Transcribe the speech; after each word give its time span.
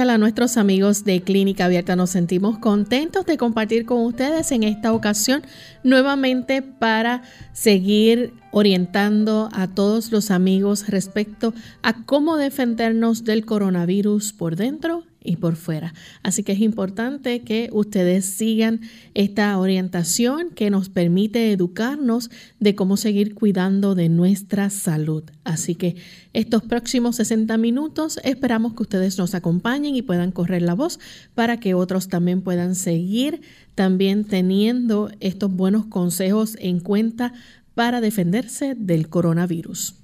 A 0.00 0.18
nuestros 0.18 0.56
amigos 0.56 1.04
de 1.04 1.22
Clínica 1.22 1.66
Abierta. 1.66 1.94
Nos 1.94 2.10
sentimos 2.10 2.58
contentos 2.58 3.26
de 3.26 3.36
compartir 3.36 3.86
con 3.86 4.00
ustedes 4.00 4.50
en 4.50 4.64
esta 4.64 4.92
ocasión 4.92 5.42
nuevamente 5.84 6.62
para 6.62 7.22
seguir 7.52 8.34
orientando 8.50 9.48
a 9.52 9.68
todos 9.68 10.10
los 10.10 10.32
amigos 10.32 10.88
respecto 10.88 11.54
a 11.82 12.04
cómo 12.06 12.36
defendernos 12.36 13.22
del 13.22 13.44
coronavirus 13.44 14.32
por 14.32 14.56
dentro 14.56 15.04
y 15.24 15.36
por 15.36 15.56
fuera. 15.56 15.94
Así 16.22 16.44
que 16.44 16.52
es 16.52 16.60
importante 16.60 17.40
que 17.40 17.70
ustedes 17.72 18.26
sigan 18.26 18.82
esta 19.14 19.58
orientación 19.58 20.50
que 20.50 20.70
nos 20.70 20.90
permite 20.90 21.50
educarnos 21.50 22.30
de 22.60 22.74
cómo 22.76 22.96
seguir 22.96 23.34
cuidando 23.34 23.94
de 23.94 24.08
nuestra 24.08 24.70
salud. 24.70 25.24
Así 25.42 25.74
que 25.74 25.96
estos 26.32 26.62
próximos 26.62 27.16
60 27.16 27.56
minutos 27.56 28.20
esperamos 28.22 28.74
que 28.74 28.82
ustedes 28.82 29.18
nos 29.18 29.34
acompañen 29.34 29.96
y 29.96 30.02
puedan 30.02 30.30
correr 30.30 30.62
la 30.62 30.74
voz 30.74 31.00
para 31.34 31.58
que 31.58 31.74
otros 31.74 32.08
también 32.08 32.42
puedan 32.42 32.74
seguir 32.74 33.40
también 33.74 34.24
teniendo 34.24 35.10
estos 35.20 35.50
buenos 35.50 35.86
consejos 35.86 36.56
en 36.60 36.80
cuenta 36.80 37.32
para 37.74 38.00
defenderse 38.00 38.74
del 38.76 39.08
coronavirus. 39.08 40.03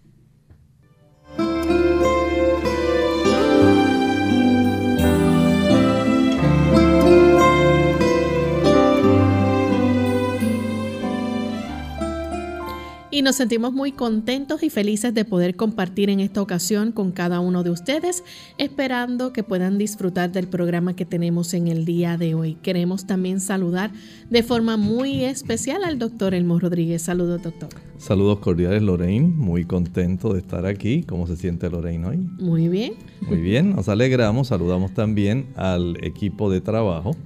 Y 13.10 13.22
nos 13.22 13.36
sentimos 13.36 13.72
muy 13.72 13.92
contentos 13.92 14.62
y 14.62 14.70
felices 14.70 15.12
de 15.14 15.24
poder 15.24 15.56
compartir 15.56 16.10
en 16.10 16.20
esta 16.20 16.40
ocasión 16.40 16.92
con 16.92 17.10
cada 17.10 17.40
uno 17.40 17.62
de 17.62 17.70
ustedes, 17.70 18.22
esperando 18.56 19.32
que 19.32 19.42
puedan 19.42 19.78
disfrutar 19.78 20.30
del 20.30 20.48
programa 20.48 20.94
que 20.94 21.04
tenemos 21.04 21.54
en 21.54 21.68
el 21.68 21.84
día 21.84 22.16
de 22.16 22.34
hoy. 22.34 22.54
Queremos 22.62 23.06
también 23.06 23.40
saludar 23.40 23.90
de 24.30 24.42
forma 24.42 24.76
muy 24.76 25.24
especial 25.24 25.82
al 25.84 25.98
doctor 25.98 26.34
Elmo 26.34 26.58
Rodríguez. 26.58 27.02
Saludos, 27.02 27.42
doctor. 27.42 27.70
Saludos 27.98 28.38
cordiales, 28.38 28.82
Lorraine. 28.82 29.26
Muy 29.26 29.64
contento 29.64 30.32
de 30.32 30.40
estar 30.40 30.64
aquí. 30.64 31.02
¿Cómo 31.02 31.26
se 31.26 31.36
siente 31.36 31.68
Lorraine 31.68 32.06
hoy? 32.06 32.16
Muy 32.38 32.68
bien. 32.68 32.94
Muy 33.22 33.40
bien, 33.40 33.74
nos 33.74 33.88
alegramos. 33.88 34.48
Saludamos 34.48 34.94
también 34.94 35.48
al 35.56 35.96
equipo 36.04 36.50
de 36.50 36.60
trabajo 36.60 37.16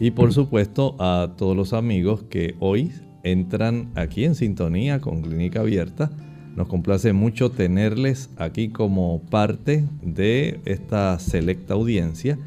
y 0.00 0.10
por 0.10 0.32
supuesto 0.32 0.96
a 0.98 1.34
todos 1.36 1.56
los 1.56 1.72
amigos 1.72 2.24
que 2.28 2.56
hoy 2.58 2.90
entran 3.24 3.90
aquí 3.96 4.24
en 4.24 4.36
sintonía 4.36 5.00
con 5.00 5.22
Clínica 5.22 5.60
Abierta. 5.60 6.10
Nos 6.54 6.68
complace 6.68 7.12
mucho 7.12 7.50
tenerles 7.50 8.30
aquí 8.36 8.68
como 8.68 9.20
parte 9.22 9.84
de 10.02 10.60
esta 10.64 11.18
selecta 11.18 11.74
audiencia 11.74 12.38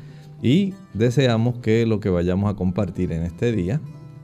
y 0.41 0.73
deseamos 0.93 1.57
que 1.57 1.85
lo 1.85 1.99
que 1.99 2.09
vayamos 2.09 2.49
a 2.49 2.55
compartir 2.55 3.11
en 3.11 3.23
este 3.23 3.51
día, 3.51 3.81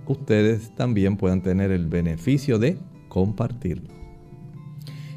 ustedes 0.08 0.74
también 0.76 1.18
puedan 1.18 1.42
tener 1.42 1.72
el 1.72 1.88
beneficio 1.88 2.60
de 2.60 2.78
compartirlo. 3.10 3.90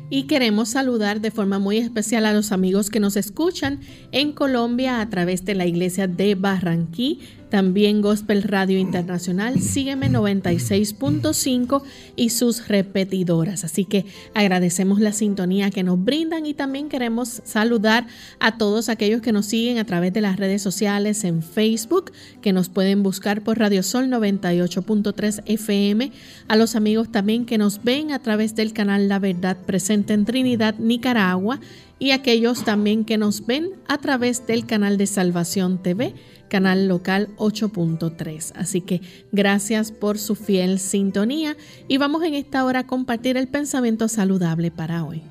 Y 0.08 0.24
queremos 0.24 0.68
saludar 0.68 1.20
de 1.20 1.32
forma 1.32 1.58
muy 1.58 1.78
especial 1.78 2.26
a 2.26 2.32
los 2.32 2.52
amigos 2.52 2.90
que 2.90 3.00
nos 3.00 3.16
escuchan 3.16 3.80
en 4.12 4.32
Colombia 4.32 5.00
a 5.00 5.10
través 5.10 5.44
de 5.44 5.56
la 5.56 5.66
iglesia 5.66 6.06
de 6.06 6.36
Barranquí 6.36 7.20
también 7.48 8.02
Gospel 8.02 8.42
Radio 8.42 8.78
Internacional, 8.78 9.60
sígueme 9.60 10.10
96.5 10.10 11.82
y 12.16 12.30
sus 12.30 12.68
repetidoras. 12.68 13.64
Así 13.64 13.84
que 13.84 14.04
agradecemos 14.34 15.00
la 15.00 15.12
sintonía 15.12 15.70
que 15.70 15.82
nos 15.82 16.02
brindan 16.02 16.46
y 16.46 16.54
también 16.54 16.88
queremos 16.88 17.42
saludar 17.44 18.06
a 18.40 18.58
todos 18.58 18.88
aquellos 18.88 19.20
que 19.20 19.32
nos 19.32 19.46
siguen 19.46 19.78
a 19.78 19.84
través 19.84 20.12
de 20.12 20.20
las 20.20 20.36
redes 20.36 20.62
sociales 20.62 21.24
en 21.24 21.42
Facebook, 21.42 22.12
que 22.42 22.52
nos 22.52 22.68
pueden 22.68 23.02
buscar 23.02 23.42
por 23.42 23.58
Radio 23.58 23.82
Sol 23.82 24.06
98.3 24.06 25.42
FM, 25.46 26.12
a 26.48 26.56
los 26.56 26.74
amigos 26.74 27.10
también 27.10 27.46
que 27.46 27.58
nos 27.58 27.82
ven 27.82 28.12
a 28.12 28.18
través 28.18 28.54
del 28.54 28.72
canal 28.72 29.08
La 29.08 29.18
Verdad 29.18 29.56
presente 29.66 30.14
en 30.14 30.24
Trinidad, 30.24 30.76
Nicaragua, 30.78 31.60
y 31.98 32.10
aquellos 32.10 32.64
también 32.64 33.04
que 33.04 33.18
nos 33.18 33.46
ven 33.46 33.70
a 33.88 33.98
través 33.98 34.46
del 34.46 34.66
canal 34.66 34.98
de 34.98 35.06
Salvación 35.06 35.82
TV 35.82 36.14
canal 36.48 36.88
local 36.88 37.28
8.3. 37.36 38.52
Así 38.56 38.80
que 38.80 39.00
gracias 39.32 39.92
por 39.92 40.18
su 40.18 40.34
fiel 40.34 40.78
sintonía 40.78 41.56
y 41.88 41.98
vamos 41.98 42.22
en 42.22 42.34
esta 42.34 42.64
hora 42.64 42.80
a 42.80 42.86
compartir 42.86 43.36
el 43.36 43.48
pensamiento 43.48 44.08
saludable 44.08 44.70
para 44.70 45.04
hoy. 45.04 45.22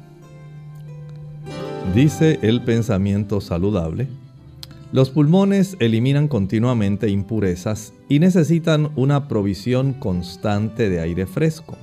Dice 1.93 2.39
el 2.41 2.61
pensamiento 2.63 3.41
saludable. 3.41 4.07
Los 4.91 5.09
pulmones 5.09 5.75
eliminan 5.79 6.27
continuamente 6.27 7.09
impurezas 7.09 7.93
y 8.07 8.19
necesitan 8.19 8.91
una 8.95 9.27
provisión 9.27 9.93
constante 9.93 10.89
de 10.89 11.01
aire 11.01 11.25
fresco. 11.25 11.77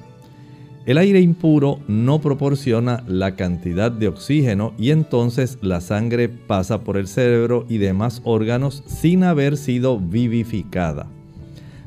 El 0.85 0.99
aire 0.99 1.21
impuro 1.21 1.79
no 1.87 2.21
proporciona 2.21 3.05
la 3.07 3.37
cantidad 3.37 3.93
de 3.93 4.09
oxígeno 4.09 4.75
y 4.77 4.91
entonces 4.91 5.59
la 5.61 5.81
sangre 5.81 6.29
pasa 6.29 6.83
por 6.83 6.97
el 6.97 7.07
cerebro 7.07 7.65
y 7.69 7.79
demás 7.79 8.21
órganos 8.25 8.83
sin 8.87 9.23
haber 9.23 9.57
sido 9.57 10.01
vivificada. 10.01 11.07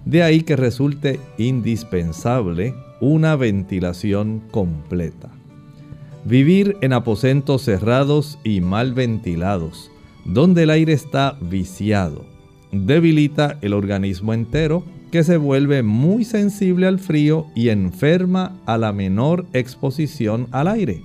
De 0.05 0.23
ahí 0.23 0.41
que 0.41 0.55
resulte 0.55 1.19
indispensable 1.37 2.73
una 3.01 3.35
ventilación 3.35 4.41
completa. 4.51 5.29
Vivir 6.23 6.77
en 6.81 6.93
aposentos 6.93 7.63
cerrados 7.63 8.39
y 8.45 8.61
mal 8.61 8.93
ventilados, 8.93 9.91
donde 10.23 10.63
el 10.63 10.69
aire 10.69 10.93
está 10.93 11.37
viciado, 11.41 12.25
debilita 12.71 13.57
el 13.61 13.73
organismo 13.73 14.33
entero 14.33 14.83
que 15.15 15.23
se 15.23 15.37
vuelve 15.37 15.81
muy 15.81 16.25
sensible 16.25 16.87
al 16.87 16.99
frío 16.99 17.47
y 17.55 17.69
enferma 17.69 18.59
a 18.65 18.77
la 18.77 18.91
menor 18.91 19.45
exposición 19.53 20.49
al 20.51 20.67
aire. 20.67 21.03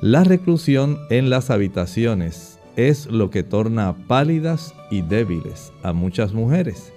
La 0.00 0.24
reclusión 0.24 0.98
en 1.10 1.28
las 1.28 1.50
habitaciones 1.50 2.58
es 2.76 3.04
lo 3.04 3.28
que 3.28 3.42
torna 3.42 3.94
pálidas 4.06 4.74
y 4.90 5.02
débiles 5.02 5.70
a 5.82 5.92
muchas 5.92 6.32
mujeres. 6.32 6.94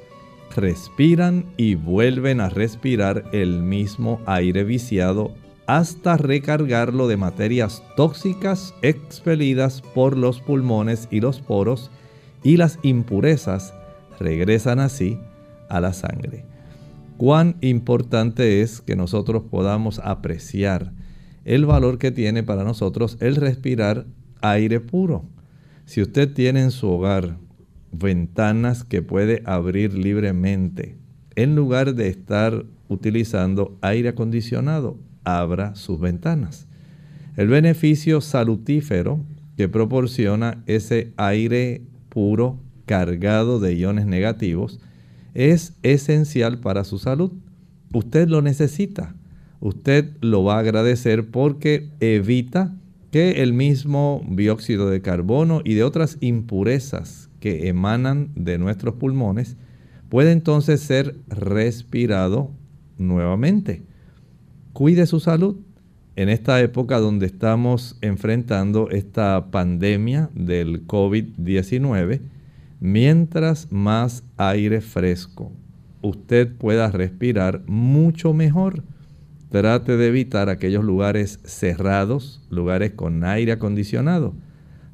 Respiran 0.56 1.44
y 1.58 1.76
vuelven 1.76 2.40
a 2.40 2.48
respirar 2.48 3.26
el 3.34 3.62
mismo 3.62 4.22
aire 4.26 4.64
viciado 4.64 5.34
hasta 5.68 6.16
recargarlo 6.16 7.10
de 7.10 7.18
materias 7.18 7.84
tóxicas 7.98 8.74
expelidas 8.82 9.82
por 9.82 10.16
los 10.18 10.40
pulmones 10.40 11.10
y 11.12 11.20
los 11.20 11.42
poros 11.42 11.92
y 12.44 12.56
las 12.56 12.80
impurezas 12.82 13.74
regresan 14.22 14.80
así 14.80 15.20
a 15.76 15.82
la 15.82 15.94
sangre. 15.94 16.46
Cuán 17.18 17.58
importante 17.62 18.62
es 18.62 18.82
que 18.82 18.96
nosotros 18.96 19.44
podamos 19.50 20.00
apreciar 20.00 20.94
el 21.46 21.66
valor 21.66 21.98
que 21.98 22.12
tiene 22.12 22.44
para 22.44 22.64
nosotros 22.64 23.18
el 23.20 23.36
respirar 23.36 24.06
aire 24.42 24.80
puro. 24.80 25.26
Si 25.86 26.02
usted 26.02 26.34
tiene 26.34 26.62
en 26.62 26.72
su 26.72 26.88
hogar 26.90 27.38
ventanas 27.94 28.84
que 28.84 29.02
puede 29.02 29.44
abrir 29.46 29.94
libremente. 29.94 30.98
En 31.36 31.56
lugar 31.56 31.96
de 31.96 32.10
estar 32.10 32.66
utilizando 32.90 33.78
aire 33.82 34.10
acondicionado, 34.10 34.98
abra 35.24 35.76
sus 35.76 36.00
ventanas. 36.00 36.68
El 37.38 37.48
beneficio 37.48 38.22
salutífero 38.22 39.24
que 39.58 39.70
proporciona 39.70 40.64
ese 40.66 41.14
aire 41.18 41.82
puro 42.10 42.60
cargado 42.86 43.60
de 43.60 43.76
iones 43.76 44.06
negativos 44.06 44.80
es 45.34 45.74
esencial 45.84 46.60
para 46.60 46.84
su 46.84 47.00
salud. 47.00 47.32
Usted 47.94 48.28
lo 48.28 48.42
necesita. 48.42 49.16
Usted 49.60 50.18
lo 50.22 50.44
va 50.44 50.56
a 50.56 50.60
agradecer 50.60 51.30
porque 51.30 51.90
evita 52.00 52.76
que 53.12 53.44
el 53.44 53.54
mismo 53.54 54.26
dióxido 54.30 54.90
de 54.90 55.02
carbono 55.02 55.62
y 55.64 55.76
de 55.76 55.84
otras 55.84 56.18
impurezas 56.20 57.30
que 57.40 57.68
emanan 57.68 58.32
de 58.36 58.58
nuestros 58.58 58.96
pulmones 58.96 59.56
puede 60.10 60.32
entonces 60.32 60.82
ser 60.82 61.16
respirado 61.28 62.52
nuevamente. 62.98 63.84
Cuide 64.74 65.06
su 65.06 65.20
salud 65.20 65.58
en 66.16 66.30
esta 66.30 66.62
época 66.62 67.00
donde 67.00 67.26
estamos 67.26 67.98
enfrentando 68.02 68.90
esta 68.90 69.52
pandemia 69.52 70.30
del 70.36 70.86
COVID-19, 70.88 72.22
mientras 72.84 73.72
más 73.72 74.24
aire 74.38 74.82
fresco 74.82 75.52
usted 76.02 76.54
pueda 76.56 76.92
respirar 76.92 77.64
mucho 77.66 78.34
mejor 78.34 78.84
Trate 79.54 79.98
de 79.98 80.08
evitar 80.08 80.50
aquellos 80.50 80.84
lugares 80.84 81.40
cerrados, 81.44 82.42
lugares 82.50 82.94
con 82.94 83.24
aire 83.24 83.52
acondicionado. 83.52 84.34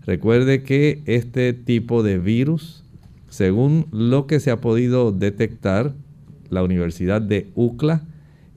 Recuerde 0.06 0.64
que 0.64 1.02
este 1.06 1.54
tipo 1.54 2.04
de 2.04 2.20
virus, 2.20 2.84
según 3.30 3.88
lo 3.94 4.28
que 4.28 4.42
se 4.42 4.52
ha 4.52 4.60
podido 4.60 5.14
detectar, 5.14 5.94
la 6.50 6.62
Universidad 6.62 7.22
de 7.22 7.50
UCLA 7.56 8.04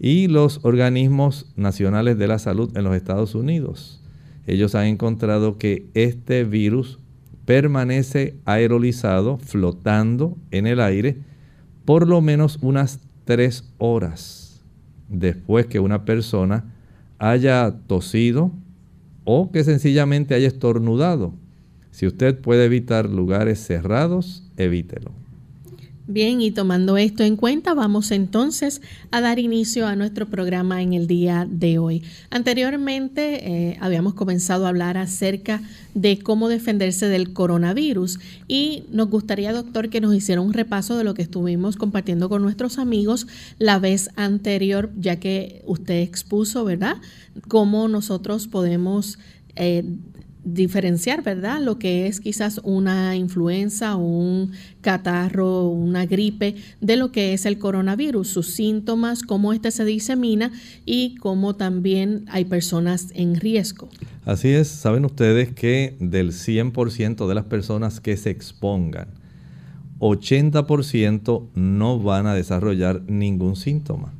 y 0.00 0.26
los 0.26 0.58
organismos 0.64 1.46
nacionales 1.54 2.18
de 2.18 2.26
la 2.26 2.40
salud 2.40 2.76
en 2.76 2.82
los 2.82 2.96
Estados 2.96 3.36
Unidos, 3.36 4.02
ellos 4.48 4.74
han 4.74 4.86
encontrado 4.86 5.56
que 5.56 5.86
este 5.94 6.42
virus 6.42 6.98
permanece 7.44 8.36
aerolizado, 8.44 9.38
flotando 9.38 10.36
en 10.50 10.66
el 10.66 10.80
aire, 10.80 11.18
por 11.84 12.08
lo 12.08 12.20
menos 12.20 12.58
unas 12.62 13.00
tres 13.24 13.64
horas 13.78 14.42
después 15.08 15.66
que 15.66 15.78
una 15.78 16.04
persona 16.04 16.74
haya 17.18 17.72
tosido 17.86 18.50
o 19.24 19.52
que 19.52 19.62
sencillamente 19.62 20.34
haya 20.34 20.48
estornudado. 20.48 21.34
Si 21.90 22.06
usted 22.06 22.40
puede 22.40 22.64
evitar 22.64 23.08
lugares 23.08 23.64
cerrados, 23.64 24.50
evítelo. 24.56 25.21
Bien, 26.08 26.40
y 26.40 26.50
tomando 26.50 26.96
esto 26.96 27.22
en 27.22 27.36
cuenta, 27.36 27.74
vamos 27.74 28.10
entonces 28.10 28.82
a 29.12 29.20
dar 29.20 29.38
inicio 29.38 29.86
a 29.86 29.94
nuestro 29.94 30.26
programa 30.26 30.82
en 30.82 30.94
el 30.94 31.06
día 31.06 31.46
de 31.48 31.78
hoy. 31.78 32.02
Anteriormente 32.28 33.70
eh, 33.70 33.78
habíamos 33.80 34.14
comenzado 34.14 34.66
a 34.66 34.70
hablar 34.70 34.98
acerca 34.98 35.62
de 35.94 36.18
cómo 36.18 36.48
defenderse 36.48 37.06
del 37.06 37.32
coronavirus 37.32 38.18
y 38.48 38.82
nos 38.90 39.10
gustaría, 39.10 39.52
doctor, 39.52 39.90
que 39.90 40.00
nos 40.00 40.12
hiciera 40.12 40.40
un 40.40 40.52
repaso 40.52 40.98
de 40.98 41.04
lo 41.04 41.14
que 41.14 41.22
estuvimos 41.22 41.76
compartiendo 41.76 42.28
con 42.28 42.42
nuestros 42.42 42.78
amigos 42.78 43.28
la 43.60 43.78
vez 43.78 44.10
anterior, 44.16 44.90
ya 44.98 45.20
que 45.20 45.62
usted 45.66 46.00
expuso, 46.00 46.64
¿verdad?, 46.64 46.96
cómo 47.46 47.86
nosotros 47.86 48.48
podemos... 48.48 49.20
Eh, 49.54 49.84
diferenciar, 50.44 51.22
¿verdad? 51.22 51.60
Lo 51.60 51.78
que 51.78 52.06
es 52.06 52.20
quizás 52.20 52.60
una 52.64 53.16
influenza, 53.16 53.96
un 53.96 54.52
catarro, 54.80 55.68
una 55.68 56.06
gripe, 56.06 56.56
de 56.80 56.96
lo 56.96 57.12
que 57.12 57.32
es 57.32 57.46
el 57.46 57.58
coronavirus, 57.58 58.28
sus 58.28 58.48
síntomas, 58.48 59.22
cómo 59.22 59.52
este 59.52 59.70
se 59.70 59.84
disemina 59.84 60.52
y 60.84 61.16
cómo 61.16 61.54
también 61.54 62.24
hay 62.28 62.44
personas 62.44 63.08
en 63.14 63.36
riesgo. 63.36 63.88
Así 64.24 64.48
es, 64.48 64.68
saben 64.68 65.04
ustedes 65.04 65.52
que 65.52 65.96
del 66.00 66.32
100% 66.32 67.28
de 67.28 67.34
las 67.34 67.44
personas 67.44 68.00
que 68.00 68.16
se 68.16 68.30
expongan, 68.30 69.08
80% 69.98 71.48
no 71.54 72.00
van 72.00 72.26
a 72.26 72.34
desarrollar 72.34 73.02
ningún 73.06 73.54
síntoma. 73.54 74.12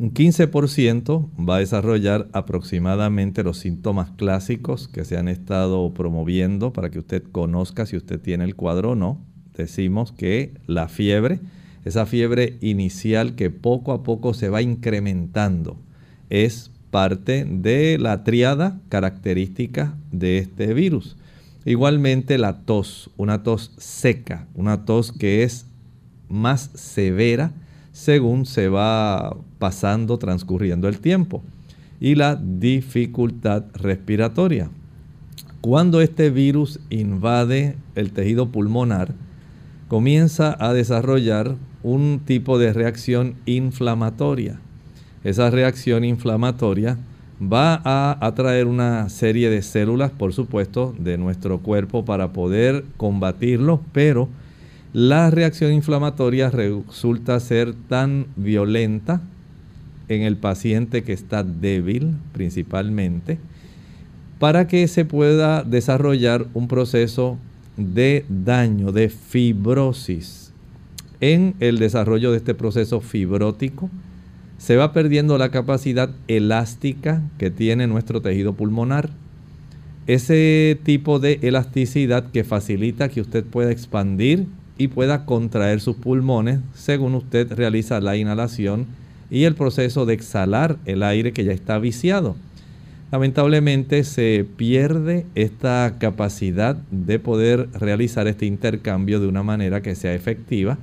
Un 0.00 0.14
15% 0.14 1.28
va 1.36 1.56
a 1.56 1.58
desarrollar 1.58 2.28
aproximadamente 2.32 3.42
los 3.42 3.58
síntomas 3.58 4.12
clásicos 4.12 4.86
que 4.86 5.04
se 5.04 5.16
han 5.16 5.26
estado 5.26 5.92
promoviendo 5.92 6.72
para 6.72 6.88
que 6.88 7.00
usted 7.00 7.24
conozca 7.32 7.84
si 7.84 7.96
usted 7.96 8.20
tiene 8.20 8.44
el 8.44 8.54
cuadro 8.54 8.92
o 8.92 8.94
no. 8.94 9.20
Decimos 9.56 10.12
que 10.12 10.54
la 10.68 10.86
fiebre, 10.86 11.40
esa 11.84 12.06
fiebre 12.06 12.58
inicial 12.60 13.34
que 13.34 13.50
poco 13.50 13.90
a 13.90 14.04
poco 14.04 14.34
se 14.34 14.48
va 14.48 14.62
incrementando, 14.62 15.80
es 16.30 16.70
parte 16.92 17.44
de 17.44 17.98
la 17.98 18.22
triada 18.22 18.80
característica 18.90 19.98
de 20.12 20.38
este 20.38 20.74
virus. 20.74 21.16
Igualmente 21.64 22.38
la 22.38 22.60
tos, 22.60 23.10
una 23.16 23.42
tos 23.42 23.72
seca, 23.78 24.46
una 24.54 24.84
tos 24.84 25.10
que 25.10 25.42
es 25.42 25.66
más 26.28 26.70
severa 26.74 27.52
según 27.98 28.46
se 28.46 28.68
va 28.68 29.36
pasando, 29.58 30.18
transcurriendo 30.18 30.86
el 30.86 31.00
tiempo. 31.00 31.42
Y 31.98 32.14
la 32.14 32.36
dificultad 32.36 33.64
respiratoria. 33.74 34.70
Cuando 35.60 36.00
este 36.00 36.30
virus 36.30 36.78
invade 36.90 37.74
el 37.96 38.12
tejido 38.12 38.52
pulmonar, 38.52 39.14
comienza 39.88 40.56
a 40.60 40.72
desarrollar 40.74 41.56
un 41.82 42.20
tipo 42.24 42.56
de 42.56 42.72
reacción 42.72 43.34
inflamatoria. 43.46 44.60
Esa 45.24 45.50
reacción 45.50 46.04
inflamatoria 46.04 46.98
va 47.42 47.82
a 47.84 48.16
atraer 48.24 48.68
una 48.68 49.08
serie 49.08 49.50
de 49.50 49.60
células, 49.60 50.12
por 50.12 50.32
supuesto, 50.32 50.94
de 51.00 51.18
nuestro 51.18 51.58
cuerpo 51.58 52.04
para 52.04 52.32
poder 52.32 52.84
combatirlo, 52.96 53.80
pero 53.92 54.28
la 54.92 55.30
reacción 55.30 55.72
inflamatoria 55.72 56.50
resulta 56.50 57.38
ser 57.40 57.74
tan 57.74 58.26
violenta 58.36 59.20
en 60.08 60.22
el 60.22 60.36
paciente 60.36 61.02
que 61.02 61.12
está 61.12 61.42
débil 61.42 62.14
principalmente, 62.32 63.38
para 64.38 64.66
que 64.66 64.88
se 64.88 65.04
pueda 65.04 65.62
desarrollar 65.62 66.46
un 66.54 66.68
proceso 66.68 67.38
de 67.76 68.24
daño, 68.28 68.92
de 68.92 69.10
fibrosis. 69.10 70.52
En 71.20 71.54
el 71.60 71.78
desarrollo 71.78 72.30
de 72.30 72.38
este 72.38 72.54
proceso 72.54 73.00
fibrótico, 73.00 73.90
se 74.56 74.76
va 74.76 74.92
perdiendo 74.92 75.36
la 75.38 75.50
capacidad 75.50 76.10
elástica 76.28 77.22
que 77.38 77.50
tiene 77.50 77.86
nuestro 77.86 78.22
tejido 78.22 78.54
pulmonar. 78.54 79.10
Ese 80.06 80.78
tipo 80.82 81.18
de 81.18 81.38
elasticidad 81.42 82.30
que 82.30 82.42
facilita 82.42 83.08
que 83.08 83.20
usted 83.20 83.44
pueda 83.44 83.70
expandir 83.70 84.46
y 84.78 84.88
pueda 84.88 85.26
contraer 85.26 85.80
sus 85.80 85.96
pulmones 85.96 86.60
según 86.72 87.14
usted 87.14 87.52
realiza 87.52 88.00
la 88.00 88.16
inhalación 88.16 88.86
y 89.30 89.44
el 89.44 89.54
proceso 89.54 90.06
de 90.06 90.14
exhalar 90.14 90.78
el 90.86 91.02
aire 91.02 91.32
que 91.32 91.44
ya 91.44 91.52
está 91.52 91.78
viciado. 91.78 92.36
Lamentablemente 93.10 94.04
se 94.04 94.46
pierde 94.56 95.26
esta 95.34 95.96
capacidad 95.98 96.76
de 96.90 97.18
poder 97.18 97.68
realizar 97.72 98.28
este 98.28 98.46
intercambio 98.46 99.18
de 99.18 99.26
una 99.26 99.42
manera 99.42 99.82
que 99.82 99.94
sea 99.94 100.14
efectiva 100.14 100.78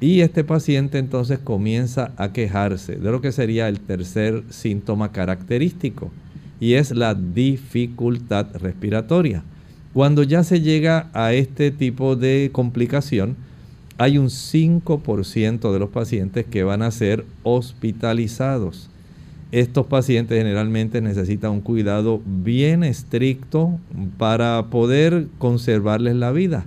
y 0.00 0.20
este 0.20 0.44
paciente 0.44 0.98
entonces 0.98 1.38
comienza 1.38 2.12
a 2.16 2.32
quejarse 2.32 2.96
de 2.96 3.10
lo 3.10 3.20
que 3.20 3.32
sería 3.32 3.68
el 3.68 3.80
tercer 3.80 4.44
síntoma 4.50 5.12
característico 5.12 6.10
y 6.60 6.74
es 6.74 6.92
la 6.92 7.14
dificultad 7.14 8.46
respiratoria. 8.54 9.42
Cuando 9.94 10.24
ya 10.24 10.42
se 10.42 10.60
llega 10.60 11.08
a 11.12 11.34
este 11.34 11.70
tipo 11.70 12.16
de 12.16 12.50
complicación, 12.52 13.36
hay 13.96 14.18
un 14.18 14.26
5% 14.26 15.72
de 15.72 15.78
los 15.78 15.90
pacientes 15.90 16.44
que 16.46 16.64
van 16.64 16.82
a 16.82 16.90
ser 16.90 17.24
hospitalizados. 17.44 18.90
Estos 19.52 19.86
pacientes 19.86 20.36
generalmente 20.36 21.00
necesitan 21.00 21.52
un 21.52 21.60
cuidado 21.60 22.20
bien 22.26 22.82
estricto 22.82 23.78
para 24.18 24.66
poder 24.68 25.28
conservarles 25.38 26.16
la 26.16 26.32
vida. 26.32 26.66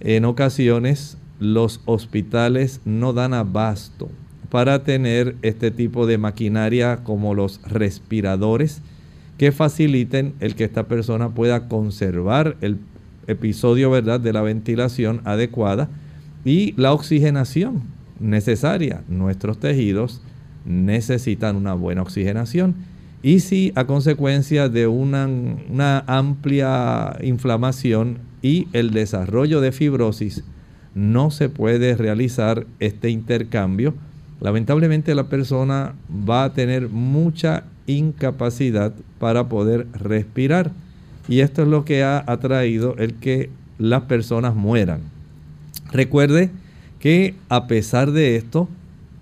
En 0.00 0.26
ocasiones 0.26 1.16
los 1.38 1.80
hospitales 1.86 2.82
no 2.84 3.14
dan 3.14 3.32
abasto 3.32 4.10
para 4.50 4.84
tener 4.84 5.34
este 5.40 5.70
tipo 5.70 6.06
de 6.06 6.18
maquinaria 6.18 6.98
como 7.04 7.34
los 7.34 7.62
respiradores 7.62 8.82
que 9.40 9.52
faciliten 9.52 10.34
el 10.40 10.54
que 10.54 10.64
esta 10.64 10.86
persona 10.86 11.30
pueda 11.30 11.66
conservar 11.66 12.58
el 12.60 12.76
episodio 13.26 13.90
¿verdad? 13.90 14.20
de 14.20 14.34
la 14.34 14.42
ventilación 14.42 15.22
adecuada 15.24 15.88
y 16.44 16.74
la 16.76 16.92
oxigenación 16.92 17.84
necesaria. 18.18 19.02
Nuestros 19.08 19.58
tejidos 19.58 20.20
necesitan 20.66 21.56
una 21.56 21.72
buena 21.72 22.02
oxigenación. 22.02 22.74
Y 23.22 23.40
si 23.40 23.72
a 23.76 23.86
consecuencia 23.86 24.68
de 24.68 24.86
una, 24.88 25.26
una, 25.26 26.04
amplia 26.06 27.16
inflamación 27.22 28.18
y 28.42 28.68
el 28.74 28.90
desarrollo 28.90 29.62
de 29.62 29.72
fibrosis 29.72 30.44
no 30.94 31.30
se 31.30 31.48
puede 31.48 31.96
realizar 31.96 32.66
este 32.78 33.08
intercambio, 33.08 33.94
lamentablemente 34.38 35.14
la 35.14 35.30
persona 35.30 35.94
va 36.28 36.44
a 36.44 36.52
tener 36.52 36.90
mucha 36.90 37.64
incapacidad 37.90 38.92
para 39.18 39.48
poder 39.48 39.86
respirar. 39.92 40.72
Y 41.28 41.40
esto 41.40 41.62
es 41.62 41.68
lo 41.68 41.84
que 41.84 42.02
ha 42.02 42.24
atraído 42.26 42.96
el 42.98 43.14
que 43.14 43.50
las 43.78 44.02
personas 44.02 44.54
mueran. 44.54 45.00
Recuerde 45.92 46.50
que 46.98 47.34
a 47.48 47.66
pesar 47.66 48.12
de 48.12 48.36
esto, 48.36 48.68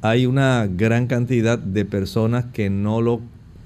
hay 0.02 0.26
una 0.26 0.66
gran 0.66 1.06
cantidad 1.06 1.58
de 1.58 1.84
personas 1.84 2.46
que 2.52 2.70
no 2.70 3.00
lo 3.00 3.20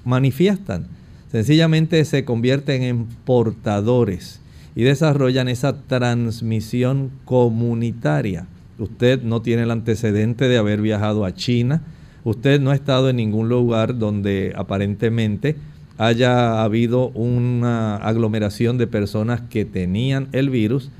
manifiestan. 0.04 0.86
Sencillamente 1.30 2.04
se 2.04 2.24
convierten 2.24 2.82
en 2.82 3.06
portadores 3.24 4.40
y 4.74 4.82
desarrollan 4.82 5.48
esa 5.48 5.82
transmisión 5.82 7.10
comunitaria. 7.24 8.46
Usted 8.78 9.22
no 9.22 9.42
tiene 9.42 9.62
el 9.62 9.70
antecedente 9.70 10.48
de 10.48 10.58
haber 10.58 10.80
viajado 10.80 11.24
a 11.24 11.34
China, 11.34 11.82
usted 12.24 12.60
no 12.60 12.70
ha 12.70 12.74
estado 12.74 13.10
en 13.10 13.16
ningún 13.16 13.48
lugar 13.48 13.98
donde 13.98 14.52
aparentemente 14.56 15.56
haya 15.98 16.62
habido 16.62 17.08
una 17.10 17.96
aglomeración 17.96 18.78
de 18.78 18.86
personas 18.86 19.42
que 19.42 19.64
tenían 19.64 20.28
el 20.32 20.50
virus, 20.50 20.90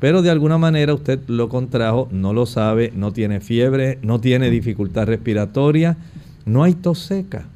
pero 0.00 0.22
de 0.22 0.30
alguna 0.30 0.58
manera 0.58 0.94
usted 0.94 1.20
lo 1.26 1.48
contrajo, 1.48 2.08
no 2.10 2.32
lo 2.32 2.46
sabe, 2.46 2.92
no 2.94 3.12
tiene 3.12 3.40
fiebre, 3.40 3.98
no 4.02 4.20
tiene 4.20 4.50
dificultad 4.50 5.06
respiratoria, 5.06 5.96
no 6.44 6.62
hay 6.62 6.74
tos 6.74 7.00
seca, 7.00 7.46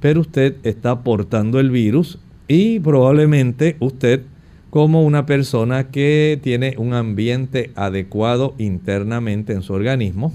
pero 0.00 0.20
usted 0.20 0.56
está 0.64 1.02
portando 1.02 1.60
el 1.60 1.70
virus 1.70 2.18
y 2.46 2.80
probablemente 2.80 3.76
usted 3.80 4.22
como 4.70 5.04
una 5.04 5.24
persona 5.24 5.90
que 5.90 6.38
tiene 6.42 6.74
un 6.78 6.94
ambiente 6.94 7.70
adecuado 7.76 8.54
internamente 8.58 9.52
en 9.52 9.62
su 9.62 9.72
organismo, 9.72 10.32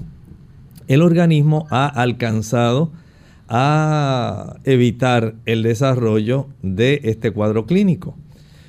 el 0.92 1.02
organismo 1.02 1.66
ha 1.70 1.86
alcanzado 1.86 2.92
a 3.48 4.58
evitar 4.64 5.34
el 5.46 5.62
desarrollo 5.62 6.48
de 6.62 7.00
este 7.04 7.30
cuadro 7.30 7.66
clínico. 7.66 8.16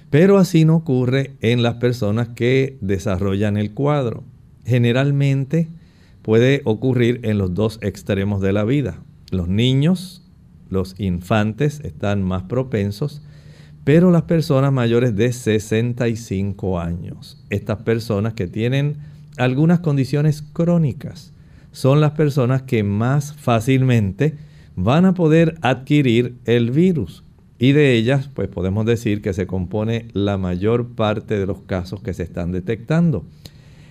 Pero 0.10 0.38
así 0.38 0.66
no 0.66 0.76
ocurre 0.76 1.36
en 1.42 1.64
las 1.64 1.76
personas 1.76 2.30
que 2.30 2.78
desarrollan 2.82 3.58
el 3.58 3.74
cuadro. 3.74 4.24
Generalmente 4.66 5.70
puede 6.22 6.62
ocurrir 6.66 7.20
en 7.24 7.38
los 7.38 7.54
dos 7.54 7.80
extremos 7.82 8.42
de 8.42 8.54
la 8.54 8.64
vida. 8.64 9.00
Los 9.32 9.48
niños, 9.48 10.24
los 10.70 11.00
infantes 11.00 11.80
están 11.82 12.24
más 12.24 12.44
propensos 12.44 13.22
pero 13.84 14.12
las 14.12 14.24
personas 14.24 14.72
mayores 14.72 15.16
de 15.16 15.34
65 15.34 16.80
años, 16.80 17.44
estas 17.50 17.80
personas 17.80 18.34
que 18.34 18.48
tienen 18.48 18.98
algunas 19.38 19.80
condiciones 19.80 20.44
crónicas, 20.44 21.31
son 21.72 22.02
las 22.02 22.12
personas 22.12 22.64
que 22.64 22.84
más 22.84 23.34
fácilmente 23.34 24.36
van 24.76 25.06
a 25.06 25.14
poder 25.14 25.56
adquirir 25.62 26.36
el 26.46 26.72
virus. 26.72 27.24
Y 27.60 27.74
de 27.74 27.94
ellas, 27.94 28.28
pues 28.34 28.48
podemos 28.48 28.86
decir 28.86 29.22
que 29.22 29.34
se 29.34 29.46
compone 29.46 30.08
la 30.14 30.38
mayor 30.38 30.96
parte 30.96 31.38
de 31.38 31.46
los 31.46 31.62
casos 31.62 32.02
que 32.02 32.14
se 32.14 32.24
están 32.24 32.52
detectando. 32.52 33.24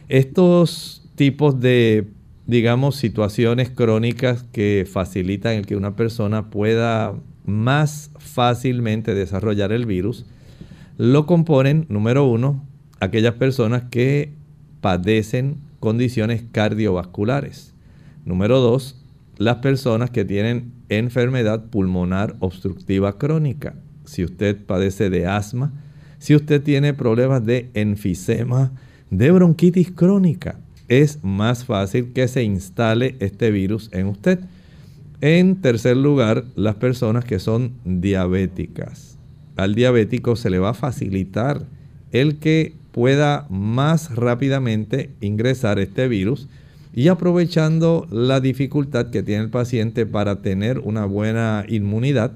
Estos 0.08 1.08
tipos 1.14 1.60
de, 1.60 2.08
digamos, 2.46 2.96
situaciones 2.96 3.70
crónicas 3.70 4.44
que 4.50 4.88
facilitan 4.90 5.54
el 5.54 5.66
que 5.66 5.76
una 5.76 5.94
persona 5.94 6.50
pueda 6.50 7.14
más 7.46 8.10
fácilmente 8.18 9.14
desarrollar 9.14 9.70
el 9.70 9.86
virus, 9.86 10.26
lo 10.98 11.26
componen, 11.26 11.86
número 11.88 12.26
uno, 12.26 12.64
aquellas 12.98 13.34
personas 13.34 13.84
que 13.90 14.32
padecen 14.80 15.58
condiciones 15.80 16.44
cardiovasculares. 16.52 17.74
Número 18.24 18.60
dos, 18.60 18.96
las 19.38 19.56
personas 19.56 20.10
que 20.10 20.24
tienen 20.24 20.72
enfermedad 20.90 21.64
pulmonar 21.70 22.36
obstructiva 22.40 23.18
crónica. 23.18 23.74
Si 24.04 24.22
usted 24.22 24.64
padece 24.64 25.08
de 25.10 25.26
asma, 25.26 25.72
si 26.18 26.34
usted 26.34 26.62
tiene 26.62 26.92
problemas 26.92 27.44
de 27.44 27.70
enfisema, 27.74 28.72
de 29.10 29.30
bronquitis 29.30 29.90
crónica, 29.90 30.60
es 30.88 31.22
más 31.22 31.64
fácil 31.64 32.12
que 32.12 32.28
se 32.28 32.42
instale 32.42 33.16
este 33.20 33.50
virus 33.50 33.88
en 33.92 34.06
usted. 34.06 34.40
En 35.20 35.60
tercer 35.62 35.96
lugar, 35.96 36.44
las 36.56 36.74
personas 36.74 37.24
que 37.24 37.38
son 37.38 37.72
diabéticas. 37.84 39.16
Al 39.56 39.74
diabético 39.74 40.36
se 40.36 40.50
le 40.50 40.58
va 40.58 40.70
a 40.70 40.74
facilitar 40.74 41.66
el 42.12 42.38
que 42.38 42.74
pueda 42.92 43.46
más 43.50 44.14
rápidamente 44.14 45.10
ingresar 45.20 45.78
este 45.78 46.08
virus 46.08 46.48
y 46.92 47.08
aprovechando 47.08 48.06
la 48.10 48.40
dificultad 48.40 49.10
que 49.10 49.22
tiene 49.22 49.44
el 49.44 49.50
paciente 49.50 50.06
para 50.06 50.42
tener 50.42 50.80
una 50.80 51.04
buena 51.04 51.64
inmunidad, 51.68 52.32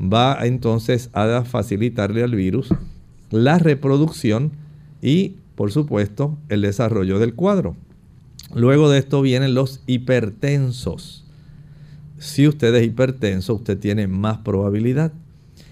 va 0.00 0.38
entonces 0.46 1.10
a 1.12 1.44
facilitarle 1.44 2.22
al 2.22 2.34
virus 2.34 2.68
la 3.30 3.58
reproducción 3.58 4.52
y, 5.02 5.36
por 5.54 5.72
supuesto, 5.72 6.38
el 6.48 6.62
desarrollo 6.62 7.18
del 7.18 7.34
cuadro. 7.34 7.76
Luego 8.54 8.90
de 8.90 8.98
esto 8.98 9.20
vienen 9.22 9.54
los 9.54 9.82
hipertensos. 9.86 11.24
Si 12.18 12.48
usted 12.48 12.74
es 12.74 12.86
hipertenso, 12.86 13.54
usted 13.54 13.78
tiene 13.78 14.06
más 14.06 14.38
probabilidad. 14.38 15.12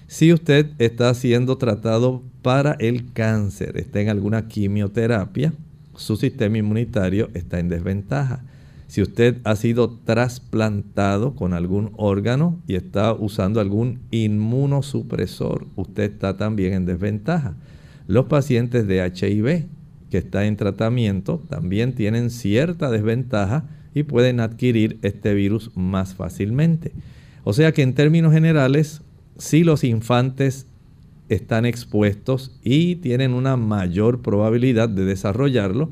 Si 0.06 0.32
usted 0.32 0.70
está 0.78 1.12
siendo 1.14 1.58
tratado 1.58 2.22
para 2.46 2.76
el 2.78 3.12
cáncer, 3.12 3.76
está 3.76 4.00
en 4.00 4.08
alguna 4.08 4.46
quimioterapia, 4.46 5.52
su 5.96 6.16
sistema 6.16 6.58
inmunitario 6.58 7.28
está 7.34 7.58
en 7.58 7.68
desventaja. 7.68 8.44
Si 8.86 9.02
usted 9.02 9.38
ha 9.42 9.56
sido 9.56 9.90
trasplantado 10.04 11.34
con 11.34 11.54
algún 11.54 11.90
órgano 11.96 12.62
y 12.68 12.76
está 12.76 13.12
usando 13.14 13.58
algún 13.58 13.98
inmunosupresor, 14.12 15.66
usted 15.74 16.04
está 16.04 16.36
también 16.36 16.74
en 16.74 16.86
desventaja. 16.86 17.56
Los 18.06 18.26
pacientes 18.26 18.86
de 18.86 19.04
HIV 19.04 19.66
que 20.08 20.18
están 20.18 20.44
en 20.44 20.56
tratamiento 20.56 21.42
también 21.48 21.96
tienen 21.96 22.30
cierta 22.30 22.92
desventaja 22.92 23.64
y 23.92 24.04
pueden 24.04 24.38
adquirir 24.38 25.00
este 25.02 25.34
virus 25.34 25.72
más 25.74 26.14
fácilmente. 26.14 26.92
O 27.42 27.52
sea 27.52 27.72
que 27.72 27.82
en 27.82 27.94
términos 27.94 28.32
generales, 28.32 29.02
si 29.36 29.64
los 29.64 29.82
infantes 29.82 30.68
están 31.28 31.66
expuestos 31.66 32.52
y 32.62 32.96
tienen 32.96 33.34
una 33.34 33.56
mayor 33.56 34.22
probabilidad 34.22 34.88
de 34.88 35.04
desarrollarlo, 35.04 35.90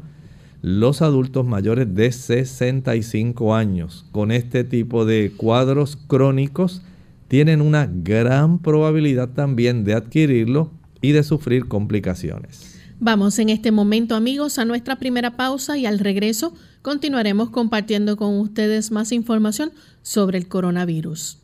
los 0.63 1.03
adultos 1.03 1.45
mayores 1.45 1.95
de 1.95 2.11
65 2.11 3.55
años 3.55 4.07
con 4.13 4.31
este 4.31 4.65
tipo 4.65 5.05
de 5.05 5.33
cuadros 5.37 5.97
crónicos 6.07 6.83
tienen 7.29 7.61
una 7.61 7.87
gran 7.87 8.59
probabilidad 8.61 9.31
también 9.31 9.85
de 9.85 9.95
adquirirlo 9.95 10.71
y 11.03 11.13
de 11.13 11.23
sufrir 11.23 11.69
complicaciones. 11.69 12.75
Vamos 13.01 13.39
en 13.39 13.51
este 13.51 13.73
momento 13.73 14.15
amigos 14.15 14.59
a 14.59 14.65
nuestra 14.65 14.97
primera 14.97 15.37
pausa 15.37 15.77
y 15.77 15.85
al 15.85 15.99
regreso 15.99 16.55
continuaremos 16.81 17.51
compartiendo 17.51 18.17
con 18.17 18.39
ustedes 18.39 18.91
más 18.91 19.13
información 19.13 19.73
sobre 20.03 20.39
el 20.39 20.49
coronavirus. 20.49 21.39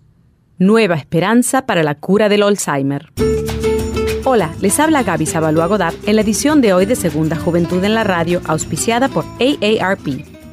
Nueva 0.59 0.95
esperanza 0.95 1.67
para 1.67 1.83
la 1.83 1.97
cura 1.97 2.29
del 2.29 2.43
Alzheimer. 2.43 3.11
Hola, 4.33 4.55
les 4.61 4.79
habla 4.79 5.03
Gaby 5.03 5.27
Sabalua 5.27 5.67
Godard 5.67 5.97
en 6.07 6.15
la 6.15 6.23
edición 6.23 6.61
de 6.61 6.73
hoy 6.73 6.87
de 6.87 6.95
Segunda 6.95 7.35
Juventud 7.35 7.83
en 7.83 7.97
la 7.97 8.05
Radio, 8.05 8.41
auspiciada 8.45 9.09
por 9.09 9.25
AARP. 9.41 10.40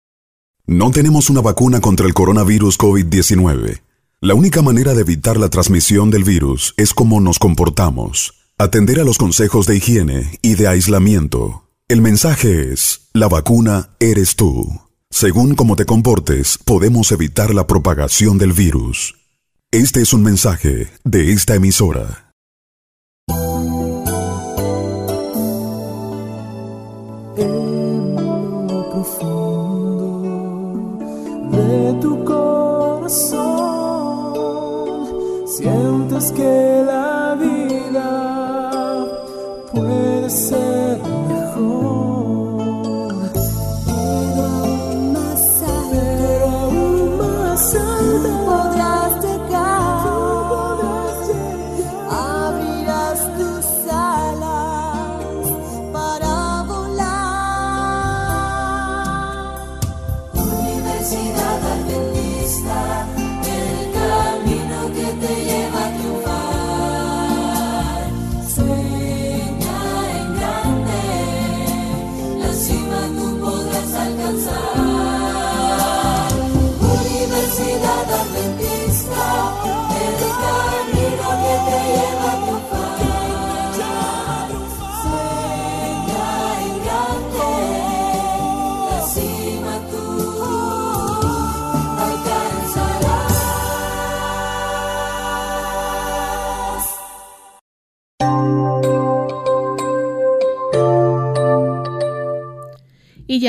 No 0.67 0.91
tenemos 0.91 1.29
una 1.29 1.41
vacuna 1.41 1.81
contra 1.81 2.05
el 2.05 2.13
coronavirus 2.13 2.77
COVID-19. 2.77 3.81
La 4.21 4.33
única 4.33 4.61
manera 4.61 4.93
de 4.93 5.01
evitar 5.01 5.37
la 5.37 5.49
transmisión 5.49 6.11
del 6.11 6.25
virus 6.25 6.73
es 6.75 6.93
cómo 6.93 7.21
nos 7.21 7.39
comportamos. 7.39 8.33
Atender 8.57 8.99
a 8.99 9.05
los 9.05 9.17
consejos 9.17 9.65
de 9.65 9.77
higiene 9.77 10.37
y 10.41 10.55
de 10.55 10.67
aislamiento. 10.67 11.69
El 11.87 12.01
mensaje 12.01 12.73
es, 12.73 13.07
la 13.13 13.29
vacuna 13.29 13.91
eres 14.01 14.35
tú. 14.35 14.81
Según 15.11 15.55
cómo 15.55 15.75
te 15.75 15.85
comportes, 15.85 16.57
podemos 16.63 17.11
evitar 17.11 17.53
la 17.53 17.67
propagación 17.67 18.37
del 18.37 18.53
virus. 18.53 19.15
Este 19.71 20.01
es 20.01 20.13
un 20.13 20.23
mensaje 20.23 20.87
de 21.03 21.33
esta 21.33 21.55
emisora. 21.55 22.31
Profundo 28.91 30.59
de 31.51 31.93
tu 32.01 32.23
corazón, 32.23 33.49
sientes 35.47 36.31
que 36.31 36.83
la 36.85 37.08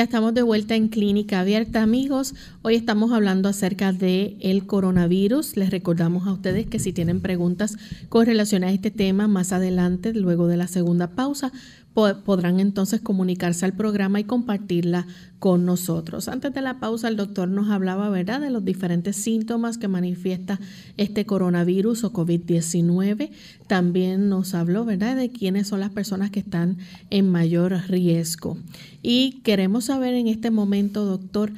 ya 0.01 0.05
estamos 0.05 0.33
de 0.33 0.41
vuelta 0.41 0.73
en 0.73 0.87
Clínica 0.87 1.41
Abierta, 1.41 1.83
amigos. 1.83 2.33
Hoy 2.63 2.73
estamos 2.73 3.11
hablando 3.11 3.47
acerca 3.47 3.93
de 3.93 4.35
el 4.39 4.65
coronavirus. 4.65 5.57
Les 5.57 5.69
recordamos 5.69 6.25
a 6.25 6.33
ustedes 6.33 6.65
que 6.65 6.79
si 6.79 6.91
tienen 6.91 7.21
preguntas 7.21 7.77
con 8.09 8.25
relación 8.25 8.63
a 8.63 8.71
este 8.71 8.89
tema 8.89 9.27
más 9.27 9.51
adelante, 9.51 10.11
luego 10.15 10.47
de 10.47 10.57
la 10.57 10.67
segunda 10.67 11.11
pausa, 11.11 11.51
podrán 11.93 12.59
entonces 12.59 13.01
comunicarse 13.01 13.65
al 13.65 13.73
programa 13.73 14.19
y 14.19 14.23
compartirla 14.23 15.07
con 15.39 15.65
nosotros. 15.65 16.27
Antes 16.27 16.53
de 16.53 16.61
la 16.61 16.79
pausa, 16.79 17.07
el 17.07 17.17
doctor 17.17 17.49
nos 17.49 17.69
hablaba, 17.69 18.09
¿verdad?, 18.09 18.39
de 18.39 18.49
los 18.49 18.63
diferentes 18.63 19.15
síntomas 19.15 19.77
que 19.77 19.87
manifiesta 19.87 20.59
este 20.97 21.25
coronavirus 21.25 22.03
o 22.03 22.13
COVID-19. 22.13 23.31
También 23.67 24.29
nos 24.29 24.53
habló, 24.53 24.85
¿verdad?, 24.85 25.15
de 25.15 25.31
quiénes 25.31 25.67
son 25.67 25.79
las 25.79 25.89
personas 25.89 26.29
que 26.29 26.39
están 26.39 26.77
en 27.09 27.29
mayor 27.29 27.73
riesgo. 27.87 28.57
Y 29.01 29.41
queremos 29.43 29.85
saber 29.85 30.13
en 30.13 30.27
este 30.27 30.51
momento, 30.51 31.05
doctor, 31.05 31.51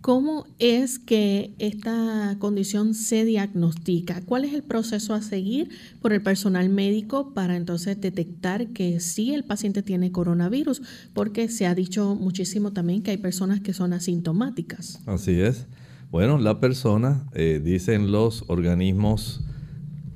¿Cómo 0.00 0.46
es 0.58 0.98
que 0.98 1.54
esta 1.58 2.36
condición 2.38 2.94
se 2.94 3.26
diagnostica? 3.26 4.22
¿Cuál 4.24 4.46
es 4.46 4.54
el 4.54 4.62
proceso 4.62 5.12
a 5.12 5.20
seguir 5.20 5.68
por 6.00 6.14
el 6.14 6.22
personal 6.22 6.70
médico 6.70 7.34
para 7.34 7.54
entonces 7.54 8.00
detectar 8.00 8.68
que 8.68 8.98
sí 9.00 9.34
el 9.34 9.44
paciente 9.44 9.82
tiene 9.82 10.10
coronavirus? 10.10 10.80
Porque 11.12 11.48
se 11.48 11.66
ha 11.66 11.74
dicho 11.74 12.14
muchísimo 12.14 12.72
también 12.72 13.02
que 13.02 13.10
hay 13.10 13.18
personas 13.18 13.60
que 13.60 13.74
son 13.74 13.92
asintomáticas. 13.92 15.02
Así 15.04 15.38
es. 15.38 15.66
Bueno, 16.10 16.38
la 16.38 16.60
persona, 16.60 17.26
eh, 17.34 17.60
dicen 17.62 18.10
los 18.10 18.44
organismos 18.48 19.44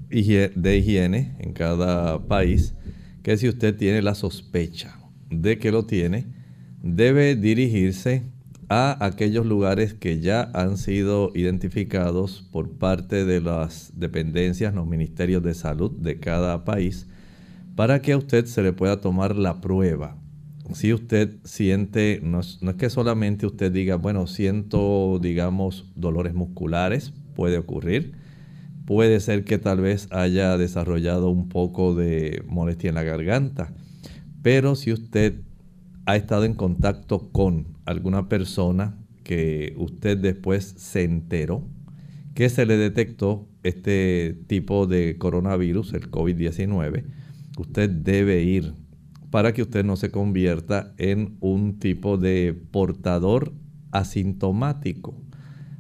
de 0.09 0.79
higiene 0.79 1.37
en 1.41 1.53
cada 1.53 2.27
país, 2.27 2.75
que 3.23 3.37
si 3.37 3.49
usted 3.49 3.77
tiene 3.77 4.01
la 4.01 4.15
sospecha 4.15 4.99
de 5.29 5.59
que 5.59 5.71
lo 5.71 5.85
tiene, 5.85 6.27
debe 6.83 7.37
dirigirse 7.37 8.34
a 8.69 9.05
aquellos 9.05 9.47
lugares 9.47 9.95
que 9.95 10.21
ya 10.21 10.51
han 10.55 10.77
sido 10.77 11.31
identificados 11.35 12.49
por 12.51 12.71
parte 12.71 13.25
de 13.25 13.41
las 13.41 13.93
dependencias, 13.95 14.75
los 14.75 14.87
ministerios 14.87 15.43
de 15.43 15.55
salud 15.55 15.91
de 15.91 16.19
cada 16.19 16.65
país, 16.65 17.07
para 17.77 18.01
que 18.01 18.13
a 18.13 18.17
usted 18.17 18.47
se 18.47 18.63
le 18.63 18.73
pueda 18.73 19.01
tomar 19.01 19.37
la 19.37 19.61
prueba. 19.61 20.17
Si 20.73 20.93
usted 20.93 21.37
siente, 21.45 22.21
no 22.23 22.41
es, 22.41 22.59
que 22.79 22.89
solamente 22.89 23.47
usted 23.47 23.71
diga, 23.71 23.97
bueno, 23.97 24.27
siento, 24.27 25.19
digamos, 25.21 25.93
dolores 25.95 26.35
musculares, 26.35 27.13
puede 27.35 27.59
ocurrir. 27.59 28.13
Puede 28.87 29.21
ser 29.21 29.45
que 29.45 29.59
tal 29.59 29.81
vez 29.81 30.09
haya 30.11 30.57
desarrollado 30.57 31.31
un 31.31 31.49
poco 31.49 31.95
de 31.95 32.43
molestia 32.47 32.89
en 32.89 32.95
la 32.95 33.03
garganta. 33.03 33.73
Pero 34.43 34.75
si 34.75 34.93
usted 34.93 35.41
ha 36.07 36.17
estado 36.17 36.45
en 36.45 36.55
contacto 36.55 37.31
con 37.31 37.74
alguna 37.85 38.29
persona 38.29 38.99
que 39.23 39.75
usted 39.77 40.19
después 40.19 40.75
se 40.77 41.05
enteró 41.05 41.67
que 42.35 42.49
se 42.49 42.67
le 42.67 42.77
detectó 42.77 43.49
este 43.63 44.37
tipo 44.49 44.87
de 44.87 45.17
coronavirus, 45.19 45.95
el 45.95 46.11
COVID-19, 46.11 47.05
usted 47.57 47.89
debe 47.89 48.43
ir 48.43 48.75
para 49.31 49.53
que 49.53 49.63
usted 49.63 49.85
no 49.85 49.97
se 49.97 50.11
convierta 50.11 50.95
en 50.99 51.37
un 51.41 51.79
tipo 51.79 52.19
de 52.19 52.61
portador 52.71 53.53
asintomático. 53.93 55.15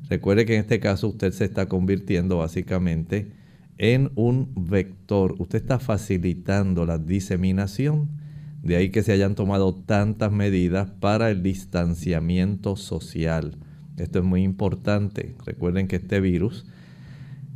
Recuerde 0.08 0.46
que 0.46 0.54
en 0.54 0.60
este 0.60 0.80
caso 0.80 1.08
usted 1.08 1.32
se 1.32 1.44
está 1.44 1.66
convirtiendo 1.66 2.38
básicamente 2.38 3.32
en 3.78 4.12
un 4.14 4.52
vector. 4.54 5.34
Usted 5.38 5.58
está 5.58 5.78
facilitando 5.78 6.86
la 6.86 6.98
diseminación 6.98 8.10
de 8.64 8.76
ahí 8.76 8.88
que 8.88 9.02
se 9.02 9.12
hayan 9.12 9.34
tomado 9.34 9.74
tantas 9.74 10.32
medidas 10.32 10.90
para 10.90 11.30
el 11.30 11.42
distanciamiento 11.42 12.76
social. 12.76 13.58
Esto 13.98 14.20
es 14.20 14.24
muy 14.24 14.42
importante. 14.42 15.36
Recuerden 15.44 15.86
que 15.86 15.96
este 15.96 16.18
virus 16.20 16.64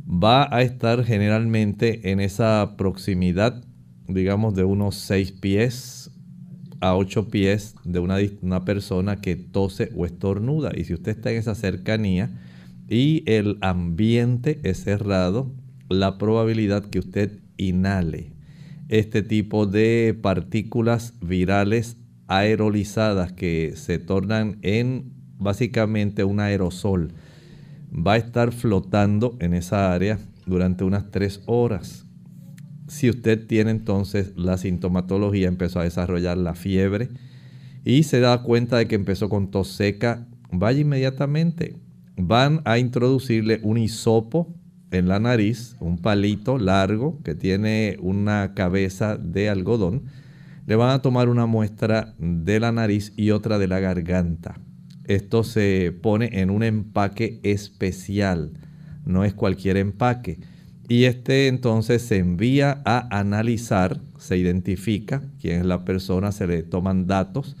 va 0.07 0.47
a 0.55 0.61
estar 0.61 1.03
generalmente 1.03 2.11
en 2.11 2.19
esa 2.19 2.75
proximidad, 2.77 3.63
digamos, 4.07 4.53
de 4.53 4.63
unos 4.63 4.95
6 4.97 5.31
pies 5.33 6.11
a 6.79 6.95
8 6.95 7.29
pies 7.29 7.75
de 7.83 7.99
una, 7.99 8.17
una 8.41 8.63
persona 8.63 9.19
que 9.19 9.35
tose 9.35 9.89
o 9.95 10.05
estornuda. 10.05 10.71
Y 10.75 10.83
si 10.83 10.93
usted 10.93 11.17
está 11.17 11.31
en 11.31 11.37
esa 11.37 11.55
cercanía 11.55 12.29
y 12.87 13.23
el 13.25 13.57
ambiente 13.61 14.59
es 14.61 14.83
cerrado, 14.83 15.51
la 15.89 16.19
probabilidad 16.19 16.85
que 16.85 16.99
usted 16.99 17.39
inhale 17.57 18.38
este 18.89 19.21
tipo 19.21 19.65
de 19.65 20.17
partículas 20.19 21.13
virales 21.21 21.97
aerolizadas 22.27 23.31
que 23.31 23.73
se 23.75 23.99
tornan 23.99 24.57
en 24.61 25.13
básicamente 25.37 26.23
un 26.23 26.39
aerosol 26.39 27.13
va 27.91 28.13
a 28.13 28.17
estar 28.17 28.51
flotando 28.51 29.37
en 29.39 29.53
esa 29.53 29.93
área 29.93 30.19
durante 30.45 30.83
unas 30.83 31.11
tres 31.11 31.41
horas. 31.45 32.05
Si 32.87 33.09
usted 33.09 33.45
tiene 33.47 33.71
entonces 33.71 34.33
la 34.35 34.57
sintomatología, 34.57 35.47
empezó 35.47 35.79
a 35.79 35.83
desarrollar 35.83 36.37
la 36.37 36.55
fiebre 36.55 37.09
y 37.85 38.03
se 38.03 38.19
da 38.19 38.41
cuenta 38.41 38.77
de 38.77 38.87
que 38.87 38.95
empezó 38.95 39.29
con 39.29 39.51
tos 39.51 39.69
seca, 39.69 40.27
vaya 40.51 40.81
inmediatamente. 40.81 41.75
Van 42.17 42.61
a 42.65 42.79
introducirle 42.79 43.59
un 43.63 43.77
hisopo 43.77 44.53
en 44.91 45.07
la 45.07 45.19
nariz, 45.19 45.75
un 45.79 45.97
palito 45.97 46.57
largo 46.57 47.21
que 47.23 47.35
tiene 47.35 47.97
una 48.01 48.53
cabeza 48.53 49.17
de 49.17 49.49
algodón. 49.49 50.03
Le 50.65 50.75
van 50.75 50.91
a 50.91 51.01
tomar 51.01 51.29
una 51.29 51.45
muestra 51.45 52.15
de 52.17 52.59
la 52.59 52.71
nariz 52.71 53.13
y 53.15 53.31
otra 53.31 53.57
de 53.57 53.67
la 53.67 53.79
garganta. 53.79 54.59
Esto 55.05 55.43
se 55.43 55.91
pone 55.91 56.29
en 56.39 56.51
un 56.51 56.61
empaque 56.61 57.39
especial, 57.43 58.53
no 59.05 59.23
es 59.23 59.33
cualquier 59.33 59.77
empaque. 59.77 60.39
Y 60.87 61.05
este 61.05 61.47
entonces 61.47 62.01
se 62.01 62.17
envía 62.17 62.81
a 62.85 63.19
analizar, 63.19 64.01
se 64.17 64.37
identifica 64.37 65.23
quién 65.39 65.61
es 65.61 65.65
la 65.65 65.85
persona, 65.85 66.31
se 66.31 66.47
le 66.47 66.63
toman 66.63 67.07
datos 67.07 67.57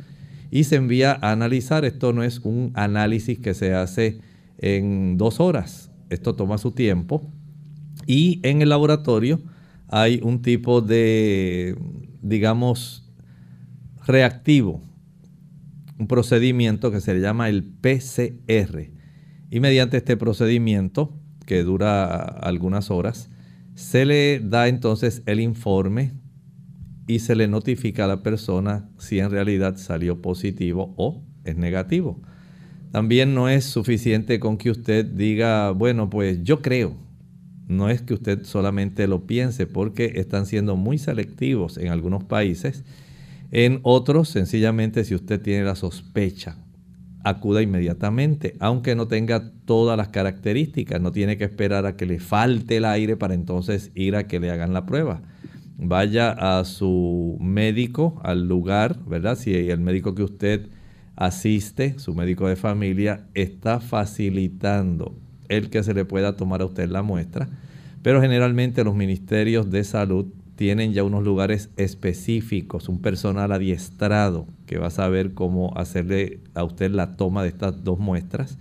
y 0.51 0.63
se 0.65 0.75
envía 0.75 1.17
a 1.21 1.31
analizar. 1.31 1.85
Esto 1.85 2.13
no 2.13 2.23
es 2.23 2.39
un 2.39 2.71
análisis 2.75 3.39
que 3.39 3.53
se 3.53 3.73
hace 3.73 4.19
en 4.57 5.17
dos 5.17 5.39
horas, 5.39 5.88
esto 6.09 6.35
toma 6.35 6.57
su 6.57 6.71
tiempo. 6.71 7.31
Y 8.05 8.39
en 8.43 8.61
el 8.61 8.69
laboratorio 8.69 9.41
hay 9.87 10.19
un 10.23 10.41
tipo 10.41 10.81
de, 10.81 11.75
digamos, 12.21 13.11
reactivo, 14.05 14.81
un 15.97 16.07
procedimiento 16.07 16.91
que 16.91 17.01
se 17.01 17.13
le 17.13 17.21
llama 17.21 17.49
el 17.49 17.63
PCR. 17.63 18.91
Y 19.51 19.59
mediante 19.59 19.97
este 19.97 20.17
procedimiento, 20.17 21.15
que 21.45 21.63
dura 21.63 22.21
algunas 22.21 22.91
horas, 22.91 23.29
se 23.73 24.05
le 24.05 24.39
da 24.39 24.67
entonces 24.67 25.23
el 25.25 25.39
informe 25.39 26.13
y 27.07 27.19
se 27.19 27.35
le 27.35 27.47
notifica 27.47 28.05
a 28.05 28.07
la 28.07 28.21
persona 28.21 28.89
si 28.99 29.19
en 29.19 29.31
realidad 29.31 29.77
salió 29.77 30.21
positivo 30.21 30.93
o 30.95 31.23
es 31.43 31.57
negativo. 31.57 32.21
También 32.91 33.35
no 33.35 33.49
es 33.49 33.65
suficiente 33.65 34.39
con 34.39 34.57
que 34.57 34.71
usted 34.71 35.05
diga, 35.05 35.71
bueno, 35.71 36.09
pues 36.09 36.43
yo 36.43 36.61
creo. 36.61 36.95
No 37.67 37.89
es 37.89 38.01
que 38.01 38.15
usted 38.15 38.43
solamente 38.45 39.07
lo 39.07 39.27
piense 39.27 39.67
porque 39.67 40.13
están 40.15 40.47
siendo 40.47 40.75
muy 40.75 40.97
selectivos 40.97 41.77
en 41.77 41.89
algunos 41.89 42.23
países. 42.23 42.83
En 43.51 43.79
otros, 43.83 44.29
sencillamente, 44.29 45.03
si 45.03 45.13
usted 45.13 45.39
tiene 45.39 45.65
la 45.65 45.75
sospecha, 45.75 46.57
acuda 47.23 47.61
inmediatamente, 47.61 48.55
aunque 48.59 48.95
no 48.95 49.07
tenga 49.07 49.51
todas 49.65 49.97
las 49.97 50.07
características. 50.07 50.99
No 50.99 51.11
tiene 51.11 51.37
que 51.37 51.43
esperar 51.43 51.85
a 51.85 51.95
que 51.95 52.07
le 52.07 52.19
falte 52.19 52.77
el 52.77 52.85
aire 52.85 53.17
para 53.17 53.35
entonces 53.35 53.91
ir 53.93 54.15
a 54.15 54.27
que 54.27 54.39
le 54.39 54.49
hagan 54.49 54.73
la 54.73 54.87
prueba. 54.87 55.21
Vaya 55.77 56.31
a 56.31 56.65
su 56.65 57.37
médico, 57.39 58.19
al 58.23 58.47
lugar, 58.47 58.99
¿verdad? 59.05 59.37
Si 59.37 59.53
el 59.53 59.79
médico 59.79 60.15
que 60.15 60.23
usted 60.23 60.69
asiste, 61.19 61.99
su 61.99 62.15
médico 62.15 62.47
de 62.47 62.55
familia, 62.55 63.27
está 63.33 63.81
facilitando 63.81 65.13
el 65.49 65.69
que 65.69 65.83
se 65.83 65.93
le 65.93 66.05
pueda 66.05 66.37
tomar 66.37 66.61
a 66.61 66.65
usted 66.65 66.89
la 66.89 67.03
muestra. 67.03 67.49
Pero 68.01 68.21
generalmente 68.21 68.85
los 68.85 68.95
ministerios 68.95 69.69
de 69.69 69.83
salud 69.83 70.27
tienen 70.55 70.93
ya 70.93 71.03
unos 71.03 71.25
lugares 71.25 71.69
específicos, 71.75 72.87
un 72.87 73.01
personal 73.01 73.51
adiestrado 73.51 74.47
que 74.65 74.77
va 74.77 74.87
a 74.87 74.91
saber 74.91 75.33
cómo 75.33 75.73
hacerle 75.75 76.39
a 76.53 76.63
usted 76.63 76.89
la 76.89 77.17
toma 77.17 77.43
de 77.43 77.49
estas 77.49 77.83
dos 77.83 77.99
muestras 77.99 78.57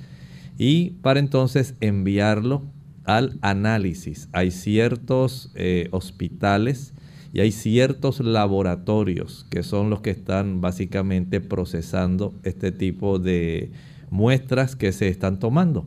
y 0.59 0.91
para 1.03 1.21
entonces 1.21 1.75
enviarlo 1.81 2.65
al 3.05 3.39
análisis. 3.41 4.29
Hay 4.33 4.51
ciertos 4.51 5.53
eh, 5.55 5.89
hospitales 5.93 6.93
y 7.33 7.41
hay 7.41 7.53
ciertos 7.53 8.21
laboratorios 8.21 9.47
que 9.51 9.63
son 9.63 9.91
los 9.91 10.01
que 10.01 10.11
están 10.11 10.61
básicamente 10.61 11.41
procesando 11.41 12.35
este 12.43 12.73
tipo 12.73 13.19
de 13.19 13.71
muestras 14.11 14.77
que 14.77 14.93
se 14.93 15.09
están 15.09 15.39
tomando. 15.39 15.87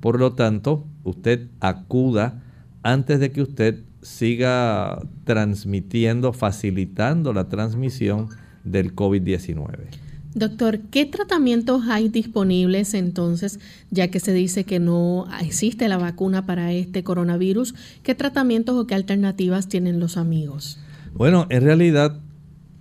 Por 0.00 0.18
lo 0.18 0.32
tanto, 0.32 0.86
usted 1.04 1.48
acuda 1.60 2.42
antes 2.82 3.20
de 3.20 3.30
que 3.30 3.42
usted 3.42 3.84
siga 4.02 4.98
transmitiendo, 5.24 6.32
facilitando 6.32 7.32
la 7.32 7.48
transmisión 7.48 8.28
del 8.64 8.94
COVID-19. 8.94 10.09
Doctor, 10.34 10.78
¿qué 10.92 11.06
tratamientos 11.06 11.82
hay 11.88 12.08
disponibles 12.08 12.94
entonces, 12.94 13.58
ya 13.90 14.08
que 14.08 14.20
se 14.20 14.32
dice 14.32 14.62
que 14.62 14.78
no 14.78 15.26
existe 15.40 15.88
la 15.88 15.98
vacuna 15.98 16.46
para 16.46 16.72
este 16.72 17.02
coronavirus? 17.02 17.74
¿Qué 18.04 18.14
tratamientos 18.14 18.76
o 18.76 18.86
qué 18.86 18.94
alternativas 18.94 19.68
tienen 19.68 19.98
los 19.98 20.16
amigos? 20.16 20.78
Bueno, 21.14 21.46
en 21.50 21.64
realidad 21.64 22.20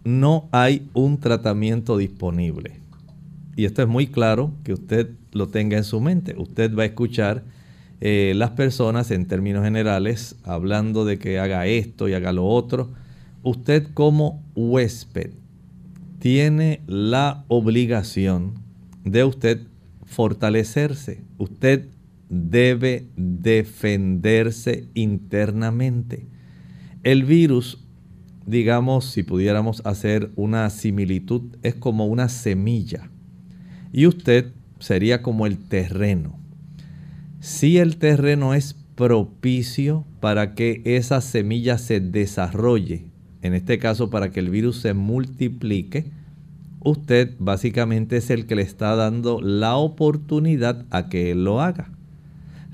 no 0.04 0.48
hay 0.52 0.88
un 0.94 1.20
tratamiento 1.20 1.98
disponible. 1.98 2.74
Y 3.56 3.66
esto 3.66 3.82
es 3.82 3.88
muy 3.88 4.06
claro 4.06 4.52
que 4.64 4.74
usted 4.74 5.10
lo 5.32 5.48
tenga 5.48 5.76
en 5.76 5.84
su 5.84 6.00
mente. 6.00 6.36
Usted 6.38 6.76
va 6.76 6.84
a 6.84 6.86
escuchar 6.86 7.44
eh, 8.00 8.34
las 8.36 8.52
personas 8.52 9.10
en 9.10 9.26
términos 9.26 9.64
generales 9.64 10.36
hablando 10.44 11.04
de 11.04 11.18
que 11.18 11.40
haga 11.40 11.66
esto 11.66 12.08
y 12.08 12.14
haga 12.14 12.32
lo 12.32 12.46
otro. 12.46 12.92
Usted 13.42 13.88
como 13.96 14.44
huésped 14.56 15.32
tiene 16.20 16.82
la 16.86 17.46
obligación 17.48 18.56
de 19.04 19.24
usted 19.24 19.62
fortalecerse. 20.06 21.24
Usted 21.38 21.88
debe 22.30 23.08
defenderse 23.16 24.88
internamente. 24.94 26.28
El 27.04 27.24
virus, 27.24 27.86
digamos, 28.46 29.06
si 29.06 29.24
pudiéramos 29.24 29.82
hacer 29.86 30.32
una 30.36 30.70
similitud, 30.70 31.56
es 31.64 31.76
como 31.76 32.06
una 32.06 32.28
semilla. 32.28 33.10
Y 33.94 34.06
usted 34.06 34.52
sería 34.80 35.22
como 35.22 35.46
el 35.46 35.58
terreno. 35.58 36.38
Si 37.40 37.78
el 37.78 37.98
terreno 37.98 38.54
es 38.54 38.76
propicio 38.96 40.06
para 40.20 40.56
que 40.56 40.82
esa 40.84 41.22
semilla 41.22 41.78
se 41.78 42.02
desarrolle, 42.02 43.09
en 43.42 43.54
este 43.54 43.80
caso 43.80 44.10
para 44.10 44.32
que 44.32 44.40
el 44.40 44.50
virus 44.50 44.78
se 44.78 44.94
multiplique, 44.94 46.12
usted 46.82 47.36
básicamente 47.40 48.18
es 48.18 48.30
el 48.30 48.46
que 48.46 48.56
le 48.56 48.62
está 48.62 48.96
dando 48.96 49.42
la 49.42 49.76
oportunidad 49.76 50.86
a 50.90 51.10
que 51.10 51.32
él 51.32 51.44
lo 51.44 51.62
haga. 51.62 51.92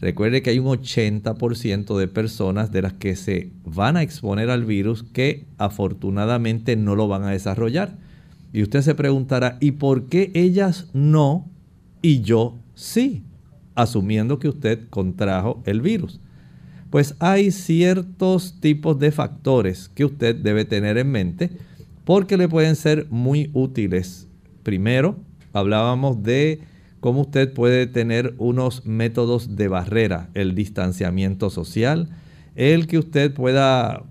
Recuerde 0.02 0.42
que 0.42 0.50
hay 0.50 0.60
un 0.60 0.68
80% 0.68 1.98
de 1.98 2.08
personas 2.08 2.72
de 2.72 2.82
las 2.82 2.94
que 2.94 3.16
se 3.16 3.52
van 3.64 3.96
a 3.96 4.04
exponer 4.04 4.50
al 4.50 4.66
virus 4.66 5.04
que 5.04 5.46
afortunadamente 5.58 6.76
no 6.76 6.96
lo 6.96 7.08
van 7.08 7.24
a 7.24 7.32
desarrollar. 7.32 7.98
Y 8.52 8.62
usted 8.62 8.82
se 8.82 8.96
preguntará, 8.96 9.58
¿y 9.62 9.72
por 9.72 10.08
qué 10.08 10.32
ellas 10.34 10.90
no 10.94 11.50
y 12.02 12.22
yo 12.22 12.58
sí? 12.74 13.24
Asumiendo 13.74 14.40
que 14.40 14.50
usted 14.50 14.88
contrajo 14.90 15.62
el 15.66 15.82
virus 15.82 16.20
pues 16.90 17.16
hay 17.20 17.52
ciertos 17.52 18.60
tipos 18.60 19.00
de 19.00 19.12
factores 19.12 19.90
que 19.94 20.06
usted 20.06 20.36
debe 20.36 20.66
tener 20.66 20.98
en 20.98 21.12
mente 21.12 21.52
porque 22.04 22.38
le 22.38 22.48
pueden 22.48 22.76
ser 22.76 23.08
muy 23.10 23.50
útiles. 23.54 24.28
Primero, 24.64 25.18
hablábamos 25.54 26.24
de 26.24 26.62
cómo 27.00 27.22
usted 27.22 27.54
puede 27.54 27.88
tener 27.88 28.36
unos 28.38 28.86
métodos 28.86 29.56
de 29.56 29.68
barrera, 29.68 30.30
el 30.34 30.56
distanciamiento 30.56 31.50
social, 31.50 32.10
el 32.56 32.88
que 32.88 33.00
usted 33.00 33.34
pueda 33.34 34.04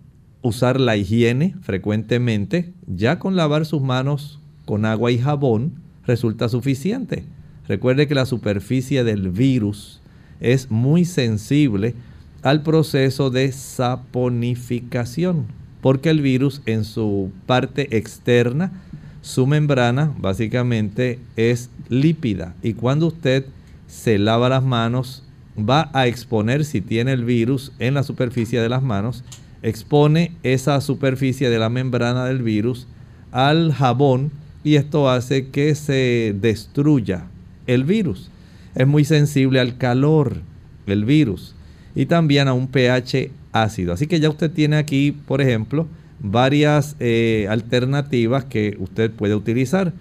usar 0.43 0.79
la 0.79 0.97
higiene 0.97 1.55
frecuentemente, 1.63 2.73
ya 2.87 3.19
con 3.19 3.37
lavar 3.37 3.65
sus 3.65 3.81
manos 3.81 4.41
con 4.67 4.85
agua 4.85 5.11
y 5.11 5.19
jabón 5.19 5.73
resulta 6.07 6.49
suficiente. 6.49 7.25
Recuerde 7.67 8.07
que 8.07 8.15
la 8.15 8.27
superficie 8.27 9.05
del 9.05 9.31
virus 9.31 10.01
es 10.41 10.71
muy 10.71 11.05
sensible 11.05 11.95
al 12.45 12.63
proceso 12.63 13.31
de 13.31 13.51
saponificación, 13.51 15.47
porque 15.81 16.11
el 16.11 16.21
virus 16.21 16.61
en 16.67 16.85
su 16.85 17.33
parte 17.47 17.97
externa, 17.97 18.71
su 19.23 19.47
membrana 19.47 20.15
básicamente 20.19 21.19
es 21.37 21.71
lípida 21.89 22.55
y 22.63 22.75
cuando 22.75 23.07
usted 23.07 23.47
se 23.87 24.19
lava 24.19 24.51
las 24.51 24.63
manos 24.63 25.25
va 25.59 25.91
a 25.95 26.07
exponer 26.07 26.67
si 26.67 26.83
tiene 26.83 27.13
el 27.13 27.25
virus 27.25 27.73
en 27.79 27.95
la 27.95 28.03
superficie 28.03 28.61
de 28.61 28.69
las 28.69 28.83
manos, 28.83 29.25
expone 29.63 30.33
esa 30.43 30.83
superficie 30.83 31.49
de 31.49 31.59
la 31.59 31.71
membrana 31.71 32.27
del 32.27 32.43
virus 32.43 32.87
al 33.33 33.73
jabón 33.73 34.31
y 34.63 34.75
esto 34.75 35.09
hace 35.09 35.49
que 35.49 35.75
se 35.75 36.37
destruya 36.39 37.25
el 37.67 37.85
virus. 37.85 38.31
Es 38.75 38.87
muy 38.87 39.07
sensible 39.07 39.61
al 39.61 39.79
calor 39.79 40.43
el 40.87 41.07
virus 41.07 41.55
y 41.95 42.07
también 42.07 42.49
a 42.49 42.53
un 42.53 42.67
pH 42.69 43.31
ácido. 43.53 43.93
Así 43.93 44.07
que 44.07 44.21
ya 44.21 44.29
usted 44.29 44.51
tiene 44.51 44.77
aquí, 44.77 45.13
por 45.13 45.41
ejemplo, 45.41 45.87
varias 46.21 46.97
eh, 47.01 47.47
alternativas 47.51 48.45
que 48.45 48.77
usted 48.79 49.11
puede 49.11 49.35
utilizar. 49.35 49.93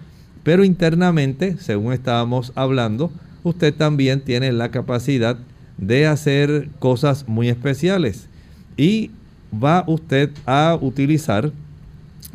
Pero 0.42 0.64
internamente, 0.64 1.56
según 1.58 1.92
estábamos 1.92 2.52
hablando, 2.54 3.12
usted 3.42 3.74
también 3.74 4.20
tiene 4.20 4.52
la 4.52 4.70
capacidad 4.70 5.38
de 5.78 6.06
hacer 6.06 6.68
cosas 6.78 7.28
muy 7.28 7.48
especiales. 7.48 8.28
Y 8.76 9.10
va 9.52 9.84
usted 9.86 10.30
a 10.46 10.78
utilizar, 10.80 11.52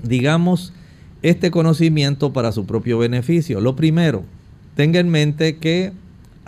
digamos, 0.03 0.73
este 1.21 1.51
conocimiento 1.51 2.31
para 2.31 2.51
su 2.51 2.65
propio 2.65 2.97
beneficio. 2.97 3.59
Lo 3.59 3.75
primero, 3.75 4.23
tenga 4.75 4.99
en 4.99 5.09
mente 5.09 5.57
que 5.57 5.91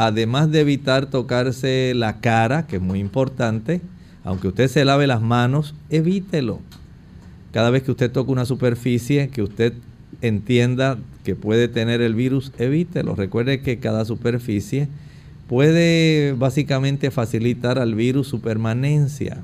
además 0.01 0.49
de 0.49 0.61
evitar 0.61 1.11
tocarse 1.11 1.93
la 1.95 2.21
cara, 2.21 2.65
que 2.65 2.77
es 2.77 2.81
muy 2.81 2.97
importante, 2.97 3.81
aunque 4.23 4.47
usted 4.47 4.67
se 4.67 4.83
lave 4.83 5.05
las 5.05 5.21
manos, 5.21 5.75
evítelo. 5.91 6.59
Cada 7.51 7.69
vez 7.69 7.83
que 7.83 7.91
usted 7.91 8.11
toque 8.11 8.31
una 8.31 8.45
superficie 8.45 9.29
que 9.29 9.43
usted 9.43 9.73
entienda 10.23 10.97
que 11.23 11.35
puede 11.35 11.67
tener 11.67 12.01
el 12.01 12.15
virus, 12.15 12.51
evítelo. 12.57 13.13
Recuerde 13.13 13.61
que 13.61 13.77
cada 13.77 14.03
superficie 14.03 14.87
puede 15.47 16.33
básicamente 16.33 17.11
facilitar 17.11 17.77
al 17.77 17.93
virus 17.93 18.27
su 18.27 18.41
permanencia. 18.41 19.43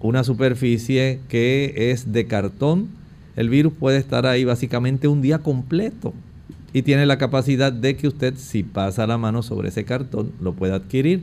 Una 0.00 0.24
superficie 0.24 1.20
que 1.28 1.92
es 1.92 2.12
de 2.12 2.26
cartón, 2.26 2.88
el 3.36 3.50
virus 3.50 3.72
puede 3.72 3.98
estar 3.98 4.26
ahí 4.26 4.44
básicamente 4.44 5.06
un 5.06 5.22
día 5.22 5.38
completo 5.38 6.12
y 6.76 6.82
tiene 6.82 7.06
la 7.06 7.16
capacidad 7.16 7.72
de 7.72 7.96
que 7.96 8.06
usted 8.06 8.34
si 8.36 8.62
pasa 8.62 9.06
la 9.06 9.16
mano 9.16 9.42
sobre 9.42 9.70
ese 9.70 9.86
cartón 9.86 10.32
lo 10.42 10.52
pueda 10.52 10.74
adquirir. 10.74 11.22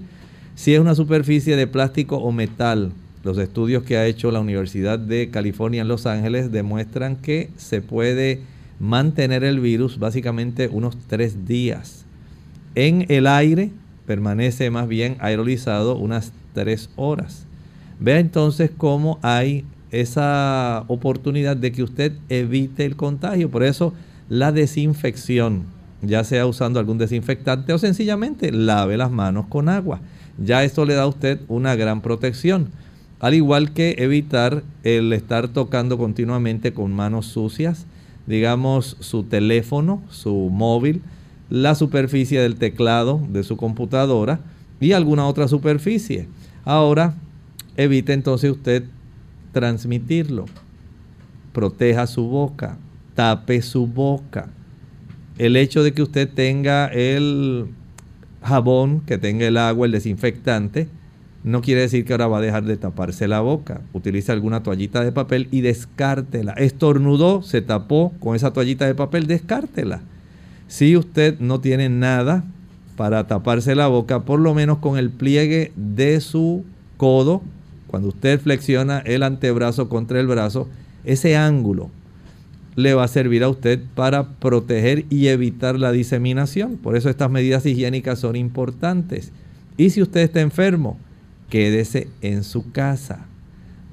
Si 0.56 0.74
es 0.74 0.80
una 0.80 0.96
superficie 0.96 1.56
de 1.56 1.68
plástico 1.68 2.18
o 2.18 2.32
metal, 2.32 2.92
los 3.24 3.38
estudios 3.38 3.84
que 3.84 3.98
ha 3.98 4.08
hecho 4.08 4.32
la 4.32 4.40
Universidad 4.40 4.98
de 4.98 5.30
California 5.30 5.84
en 5.84 5.88
Los 5.88 6.08
Ángeles 6.08 6.52
demuestran 6.52 7.18
que 7.18 7.52
se 7.56 7.82
puede 7.82 8.42
mantener 8.80 9.44
el 9.44 9.60
virus 9.60 10.00
básicamente 10.00 10.70
unos 10.70 10.98
tres 11.06 11.46
días. 11.46 12.04
En 12.74 13.06
el 13.10 13.28
aire 13.28 13.70
permanece 14.08 14.72
más 14.72 14.88
bien 14.88 15.18
aerolizado 15.20 15.98
unas 15.98 16.34
tres 16.56 16.90
horas. 16.96 17.46
Vea 18.00 18.18
entonces 18.18 18.72
cómo 18.76 19.20
hay 19.22 19.66
esa 19.92 20.84
oportunidad 20.88 21.56
de 21.56 21.72
que 21.72 21.84
usted 21.84 22.14
evite 22.30 22.86
el 22.86 22.96
contagio. 22.96 23.52
Por 23.52 23.62
eso 23.62 23.94
la 24.30 24.52
desinfección, 24.52 25.64
ya 26.02 26.24
sea 26.24 26.46
usando 26.46 26.80
algún 26.80 26.98
desinfectante 26.98 27.74
o 27.74 27.78
sencillamente 27.78 28.52
lave 28.52 28.98
las 28.98 29.12
manos 29.12 29.46
con 29.48 29.70
agua. 29.70 30.02
Ya 30.38 30.64
esto 30.64 30.86
le 30.86 30.96
da 30.96 31.04
a 31.04 31.08
usted 31.08 31.42
una 31.48 31.76
gran 31.76 32.02
protección. 32.02 32.70
Al 33.20 33.34
igual 33.34 33.72
que 33.72 33.96
evitar 34.00 34.64
el 34.84 35.14
estar 35.14 35.48
tocando 35.48 35.98
continuamente 35.98 36.74
con 36.74 36.94
manos 36.94 37.28
sucias, 37.28 37.86
digamos 38.28 38.98
su 39.00 39.24
teléfono, 39.24 40.02
su 40.10 40.50
móvil, 40.52 41.02
la 41.50 41.76
superficie 41.76 42.42
del 42.42 42.56
teclado 42.56 43.22
de 43.30 43.44
su 43.44 43.58
computadora 43.58 44.40
y 44.80 44.94
alguna 44.94 45.28
otra 45.28 45.48
superficie. 45.48 46.28
Ahora, 46.66 47.16
evite 47.78 48.14
entonces 48.14 48.52
usted 48.52 48.84
transmitirlo. 49.52 50.46
Proteja 51.54 52.08
su 52.08 52.28
boca, 52.28 52.78
tape 53.16 53.62
su 53.62 53.88
boca. 53.88 54.50
El 55.38 55.56
hecho 55.56 55.84
de 55.84 55.94
que 55.94 56.02
usted 56.02 56.30
tenga 56.30 56.88
el 56.88 57.68
jabón, 58.42 59.02
que 59.02 59.18
tenga 59.18 59.48
el 59.48 59.58
agua, 59.58 59.86
el 59.86 59.92
desinfectante, 59.92 60.88
no 61.44 61.62
quiere 61.62 61.82
decir 61.82 62.06
que 62.06 62.14
ahora 62.14 62.28
va 62.28 62.38
a 62.38 62.42
dejar 62.42 62.64
de 62.64 62.78
taparse 62.78 63.28
la 63.28 63.42
boca. 63.42 63.82
Utiliza 63.92 64.32
alguna 64.32 64.64
toallita 64.64 65.04
de 65.04 65.12
papel 65.12 65.48
y 65.52 65.62
descártela. 65.62 66.54
Estornudó, 66.54 67.42
se 67.42 67.62
tapó 67.62 68.14
con 68.20 68.36
esa 68.36 68.54
toallita 68.54 68.86
de 68.86 68.96
papel, 68.96 69.28
descártela. 69.28 70.02
Si 70.68 70.96
usted 70.96 71.40
no 71.40 71.60
tiene 71.60 71.90
nada 71.90 72.46
para 72.96 73.28
taparse 73.28 73.76
la 73.76 73.88
boca, 73.88 74.22
por 74.22 74.40
lo 74.40 74.54
menos 74.54 74.78
con 74.78 74.98
el 74.98 75.10
pliegue 75.10 75.74
de 75.76 76.22
su 76.22 76.64
codo, 76.96 77.42
cuando 77.88 78.10
usted 78.10 78.40
flexiona 78.40 79.00
el 79.00 79.24
antebrazo 79.24 79.90
contra 79.90 80.20
el 80.20 80.28
brazo, 80.28 80.70
ese 81.04 81.36
ángulo 81.36 81.90
le 82.76 82.94
va 82.94 83.04
a 83.04 83.08
servir 83.08 83.44
a 83.44 83.50
usted 83.50 83.80
para 83.96 84.30
proteger 84.30 85.06
y 85.10 85.28
evitar 85.28 85.80
la 85.80 85.92
diseminación. 85.92 86.78
Por 86.78 86.96
eso 86.96 87.10
estas 87.10 87.30
medidas 87.30 87.66
higiénicas 87.66 88.20
son 88.20 88.36
importantes. 88.36 89.32
Y 89.78 89.92
si 89.92 90.02
usted 90.02 90.22
está 90.22 90.42
enfermo, 90.42 90.98
quédese 91.50 92.08
en 92.22 92.44
su 92.44 92.72
casa. 92.72 93.28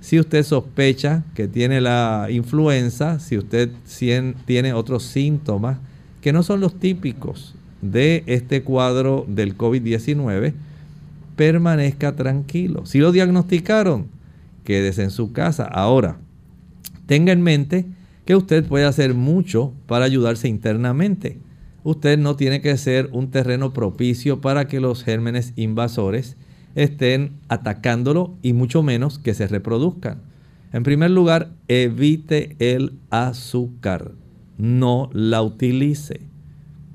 Si 0.01 0.19
usted 0.19 0.45
sospecha 0.45 1.25
que 1.35 1.47
tiene 1.47 1.81
la 1.81 2.29
influenza, 2.31 3.21
si 3.21 3.37
usted 3.37 3.71
tiene 4.47 4.73
otros 4.73 5.03
síntomas 5.03 5.79
que 6.23 6.33
no 6.33 6.43
son 6.43 6.61
los 6.61 6.79
típicos 6.79 7.55
de 7.83 8.25
este 8.27 8.63
cuadro 8.63 9.27
del 9.29 9.57
COVID-19, 9.57 10.55
permanezca 11.37 12.17
tranquilo. 12.17 12.87
Si 12.87 12.99
lo 12.99 13.13
diagnosticaron, 13.13 14.09
quédese 14.65 15.03
en 15.03 15.11
su 15.11 15.33
casa. 15.33 15.65
Ahora, 15.65 16.19
tenga 17.07 17.33
en 17.33 17.43
mente 17.43 17.87
que 18.25 18.37
usted 18.37 18.65
puede 18.67 18.85
hacer 18.85 19.15
mucho 19.15 19.73
para 19.87 20.05
ayudarse 20.05 20.49
internamente. 20.49 21.39
Usted 21.83 22.19
no 22.19 22.37
tiene 22.37 22.61
que 22.61 22.77
ser 22.77 23.09
un 23.13 23.31
terreno 23.31 23.73
propicio 23.73 24.41
para 24.41 24.67
que 24.67 24.81
los 24.81 25.03
gérmenes 25.03 25.53
invasores 25.57 26.37
estén 26.75 27.39
atacándolo 27.49 28.35
y 28.43 28.53
mucho 28.53 28.83
menos 28.83 29.19
que 29.19 29.35
se 29.35 29.47
reproduzcan. 29.47 30.23
En 30.73 30.83
primer 30.83 31.11
lugar, 31.11 31.51
evite 31.69 32.57
el 32.59 32.99
azúcar. 33.11 34.13
No 34.59 35.11
la 35.13 35.43
utilice. 35.43 36.21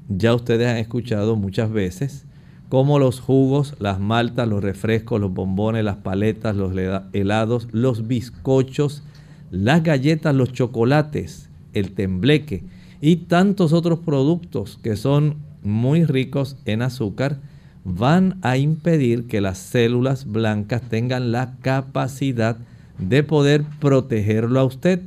Ya 0.07 0.35
ustedes 0.35 0.67
han 0.67 0.77
escuchado 0.77 1.35
muchas 1.35 1.71
veces 1.71 2.25
cómo 2.69 2.99
los 2.99 3.19
jugos, 3.19 3.75
las 3.79 3.99
maltas, 3.99 4.47
los 4.47 4.63
refrescos, 4.63 5.19
los 5.19 5.33
bombones, 5.33 5.83
las 5.83 5.97
paletas, 5.97 6.55
los 6.55 6.73
helados, 7.13 7.67
los 7.71 8.07
bizcochos, 8.07 9.03
las 9.51 9.83
galletas, 9.83 10.35
los 10.35 10.53
chocolates, 10.53 11.49
el 11.73 11.91
tembleque 11.91 12.63
y 13.01 13.17
tantos 13.17 13.73
otros 13.73 13.99
productos 13.99 14.79
que 14.81 14.95
son 14.95 15.37
muy 15.61 16.05
ricos 16.05 16.57
en 16.65 16.81
azúcar, 16.81 17.39
van 17.83 18.39
a 18.41 18.57
impedir 18.57 19.27
que 19.27 19.41
las 19.41 19.57
células 19.57 20.25
blancas 20.25 20.81
tengan 20.89 21.31
la 21.31 21.55
capacidad 21.61 22.57
de 22.97 23.23
poder 23.23 23.63
protegerlo 23.79 24.59
a 24.59 24.65
usted. 24.65 25.01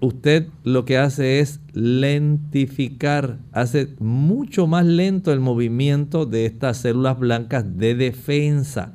Usted 0.00 0.48
lo 0.64 0.84
que 0.84 0.98
hace 0.98 1.40
es 1.40 1.60
lentificar, 1.72 3.38
hace 3.52 3.94
mucho 4.00 4.66
más 4.66 4.84
lento 4.84 5.32
el 5.32 5.40
movimiento 5.40 6.26
de 6.26 6.46
estas 6.46 6.78
células 6.78 7.18
blancas 7.18 7.78
de 7.78 7.94
defensa 7.94 8.92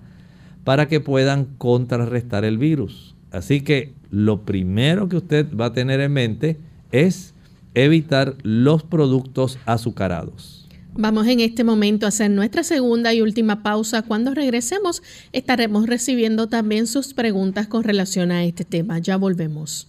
para 0.64 0.88
que 0.88 1.00
puedan 1.00 1.46
contrarrestar 1.58 2.46
el 2.46 2.58
virus. 2.58 3.09
Así 3.32 3.62
que 3.62 3.94
lo 4.12 4.44
primero 4.44 5.08
que 5.08 5.18
usted 5.18 5.46
va 5.56 5.66
a 5.66 5.74
tener 5.74 6.00
en 6.00 6.14
mente 6.14 6.58
es 6.92 7.34
evitar 7.76 8.36
los 8.44 8.84
productos 8.84 9.60
azucarados. 9.66 10.68
Vamos 10.96 11.28
en 11.28 11.40
este 11.40 11.64
momento 11.64 12.06
a 12.06 12.10
hacer 12.10 12.32
nuestra 12.32 12.64
segunda 12.64 13.14
y 13.14 13.22
última 13.22 13.62
pausa. 13.62 14.02
Cuando 14.02 14.34
regresemos 14.34 15.04
estaremos 15.32 15.86
recibiendo 15.86 16.50
también 16.50 16.88
sus 16.88 17.14
preguntas 17.14 17.68
con 17.68 17.84
relación 17.84 18.32
a 18.32 18.44
este 18.44 18.66
tema. 18.66 18.98
Ya 19.00 19.16
volvemos. 19.16 19.88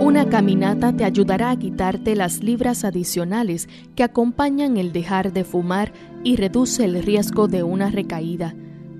Una 0.00 0.28
caminata 0.28 0.96
te 0.96 1.04
ayudará 1.04 1.50
a 1.50 1.58
quitarte 1.58 2.16
las 2.16 2.42
libras 2.42 2.84
adicionales 2.84 3.68
que 3.94 4.02
acompañan 4.02 4.76
el 4.76 4.92
dejar 4.92 5.32
de 5.32 5.44
fumar 5.44 5.92
y 6.24 6.36
reduce 6.36 6.84
el 6.84 7.02
riesgo 7.02 7.48
de 7.48 7.62
una 7.62 7.90
recaída. 7.90 8.54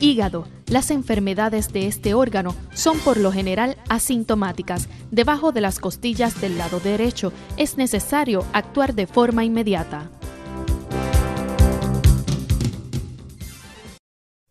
Hígado. 0.00 0.48
Las 0.66 0.90
enfermedades 0.90 1.72
de 1.72 1.86
este 1.86 2.14
órgano 2.14 2.56
son 2.74 2.98
por 2.98 3.16
lo 3.16 3.32
general 3.32 3.76
asintomáticas. 3.88 4.88
Debajo 5.10 5.52
de 5.52 5.60
las 5.60 5.78
costillas 5.78 6.40
del 6.40 6.58
lado 6.58 6.80
derecho 6.80 7.32
es 7.56 7.76
necesario 7.76 8.44
actuar 8.52 8.94
de 8.94 9.06
forma 9.06 9.44
inmediata. 9.44 10.10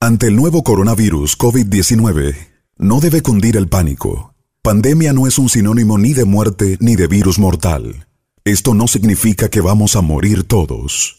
Ante 0.01 0.27
el 0.27 0.35
nuevo 0.35 0.63
coronavirus 0.63 1.37
COVID-19, 1.37 2.35
no 2.77 2.99
debe 2.99 3.21
cundir 3.21 3.57
el 3.57 3.67
pánico. 3.67 4.33
Pandemia 4.61 5.13
no 5.13 5.27
es 5.27 5.37
un 5.37 5.49
sinónimo 5.49 5.97
ni 5.97 6.13
de 6.13 6.25
muerte 6.25 6.77
ni 6.79 6.95
de 6.95 7.07
virus 7.07 7.37
mortal. 7.37 8.07
Esto 8.45 8.73
no 8.73 8.87
significa 8.87 9.49
que 9.49 9.61
vamos 9.61 9.95
a 9.95 10.01
morir 10.01 10.43
todos. 10.43 11.18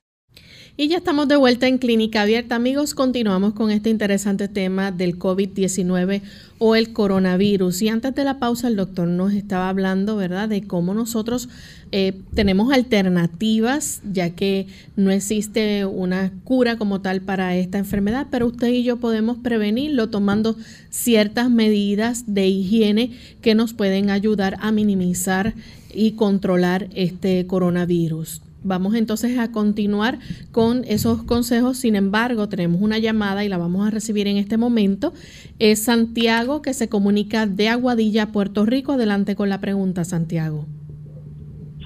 Y 0.81 0.87
ya 0.87 0.97
estamos 0.97 1.27
de 1.27 1.35
vuelta 1.35 1.67
en 1.67 1.77
Clínica 1.77 2.23
Abierta. 2.23 2.55
Amigos, 2.55 2.95
continuamos 2.95 3.53
con 3.53 3.69
este 3.69 3.91
interesante 3.91 4.47
tema 4.47 4.91
del 4.91 5.19
COVID-19 5.19 6.23
o 6.57 6.75
el 6.75 6.91
coronavirus. 6.91 7.83
Y 7.83 7.89
antes 7.89 8.15
de 8.15 8.23
la 8.23 8.39
pausa, 8.39 8.67
el 8.67 8.77
doctor 8.77 9.07
nos 9.07 9.31
estaba 9.33 9.69
hablando, 9.69 10.15
¿verdad?, 10.15 10.49
de 10.49 10.63
cómo 10.63 10.95
nosotros 10.95 11.49
eh, 11.91 12.19
tenemos 12.33 12.73
alternativas, 12.73 14.01
ya 14.11 14.31
que 14.31 14.65
no 14.95 15.11
existe 15.11 15.85
una 15.85 16.31
cura 16.45 16.77
como 16.77 16.99
tal 16.99 17.21
para 17.21 17.55
esta 17.55 17.77
enfermedad, 17.77 18.25
pero 18.31 18.47
usted 18.47 18.69
y 18.69 18.81
yo 18.81 18.97
podemos 18.97 19.37
prevenirlo 19.37 20.09
tomando 20.09 20.57
ciertas 20.89 21.51
medidas 21.51 22.23
de 22.25 22.47
higiene 22.47 23.11
que 23.43 23.53
nos 23.53 23.73
pueden 23.73 24.09
ayudar 24.09 24.57
a 24.61 24.71
minimizar 24.71 25.53
y 25.93 26.13
controlar 26.13 26.87
este 26.95 27.45
coronavirus. 27.45 28.41
Vamos 28.63 28.93
entonces 28.93 29.39
a 29.39 29.51
continuar 29.51 30.19
con 30.51 30.83
esos 30.85 31.23
consejos. 31.23 31.77
Sin 31.77 31.95
embargo, 31.95 32.47
tenemos 32.47 32.79
una 32.81 32.99
llamada 32.99 33.43
y 33.43 33.49
la 33.49 33.57
vamos 33.57 33.87
a 33.87 33.89
recibir 33.89 34.27
en 34.27 34.37
este 34.37 34.57
momento. 34.57 35.13
Es 35.57 35.83
Santiago 35.83 36.61
que 36.61 36.73
se 36.73 36.87
comunica 36.87 37.47
de 37.47 37.69
Aguadilla, 37.69 38.27
Puerto 38.27 38.65
Rico. 38.65 38.93
Adelante 38.93 39.35
con 39.35 39.49
la 39.49 39.59
pregunta, 39.59 40.03
Santiago. 40.03 40.65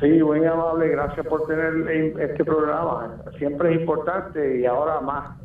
Sí, 0.01 0.21
muy 0.21 0.43
amable. 0.45 0.89
Gracias 0.89 1.25
por 1.27 1.47
tener 1.47 1.88
este 2.19 2.43
programa. 2.43 3.15
Siempre 3.38 3.73
es 3.73 3.79
importante 3.79 4.59
y 4.59 4.65
ahora 4.65 4.99
más 4.99 5.38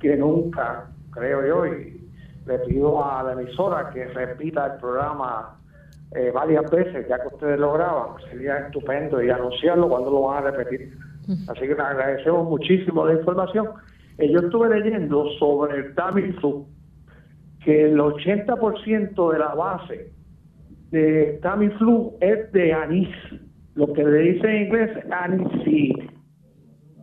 que 0.00 0.16
nunca, 0.16 0.90
creo 1.12 1.46
yo. 1.46 1.66
Y 1.66 1.98
le 2.46 2.58
pido 2.60 3.02
a 3.02 3.22
la 3.22 3.32
emisora 3.32 3.88
que 3.90 4.04
repita 4.04 4.74
el 4.74 4.80
programa 4.80 5.58
eh, 6.12 6.30
varias 6.32 6.70
veces, 6.70 7.06
ya 7.08 7.18
que 7.20 7.28
ustedes 7.28 7.60
lo 7.60 7.74
graban, 7.74 8.16
sería 8.30 8.58
estupendo 8.58 9.22
y 9.22 9.28
anunciarlo 9.28 9.88
cuando 9.88 10.10
lo 10.10 10.22
van 10.22 10.44
a 10.44 10.50
repetir. 10.50 10.96
Así 11.48 11.60
que 11.60 11.68
les 11.68 11.80
agradecemos 11.80 12.48
muchísimo 12.48 13.06
la 13.06 13.12
información. 13.12 13.68
Eh, 14.16 14.30
yo 14.30 14.40
estuve 14.40 14.80
leyendo 14.80 15.28
sobre 15.38 15.76
el 15.76 15.94
Tamiflu, 15.94 16.66
que 17.62 17.84
el 17.84 17.98
80% 17.98 19.32
de 19.32 19.38
la 19.38 19.54
base 19.54 20.12
de 20.90 21.38
Tamiflu 21.42 22.16
es 22.20 22.50
de 22.52 22.72
anís, 22.72 23.14
lo 23.74 23.92
que 23.92 24.02
le 24.02 24.18
dice 24.18 24.46
en 24.48 24.66
inglés 24.66 24.90
aniseed. 25.10 26.10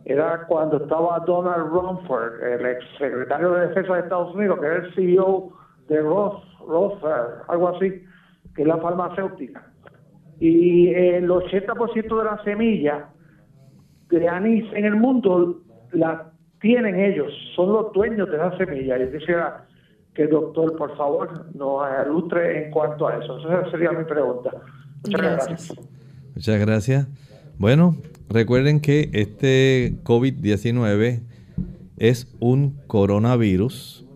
Era 0.04 0.46
cuando 0.48 0.78
estaba 0.78 1.20
Donald 1.20 1.68
Rumford, 1.68 2.42
el 2.42 2.66
ex 2.66 2.84
secretario 2.98 3.52
de 3.52 3.68
Defensa 3.68 3.94
de 3.94 4.00
Estados 4.00 4.34
Unidos, 4.34 4.58
que 4.60 4.66
era 4.66 4.76
el 4.76 4.94
CEO 4.94 5.52
de 5.88 6.00
Roth, 6.00 6.42
Roth 6.66 7.04
algo 7.48 7.68
así 7.68 8.04
que 8.56 8.62
es 8.62 8.68
la 8.68 8.78
farmacéutica. 8.78 9.70
Y 10.40 10.88
el 10.88 11.28
80% 11.28 12.18
de 12.18 12.24
las 12.24 12.42
semillas 12.42 13.04
de 14.10 14.28
anís 14.28 14.64
en 14.72 14.84
el 14.84 14.96
mundo 14.96 15.60
la 15.92 16.32
tienen 16.60 16.98
ellos, 16.98 17.32
son 17.54 17.72
los 17.72 17.92
dueños 17.92 18.30
de 18.30 18.38
las 18.38 18.56
semillas. 18.56 18.98
Yo 19.00 19.18
quisiera 19.18 19.66
que 20.14 20.22
el 20.22 20.30
doctor, 20.30 20.76
por 20.76 20.96
favor, 20.96 21.54
nos 21.54 21.82
ilustre 22.06 22.64
en 22.64 22.70
cuanto 22.70 23.06
a 23.06 23.18
eso. 23.18 23.38
Esa 23.38 23.70
sería 23.70 23.92
mi 23.92 24.04
pregunta. 24.04 24.50
Muchas 25.04 25.20
gracias. 25.20 25.74
Muchas 26.34 26.60
gracias. 26.60 27.08
Bueno, 27.58 27.96
recuerden 28.28 28.80
que 28.80 29.10
este 29.12 29.94
COVID-19 30.04 31.20
es 31.98 32.34
un 32.40 32.78
coronavirus 32.86 34.06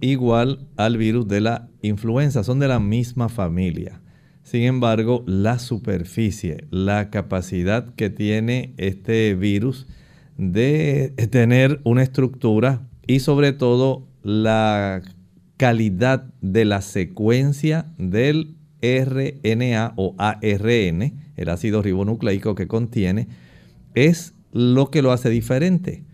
igual 0.00 0.58
al 0.76 0.96
virus 0.96 1.28
de 1.28 1.40
la 1.40 1.68
influenza, 1.82 2.44
son 2.44 2.58
de 2.58 2.68
la 2.68 2.80
misma 2.80 3.28
familia. 3.28 4.00
Sin 4.42 4.62
embargo, 4.62 5.22
la 5.26 5.58
superficie, 5.58 6.66
la 6.70 7.10
capacidad 7.10 7.94
que 7.94 8.10
tiene 8.10 8.74
este 8.76 9.34
virus 9.34 9.86
de 10.36 11.12
tener 11.30 11.80
una 11.84 12.02
estructura 12.02 12.88
y 13.06 13.20
sobre 13.20 13.52
todo 13.52 14.08
la 14.22 15.02
calidad 15.56 16.24
de 16.40 16.64
la 16.64 16.80
secuencia 16.80 17.92
del 17.98 18.56
RNA 18.82 19.92
o 19.96 20.14
ARN, 20.18 21.14
el 21.36 21.48
ácido 21.48 21.82
ribonucleico 21.82 22.54
que 22.54 22.66
contiene, 22.66 23.28
es 23.94 24.34
lo 24.52 24.90
que 24.90 25.02
lo 25.02 25.12
hace 25.12 25.30
diferente 25.30 26.04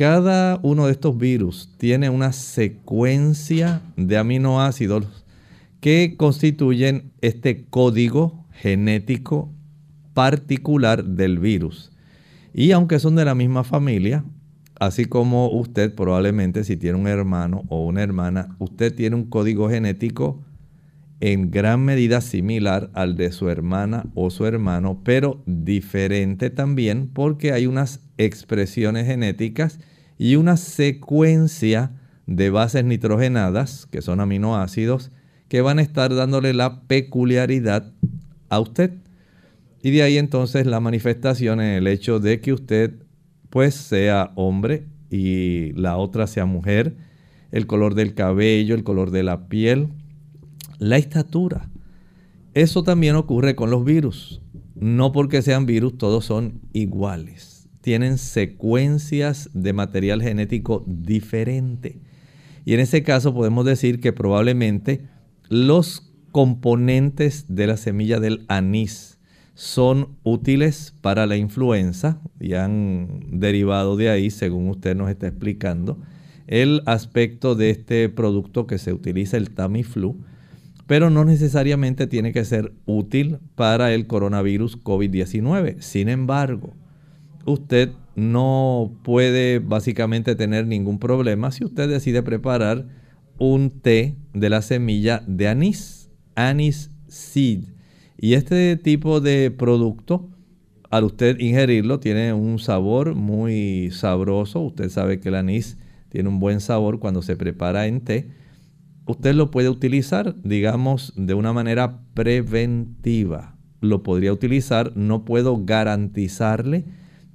cada 0.00 0.58
uno 0.62 0.86
de 0.86 0.92
estos 0.92 1.18
virus 1.18 1.74
tiene 1.76 2.08
una 2.08 2.32
secuencia 2.32 3.82
de 3.98 4.16
aminoácidos 4.16 5.26
que 5.80 6.14
constituyen 6.16 7.12
este 7.20 7.66
código 7.66 8.46
genético 8.50 9.52
particular 10.14 11.04
del 11.04 11.38
virus. 11.38 11.92
Y 12.54 12.70
aunque 12.70 12.98
son 12.98 13.14
de 13.14 13.26
la 13.26 13.34
misma 13.34 13.62
familia, 13.62 14.24
así 14.78 15.04
como 15.04 15.50
usted 15.50 15.94
probablemente 15.94 16.64
si 16.64 16.78
tiene 16.78 16.98
un 16.98 17.06
hermano 17.06 17.64
o 17.68 17.84
una 17.84 18.02
hermana, 18.02 18.56
usted 18.58 18.94
tiene 18.94 19.16
un 19.16 19.24
código 19.24 19.68
genético 19.68 20.42
en 21.20 21.50
gran 21.50 21.84
medida 21.84 22.22
similar 22.22 22.88
al 22.94 23.16
de 23.16 23.32
su 23.32 23.50
hermana 23.50 24.06
o 24.14 24.30
su 24.30 24.46
hermano, 24.46 25.02
pero 25.04 25.42
diferente 25.44 26.48
también 26.48 27.10
porque 27.12 27.52
hay 27.52 27.66
unas 27.66 28.00
expresiones 28.16 29.06
genéticas 29.06 29.78
y 30.20 30.36
una 30.36 30.58
secuencia 30.58 31.92
de 32.26 32.50
bases 32.50 32.84
nitrogenadas, 32.84 33.86
que 33.86 34.02
son 34.02 34.20
aminoácidos, 34.20 35.10
que 35.48 35.62
van 35.62 35.78
a 35.78 35.82
estar 35.82 36.14
dándole 36.14 36.52
la 36.52 36.82
peculiaridad 36.82 37.90
a 38.50 38.60
usted. 38.60 38.92
Y 39.82 39.92
de 39.92 40.02
ahí 40.02 40.18
entonces 40.18 40.66
la 40.66 40.78
manifestación 40.78 41.62
en 41.62 41.68
el 41.68 41.86
hecho 41.86 42.20
de 42.20 42.42
que 42.42 42.52
usted 42.52 42.96
pues 43.48 43.74
sea 43.74 44.32
hombre 44.34 44.84
y 45.08 45.72
la 45.72 45.96
otra 45.96 46.26
sea 46.26 46.44
mujer, 46.44 46.96
el 47.50 47.66
color 47.66 47.94
del 47.94 48.12
cabello, 48.12 48.74
el 48.74 48.84
color 48.84 49.12
de 49.12 49.22
la 49.22 49.48
piel, 49.48 49.88
la 50.78 50.98
estatura. 50.98 51.70
Eso 52.52 52.84
también 52.84 53.16
ocurre 53.16 53.56
con 53.56 53.70
los 53.70 53.86
virus. 53.86 54.42
No 54.74 55.12
porque 55.12 55.40
sean 55.40 55.64
virus, 55.64 55.96
todos 55.96 56.26
son 56.26 56.60
iguales 56.74 57.49
tienen 57.80 58.18
secuencias 58.18 59.50
de 59.54 59.72
material 59.72 60.22
genético 60.22 60.84
diferente. 60.86 62.00
Y 62.64 62.74
en 62.74 62.80
ese 62.80 63.02
caso 63.02 63.34
podemos 63.34 63.64
decir 63.64 64.00
que 64.00 64.12
probablemente 64.12 65.02
los 65.48 66.12
componentes 66.30 67.46
de 67.48 67.66
la 67.66 67.76
semilla 67.76 68.20
del 68.20 68.44
anís 68.48 69.18
son 69.54 70.16
útiles 70.22 70.94
para 71.00 71.26
la 71.26 71.36
influenza 71.36 72.20
y 72.38 72.54
han 72.54 73.26
derivado 73.30 73.96
de 73.96 74.08
ahí, 74.10 74.30
según 74.30 74.68
usted 74.68 74.96
nos 74.96 75.10
está 75.10 75.26
explicando, 75.26 75.98
el 76.46 76.82
aspecto 76.86 77.54
de 77.54 77.70
este 77.70 78.08
producto 78.08 78.66
que 78.66 78.78
se 78.78 78.92
utiliza, 78.92 79.36
el 79.36 79.50
Tamiflu, 79.50 80.16
pero 80.86 81.10
no 81.10 81.24
necesariamente 81.24 82.06
tiene 82.06 82.32
que 82.32 82.44
ser 82.44 82.72
útil 82.86 83.38
para 83.54 83.92
el 83.92 84.06
coronavirus 84.06 84.82
COVID-19. 84.82 85.80
Sin 85.80 86.08
embargo, 86.08 86.74
usted 87.50 87.90
no 88.16 88.98
puede 89.02 89.58
básicamente 89.58 90.34
tener 90.34 90.66
ningún 90.66 90.98
problema 90.98 91.50
si 91.50 91.64
usted 91.64 91.88
decide 91.88 92.22
preparar 92.22 92.86
un 93.38 93.70
té 93.70 94.16
de 94.34 94.50
la 94.50 94.62
semilla 94.62 95.22
de 95.26 95.48
anís, 95.48 96.10
anís 96.34 96.90
seed. 97.08 97.64
Y 98.18 98.34
este 98.34 98.76
tipo 98.76 99.20
de 99.20 99.50
producto, 99.50 100.28
al 100.90 101.04
usted 101.04 101.40
ingerirlo, 101.40 102.00
tiene 102.00 102.34
un 102.34 102.58
sabor 102.58 103.14
muy 103.14 103.90
sabroso. 103.92 104.60
Usted 104.60 104.90
sabe 104.90 105.20
que 105.20 105.30
el 105.30 105.36
anís 105.36 105.78
tiene 106.10 106.28
un 106.28 106.38
buen 106.38 106.60
sabor 106.60 106.98
cuando 106.98 107.22
se 107.22 107.36
prepara 107.36 107.86
en 107.86 108.02
té. 108.02 108.28
Usted 109.06 109.34
lo 109.34 109.50
puede 109.50 109.70
utilizar, 109.70 110.36
digamos, 110.42 111.14
de 111.16 111.32
una 111.32 111.54
manera 111.54 112.02
preventiva. 112.12 113.56
Lo 113.80 114.02
podría 114.02 114.34
utilizar, 114.34 114.94
no 114.96 115.24
puedo 115.24 115.64
garantizarle 115.64 116.84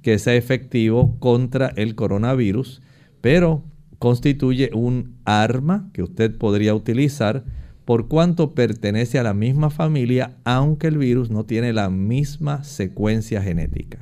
que 0.06 0.20
sea 0.20 0.36
efectivo 0.36 1.16
contra 1.18 1.72
el 1.74 1.96
coronavirus, 1.96 2.80
pero 3.20 3.64
constituye 3.98 4.70
un 4.72 5.16
arma 5.24 5.90
que 5.92 6.04
usted 6.04 6.38
podría 6.38 6.76
utilizar 6.76 7.42
por 7.84 8.06
cuanto 8.06 8.54
pertenece 8.54 9.18
a 9.18 9.24
la 9.24 9.34
misma 9.34 9.68
familia, 9.68 10.36
aunque 10.44 10.86
el 10.86 10.98
virus 10.98 11.28
no 11.30 11.44
tiene 11.44 11.72
la 11.72 11.90
misma 11.90 12.62
secuencia 12.62 13.42
genética. 13.42 13.98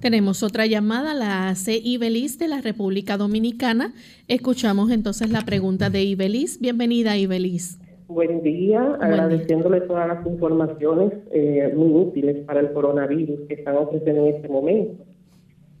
Tenemos 0.00 0.42
otra 0.42 0.66
llamada, 0.66 1.14
la 1.14 1.48
hace 1.48 1.76
Ibelis 1.76 2.36
de 2.36 2.48
la 2.48 2.60
República 2.60 3.16
Dominicana. 3.16 3.94
Escuchamos 4.26 4.90
entonces 4.90 5.30
la 5.30 5.42
pregunta 5.42 5.88
de 5.88 6.02
Ibelis. 6.02 6.58
Bienvenida, 6.60 7.16
Ibelis. 7.16 7.78
Buen 8.08 8.42
día, 8.42 8.98
agradeciéndole 9.00 9.82
todas 9.82 10.08
las 10.08 10.26
informaciones 10.26 11.12
eh, 11.30 11.72
muy 11.76 11.92
útiles 11.92 12.44
para 12.44 12.58
el 12.58 12.72
coronavirus 12.72 13.46
que 13.46 13.54
están 13.54 13.76
ofreciendo 13.76 14.26
en 14.26 14.34
este 14.34 14.48
momento. 14.48 15.13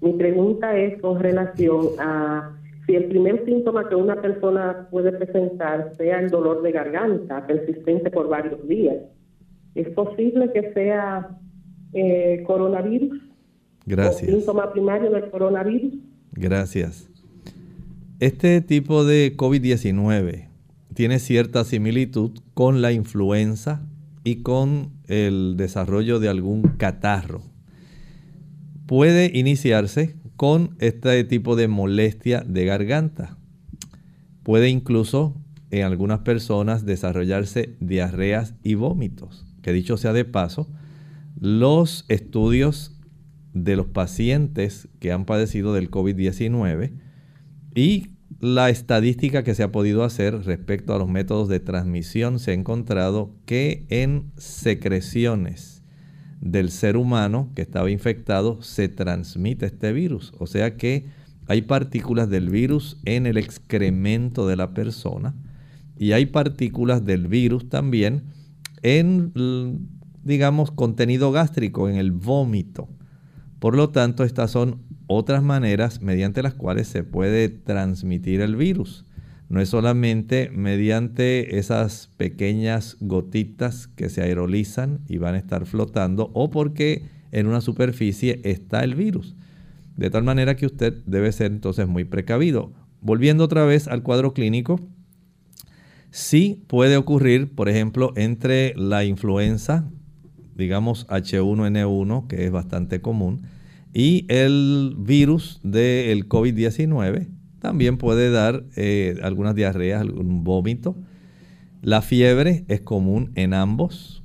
Mi 0.00 0.12
pregunta 0.12 0.76
es 0.76 1.00
con 1.00 1.20
relación 1.20 1.88
a 1.98 2.56
si 2.86 2.94
el 2.94 3.06
primer 3.06 3.44
síntoma 3.46 3.88
que 3.88 3.94
una 3.94 4.20
persona 4.20 4.88
puede 4.90 5.12
presentar 5.12 5.94
sea 5.96 6.20
el 6.20 6.30
dolor 6.30 6.62
de 6.62 6.72
garganta 6.72 7.46
persistente 7.46 8.10
por 8.10 8.28
varios 8.28 8.66
días. 8.68 8.96
¿Es 9.74 9.88
posible 9.90 10.52
que 10.52 10.72
sea 10.72 11.38
eh, 11.94 12.42
coronavirus? 12.46 13.18
Gracias. 13.86 14.28
¿O 14.28 14.36
síntoma 14.36 14.72
primario 14.72 15.10
del 15.10 15.30
coronavirus? 15.30 15.94
Gracias. 16.32 17.08
Este 18.20 18.60
tipo 18.60 19.04
de 19.04 19.36
COVID-19 19.36 20.48
tiene 20.94 21.18
cierta 21.18 21.64
similitud 21.64 22.30
con 22.54 22.82
la 22.82 22.92
influenza 22.92 23.82
y 24.22 24.42
con 24.42 24.90
el 25.08 25.56
desarrollo 25.56 26.20
de 26.20 26.28
algún 26.28 26.62
catarro. 26.62 27.42
Puede 28.86 29.30
iniciarse 29.32 30.16
con 30.36 30.76
este 30.78 31.24
tipo 31.24 31.56
de 31.56 31.68
molestia 31.68 32.42
de 32.46 32.64
garganta. 32.64 33.38
Puede 34.42 34.68
incluso 34.68 35.34
en 35.70 35.84
algunas 35.84 36.20
personas 36.20 36.84
desarrollarse 36.84 37.76
diarreas 37.80 38.54
y 38.62 38.74
vómitos. 38.74 39.46
Que 39.62 39.72
dicho 39.72 39.96
sea 39.96 40.12
de 40.12 40.24
paso, 40.24 40.68
los 41.40 42.04
estudios 42.08 42.94
de 43.54 43.76
los 43.76 43.86
pacientes 43.86 44.88
que 45.00 45.12
han 45.12 45.24
padecido 45.24 45.72
del 45.72 45.90
COVID-19 45.90 46.92
y 47.74 48.08
la 48.40 48.68
estadística 48.68 49.44
que 49.44 49.54
se 49.54 49.62
ha 49.62 49.72
podido 49.72 50.04
hacer 50.04 50.44
respecto 50.44 50.94
a 50.94 50.98
los 50.98 51.08
métodos 51.08 51.48
de 51.48 51.60
transmisión 51.60 52.38
se 52.38 52.50
ha 52.50 52.54
encontrado 52.54 53.34
que 53.46 53.86
en 53.88 54.32
secreciones 54.36 55.73
del 56.44 56.70
ser 56.70 56.98
humano 56.98 57.50
que 57.54 57.62
estaba 57.62 57.90
infectado 57.90 58.62
se 58.62 58.88
transmite 58.88 59.64
este 59.66 59.92
virus. 59.92 60.32
O 60.38 60.46
sea 60.46 60.76
que 60.76 61.06
hay 61.46 61.62
partículas 61.62 62.28
del 62.28 62.50
virus 62.50 62.98
en 63.06 63.26
el 63.26 63.38
excremento 63.38 64.46
de 64.46 64.56
la 64.56 64.74
persona 64.74 65.34
y 65.96 66.12
hay 66.12 66.26
partículas 66.26 67.04
del 67.04 67.28
virus 67.28 67.68
también 67.70 68.24
en, 68.82 69.88
digamos, 70.22 70.70
contenido 70.70 71.32
gástrico, 71.32 71.88
en 71.88 71.96
el 71.96 72.12
vómito. 72.12 72.88
Por 73.58 73.74
lo 73.74 73.88
tanto, 73.88 74.22
estas 74.22 74.50
son 74.50 74.82
otras 75.06 75.42
maneras 75.42 76.02
mediante 76.02 76.42
las 76.42 76.52
cuales 76.52 76.88
se 76.88 77.04
puede 77.04 77.48
transmitir 77.48 78.42
el 78.42 78.56
virus. 78.56 79.06
No 79.48 79.60
es 79.60 79.68
solamente 79.68 80.50
mediante 80.50 81.58
esas 81.58 82.10
pequeñas 82.16 82.96
gotitas 83.00 83.88
que 83.88 84.08
se 84.08 84.22
aerolizan 84.22 85.00
y 85.06 85.18
van 85.18 85.34
a 85.34 85.38
estar 85.38 85.66
flotando 85.66 86.30
o 86.32 86.50
porque 86.50 87.02
en 87.30 87.46
una 87.46 87.60
superficie 87.60 88.40
está 88.44 88.84
el 88.84 88.94
virus. 88.94 89.34
De 89.96 90.10
tal 90.10 90.24
manera 90.24 90.56
que 90.56 90.66
usted 90.66 90.94
debe 91.06 91.30
ser 91.30 91.52
entonces 91.52 91.86
muy 91.86 92.04
precavido. 92.04 92.72
Volviendo 93.00 93.44
otra 93.44 93.64
vez 93.64 93.86
al 93.86 94.02
cuadro 94.02 94.32
clínico, 94.32 94.80
sí 96.10 96.64
puede 96.66 96.96
ocurrir, 96.96 97.54
por 97.54 97.68
ejemplo, 97.68 98.12
entre 98.16 98.74
la 98.76 99.04
influenza, 99.04 99.90
digamos 100.56 101.06
H1N1, 101.08 102.26
que 102.28 102.46
es 102.46 102.50
bastante 102.50 103.00
común, 103.00 103.42
y 103.92 104.24
el 104.28 104.96
virus 104.98 105.60
del 105.62 106.28
COVID-19 106.28 107.33
también 107.64 107.96
puede 107.96 108.30
dar 108.30 108.66
eh, 108.76 109.16
algunas 109.22 109.54
diarreas, 109.54 110.02
algún 110.02 110.44
vómito. 110.44 110.98
La 111.80 112.02
fiebre 112.02 112.66
es 112.68 112.82
común 112.82 113.32
en 113.36 113.54
ambos. 113.54 114.22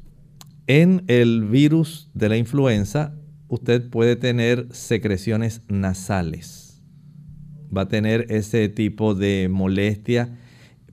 En 0.68 1.06
el 1.08 1.46
virus 1.46 2.12
de 2.14 2.28
la 2.28 2.36
influenza, 2.36 3.16
usted 3.48 3.90
puede 3.90 4.18
tener 4.18 4.68
secreciones 4.72 5.62
nasales. 5.70 6.84
Va 7.76 7.84
a 7.84 7.88
tener 7.88 8.26
ese 8.28 8.68
tipo 8.68 9.16
de 9.16 9.48
molestia. 9.50 10.38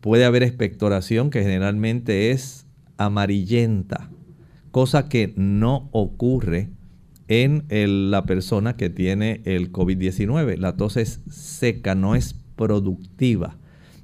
Puede 0.01 0.25
haber 0.25 0.45
expectoración 0.45 1.31
que 1.31 1.43
generalmente 1.43 2.31
es 2.31 2.69
amarillenta, 2.97 4.09
cosa 4.71 5.09
que 5.09 5.35
no 5.37 5.89
ocurre 5.91 6.71
en 7.29 7.65
la 8.11 8.25
persona 8.25 8.77
que 8.77 8.91
tiene 8.91 9.43
el 9.45 9.73
COVID-19. 9.73 10.57
La 10.59 10.77
tos 10.77 10.97
es 10.97 11.21
seca, 11.31 11.95
no 11.95 12.15
es 12.15 12.35
productiva. 12.57 13.57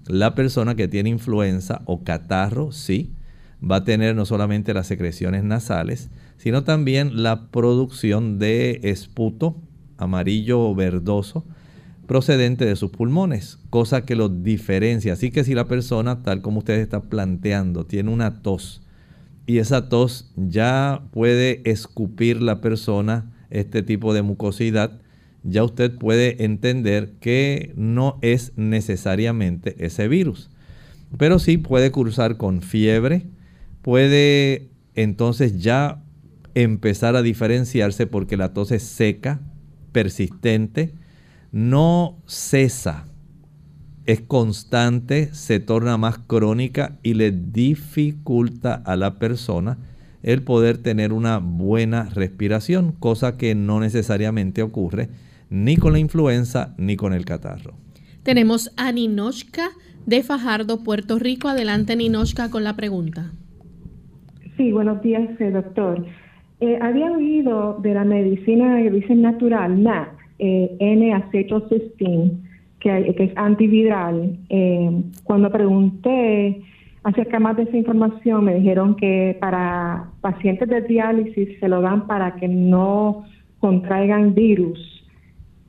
La 0.06 0.34
persona 0.34 0.74
que 0.74 0.88
tiene 0.88 1.10
influenza 1.10 1.82
o 1.84 2.02
catarro, 2.02 2.72
sí, 2.72 3.14
va 3.62 3.76
a 3.76 3.84
tener 3.84 4.16
no 4.16 4.26
solamente 4.26 4.74
las 4.74 4.88
secreciones 4.88 5.44
nasales, 5.44 6.10
sino 6.36 6.64
también 6.64 7.22
la 7.22 7.50
producción 7.50 8.38
de 8.38 8.80
esputo 8.82 9.56
amarillo 9.96 10.60
o 10.60 10.74
verdoso 10.74 11.44
procedente 12.06 12.64
de 12.66 12.76
sus 12.76 12.90
pulmones, 12.90 13.58
cosa 13.70 14.04
que 14.04 14.16
lo 14.16 14.28
diferencia. 14.28 15.12
Así 15.12 15.30
que 15.30 15.44
si 15.44 15.54
la 15.54 15.66
persona, 15.66 16.22
tal 16.22 16.42
como 16.42 16.58
usted 16.58 16.78
está 16.80 17.04
planteando, 17.04 17.86
tiene 17.86 18.10
una 18.10 18.42
tos, 18.42 18.82
y 19.46 19.58
esa 19.58 19.88
tos 19.88 20.32
ya 20.36 21.02
puede 21.12 21.68
escupir 21.68 22.42
la 22.42 22.60
persona 22.60 23.32
este 23.50 23.82
tipo 23.82 24.14
de 24.14 24.22
mucosidad, 24.22 25.00
ya 25.42 25.64
usted 25.64 25.96
puede 25.98 26.44
entender 26.44 27.14
que 27.20 27.72
no 27.76 28.18
es 28.22 28.52
necesariamente 28.56 29.74
ese 29.84 30.08
virus. 30.08 30.50
Pero 31.18 31.38
sí 31.38 31.58
puede 31.58 31.90
cursar 31.90 32.36
con 32.36 32.62
fiebre, 32.62 33.26
puede 33.82 34.70
entonces 34.94 35.60
ya 35.60 36.02
empezar 36.54 37.16
a 37.16 37.22
diferenciarse 37.22 38.06
porque 38.06 38.36
la 38.36 38.52
tos 38.52 38.72
es 38.72 38.82
seca, 38.82 39.40
persistente, 39.92 40.94
no 41.50 42.22
cesa 42.26 43.11
es 44.06 44.20
constante, 44.20 45.32
se 45.32 45.60
torna 45.60 45.96
más 45.96 46.18
crónica 46.18 46.98
y 47.02 47.14
le 47.14 47.30
dificulta 47.30 48.74
a 48.74 48.96
la 48.96 49.14
persona 49.18 49.78
el 50.22 50.42
poder 50.42 50.78
tener 50.78 51.12
una 51.12 51.38
buena 51.38 52.08
respiración, 52.14 52.92
cosa 52.98 53.36
que 53.36 53.54
no 53.54 53.80
necesariamente 53.80 54.62
ocurre 54.62 55.08
ni 55.50 55.76
con 55.76 55.92
la 55.92 55.98
influenza 55.98 56.74
ni 56.78 56.96
con 56.96 57.12
el 57.12 57.24
catarro. 57.24 57.74
Tenemos 58.22 58.72
a 58.76 58.92
Ninochka 58.92 59.68
de 60.06 60.22
Fajardo, 60.22 60.82
Puerto 60.82 61.18
Rico. 61.18 61.48
Adelante, 61.48 61.96
Ninochka, 61.96 62.50
con 62.50 62.64
la 62.64 62.76
pregunta. 62.76 63.32
Sí, 64.56 64.72
buenos 64.72 65.02
días, 65.02 65.28
eh, 65.40 65.50
doctor. 65.50 66.04
Eh, 66.60 66.78
había 66.80 67.10
oído 67.10 67.78
de 67.82 67.94
la 67.94 68.04
medicina 68.04 68.76
de 68.76 68.88
origen 68.88 69.22
natural, 69.22 69.82
NAC, 69.82 70.10
eh, 70.38 70.76
N-acetylcysteine 70.78 72.51
que, 72.82 73.14
es 73.16 73.32
antiviral. 73.36 74.38
Eh, 74.48 75.02
cuando 75.24 75.50
pregunté 75.50 76.62
acerca 77.04 77.38
más 77.38 77.56
de 77.56 77.64
esa 77.64 77.76
información, 77.76 78.44
me 78.44 78.54
dijeron 78.56 78.96
que 78.96 79.36
para 79.40 80.08
pacientes 80.20 80.68
de 80.68 80.82
diálisis 80.82 81.58
se 81.60 81.68
lo 81.68 81.80
dan 81.80 82.06
para 82.06 82.36
que 82.36 82.48
no 82.48 83.24
contraigan 83.60 84.34
virus. 84.34 84.78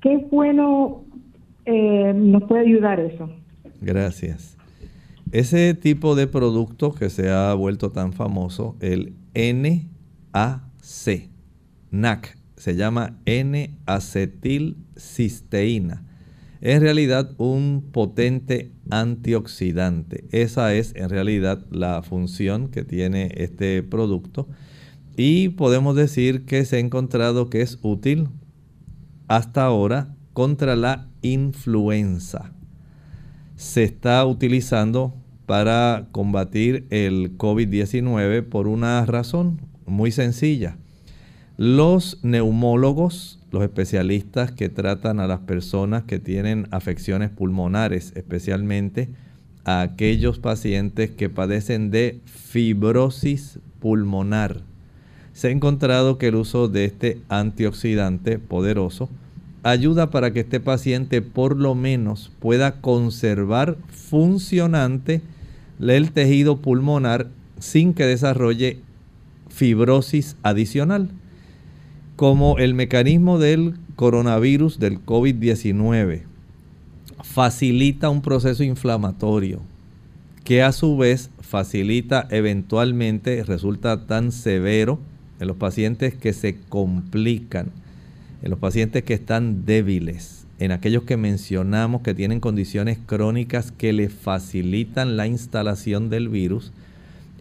¿Qué 0.01 0.17
bueno 0.31 1.03
eh, 1.65 2.13
nos 2.15 2.43
puede 2.43 2.61
ayudar 2.61 2.99
eso? 2.99 3.29
Gracias. 3.81 4.57
Ese 5.31 5.75
tipo 5.75 6.15
de 6.15 6.27
producto 6.27 6.93
que 6.93 7.09
se 7.09 7.29
ha 7.29 7.53
vuelto 7.53 7.91
tan 7.91 8.13
famoso, 8.13 8.75
el 8.79 9.13
NAC, 9.33 9.83
NAC, 11.91 12.37
se 12.55 12.75
llama 12.75 13.17
N-acetilcisteína 13.25 16.03
en 16.65 16.79
realidad 16.79 17.31
un 17.37 17.89
potente 17.91 18.71
antioxidante. 18.89 20.23
Esa 20.31 20.73
es 20.73 20.95
en 20.95 21.09
realidad 21.09 21.65
la 21.71 22.01
función 22.03 22.69
que 22.69 22.85
tiene 22.85 23.31
este 23.35 23.83
producto. 23.83 24.47
Y 25.17 25.49
podemos 25.49 25.93
decir 25.97 26.45
que 26.45 26.63
se 26.63 26.77
ha 26.77 26.79
encontrado 26.79 27.49
que 27.49 27.61
es 27.61 27.79
útil 27.81 28.29
hasta 29.27 29.65
ahora 29.65 30.15
contra 30.31 30.77
la 30.77 31.09
influenza. 31.21 32.53
se 33.57 33.83
está 33.83 34.25
utilizando 34.25 35.13
para 35.45 36.07
combatir 36.11 36.87
el 36.89 37.37
COVID-19 37.37 38.47
por 38.47 38.67
una 38.67 39.05
razón 39.05 39.61
muy 39.85 40.11
sencilla. 40.11 40.77
Los 41.57 42.17
neumólogos, 42.23 43.39
los 43.51 43.61
especialistas 43.61 44.51
que 44.51 44.69
tratan 44.69 45.19
a 45.19 45.27
las 45.27 45.41
personas 45.41 46.03
que 46.03 46.17
tienen 46.17 46.67
afecciones 46.71 47.29
pulmonares, 47.29 48.11
especialmente 48.15 49.09
a 49.63 49.81
aquellos 49.81 50.39
pacientes 50.39 51.11
que 51.11 51.29
padecen 51.29 51.91
de 51.91 52.19
fibrosis 52.25 53.59
pulmonar, 53.79 54.61
se 55.33 55.49
ha 55.49 55.51
encontrado 55.51 56.17
que 56.17 56.29
el 56.29 56.35
uso 56.35 56.67
de 56.67 56.85
este 56.85 57.19
antioxidante 57.29 58.39
poderoso 58.39 59.09
ayuda 59.61 60.09
para 60.09 60.33
que 60.33 60.41
este 60.41 60.59
paciente 60.59 61.21
por 61.21 61.55
lo 61.55 61.75
menos 61.75 62.31
pueda 62.39 62.81
conservar 62.81 63.77
funcionante 63.89 65.21
el 65.79 66.11
tejido 66.11 66.57
pulmonar 66.57 67.27
sin 67.59 67.93
que 67.93 68.05
desarrolle 68.05 68.79
fibrosis 69.49 70.35
adicional. 70.41 71.09
Como 72.15 72.59
el 72.59 72.75
mecanismo 72.75 73.39
del 73.39 73.75
coronavirus 73.95 74.77
del 74.77 75.03
COVID-19 75.03 76.21
facilita 77.23 78.09
un 78.09 78.21
proceso 78.21 78.63
inflamatorio 78.63 79.61
que 80.43 80.61
a 80.61 80.71
su 80.71 80.95
vez 80.97 81.31
facilita 81.41 82.27
eventualmente, 82.29 83.43
resulta 83.43 84.05
tan 84.05 84.31
severo 84.31 84.99
en 85.39 85.47
los 85.47 85.57
pacientes 85.57 86.13
que 86.13 86.33
se 86.33 86.57
complican, 86.69 87.71
en 88.41 88.49
los 88.51 88.59
pacientes 88.59 89.03
que 89.03 89.13
están 89.13 89.65
débiles, 89.65 90.45
en 90.59 90.71
aquellos 90.71 91.03
que 91.03 91.17
mencionamos 91.17 92.01
que 92.01 92.13
tienen 92.13 92.39
condiciones 92.39 92.99
crónicas 93.05 93.71
que 93.71 93.93
le 93.93 94.09
facilitan 94.09 95.17
la 95.17 95.27
instalación 95.27 96.09
del 96.09 96.29
virus, 96.29 96.73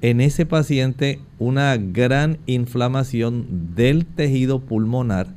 en 0.02 0.20
ese 0.20 0.44
paciente 0.44 1.20
una 1.38 1.76
gran 1.76 2.38
inflamación 2.46 3.74
del 3.74 4.04
tejido 4.04 4.60
pulmonar 4.60 5.28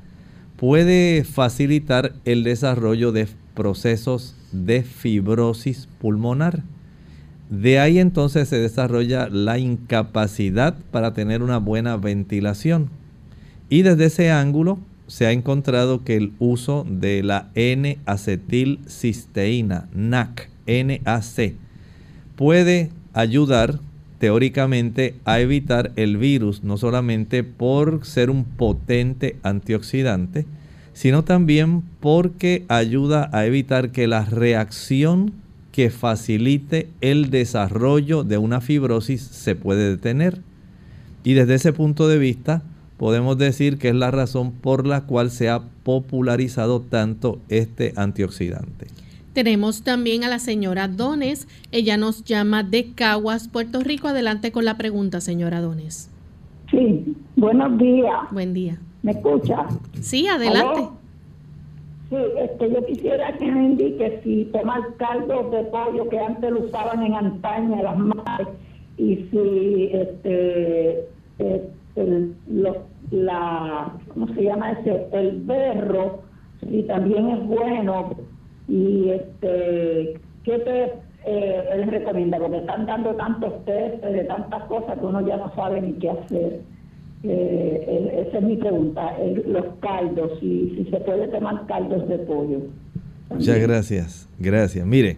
puede 0.58 1.24
facilitar 1.24 2.14
el 2.26 2.44
desarrollo 2.44 3.12
de 3.12 3.28
procesos 3.54 4.36
de 4.52 4.82
fibrosis 4.82 5.88
pulmonar. 6.00 6.64
De 7.50 7.78
ahí 7.80 8.00
entonces 8.00 8.50
se 8.50 8.58
desarrolla 8.58 9.30
la 9.30 9.60
incapacidad 9.60 10.76
para 10.92 11.14
tener 11.14 11.44
una 11.44 11.60
buena 11.60 11.96
ventilación. 11.98 12.90
Y 13.70 13.84
desde 13.84 14.06
ese 14.06 14.32
ángulo 14.32 14.80
se 15.06 15.28
ha 15.28 15.32
encontrado 15.32 16.04
que 16.04 16.16
el 16.16 16.34
uso 16.40 16.88
de 16.90 17.22
la 17.22 17.52
N-acetilcisteína, 17.54 19.90
NAC, 19.94 20.50
NAC, 20.66 21.54
puede 22.36 22.90
ayudar 23.14 23.80
teóricamente 24.20 25.16
a 25.26 25.40
evitar 25.40 25.92
el 25.96 26.18
virus, 26.18 26.64
no 26.64 26.78
solamente 26.78 27.44
por 27.44 28.06
ser 28.06 28.30
un 28.30 28.44
potente 28.44 29.38
antioxidante, 29.44 30.46
sino 30.94 31.24
también 31.24 31.84
porque 32.00 32.64
ayuda 32.70 33.30
a 33.34 33.46
evitar 33.46 33.92
que 33.92 34.08
la 34.08 34.24
reacción 34.24 35.34
que 35.72 35.90
facilite 35.90 36.88
el 37.02 37.30
desarrollo 37.30 38.24
de 38.24 38.38
una 38.38 38.62
fibrosis 38.62 39.22
se 39.22 39.56
puede 39.56 39.90
detener. 39.90 40.40
Y 41.26 41.34
desde 41.34 41.56
ese 41.56 41.74
punto 41.74 42.08
de 42.08 42.18
vista 42.18 42.62
podemos 42.98 43.38
decir 43.38 43.78
que 43.78 43.90
es 43.90 43.96
la 43.96 44.10
razón 44.10 44.54
por 44.54 44.88
la 44.88 45.02
cual 45.02 45.32
se 45.32 45.50
ha 45.50 45.62
popularizado 45.84 46.80
tanto 46.80 47.42
este 47.50 47.92
antioxidante. 47.98 48.88
Tenemos 49.36 49.84
también 49.84 50.24
a 50.24 50.30
la 50.30 50.40
señora 50.40 50.88
Dones. 50.88 51.50
Ella 51.74 51.98
nos 51.98 52.24
llama 52.24 52.64
de 52.64 52.94
Caguas, 52.96 53.50
Puerto 53.50 53.82
Rico. 53.82 54.08
Adelante 54.08 54.54
con 54.54 54.64
la 54.64 54.78
pregunta, 54.78 55.20
señora 55.20 55.60
Dones. 55.60 56.10
Sí, 56.72 57.14
buenos 57.36 57.78
días. 57.78 58.32
Buen 58.32 58.54
día. 58.54 58.80
¿Me 59.04 59.12
escucha? 59.12 59.66
Sí, 60.00 60.26
adelante. 60.30 60.88
Sí, 62.10 62.16
este, 62.40 62.72
yo 62.72 62.86
quisiera 62.86 63.38
que 63.38 63.52
me 63.52 63.66
indique 63.66 64.22
si 64.24 64.46
tomar 64.54 64.96
caldo 64.96 65.50
de 65.50 65.66
pollo 65.66 66.08
que 66.08 66.18
antes 66.18 66.50
lo 66.50 66.62
usaban 66.62 67.04
en 67.04 67.16
antaño 67.16 67.84
las 67.84 67.98
madres 67.98 68.48
y 68.98 69.18
si 69.18 69.90
este 69.92 71.10
el, 71.40 72.34
la 73.12 73.92
¿cómo 74.14 74.34
se 74.34 74.44
llama 74.44 74.72
ese? 74.72 75.08
el 75.12 75.42
berro 75.42 76.22
si 76.62 76.84
también 76.84 77.28
es 77.32 77.46
bueno 77.48 78.16
y 78.68 79.10
este 79.10 80.20
qué 80.44 80.60
te 80.60 80.92
eh, 81.26 81.86
recomienda 81.88 82.38
porque 82.40 82.58
están 82.58 82.86
dando 82.86 83.16
tantos 83.16 83.66
test 83.66 84.04
de 84.04 84.24
tantas 84.26 84.64
cosas 84.66 84.98
que 85.00 85.06
uno 85.06 85.26
ya 85.26 85.38
no 85.38 85.54
sabe 85.56 85.82
ni 85.82 85.94
qué 85.94 86.10
hacer 86.10 86.62
eh, 87.28 88.26
esa 88.28 88.38
es 88.38 88.44
mi 88.44 88.56
pregunta, 88.58 89.14
los 89.48 89.66
caldos, 89.82 90.34
si, 90.40 90.76
si 90.78 90.92
se 90.92 90.98
puede 90.98 91.28
tomar 91.30 91.66
caldos 91.66 92.08
de 92.08 92.20
pollo. 92.20 92.60
Muchas 93.30 93.60
gracias, 93.60 94.28
gracias. 94.38 94.86
Mire, 94.86 95.18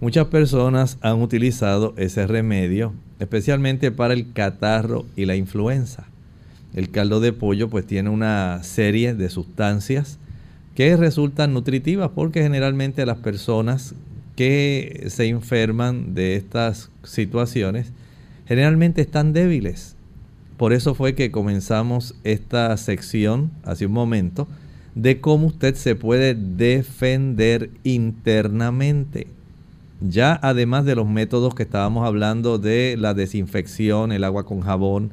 muchas 0.00 0.26
personas 0.26 0.98
han 1.00 1.20
utilizado 1.20 1.94
ese 1.96 2.26
remedio, 2.28 2.92
especialmente 3.18 3.90
para 3.90 4.14
el 4.14 4.32
catarro 4.32 5.04
y 5.16 5.24
la 5.24 5.34
influenza. 5.34 6.06
El 6.74 6.90
caldo 6.90 7.18
de 7.18 7.32
pollo 7.32 7.68
pues 7.68 7.86
tiene 7.86 8.08
una 8.08 8.62
serie 8.62 9.14
de 9.14 9.28
sustancias 9.28 10.18
que 10.74 10.96
resultan 10.96 11.52
nutritivas 11.52 12.10
porque 12.14 12.42
generalmente 12.42 13.06
las 13.06 13.18
personas 13.18 13.94
que 14.36 15.06
se 15.08 15.28
enferman 15.28 16.14
de 16.14 16.36
estas 16.36 16.90
situaciones 17.02 17.92
generalmente 18.46 19.02
están 19.02 19.32
débiles 19.32 19.96
por 20.62 20.72
eso 20.72 20.94
fue 20.94 21.16
que 21.16 21.32
comenzamos 21.32 22.14
esta 22.22 22.76
sección 22.76 23.50
hace 23.64 23.86
un 23.86 23.92
momento 23.92 24.46
de 24.94 25.20
cómo 25.20 25.48
usted 25.48 25.74
se 25.74 25.96
puede 25.96 26.36
defender 26.36 27.68
internamente. 27.82 29.26
Ya 30.00 30.38
además 30.40 30.84
de 30.84 30.94
los 30.94 31.08
métodos 31.08 31.56
que 31.56 31.64
estábamos 31.64 32.06
hablando 32.06 32.58
de 32.58 32.96
la 32.96 33.12
desinfección, 33.12 34.12
el 34.12 34.22
agua 34.22 34.44
con 34.44 34.60
jabón, 34.60 35.10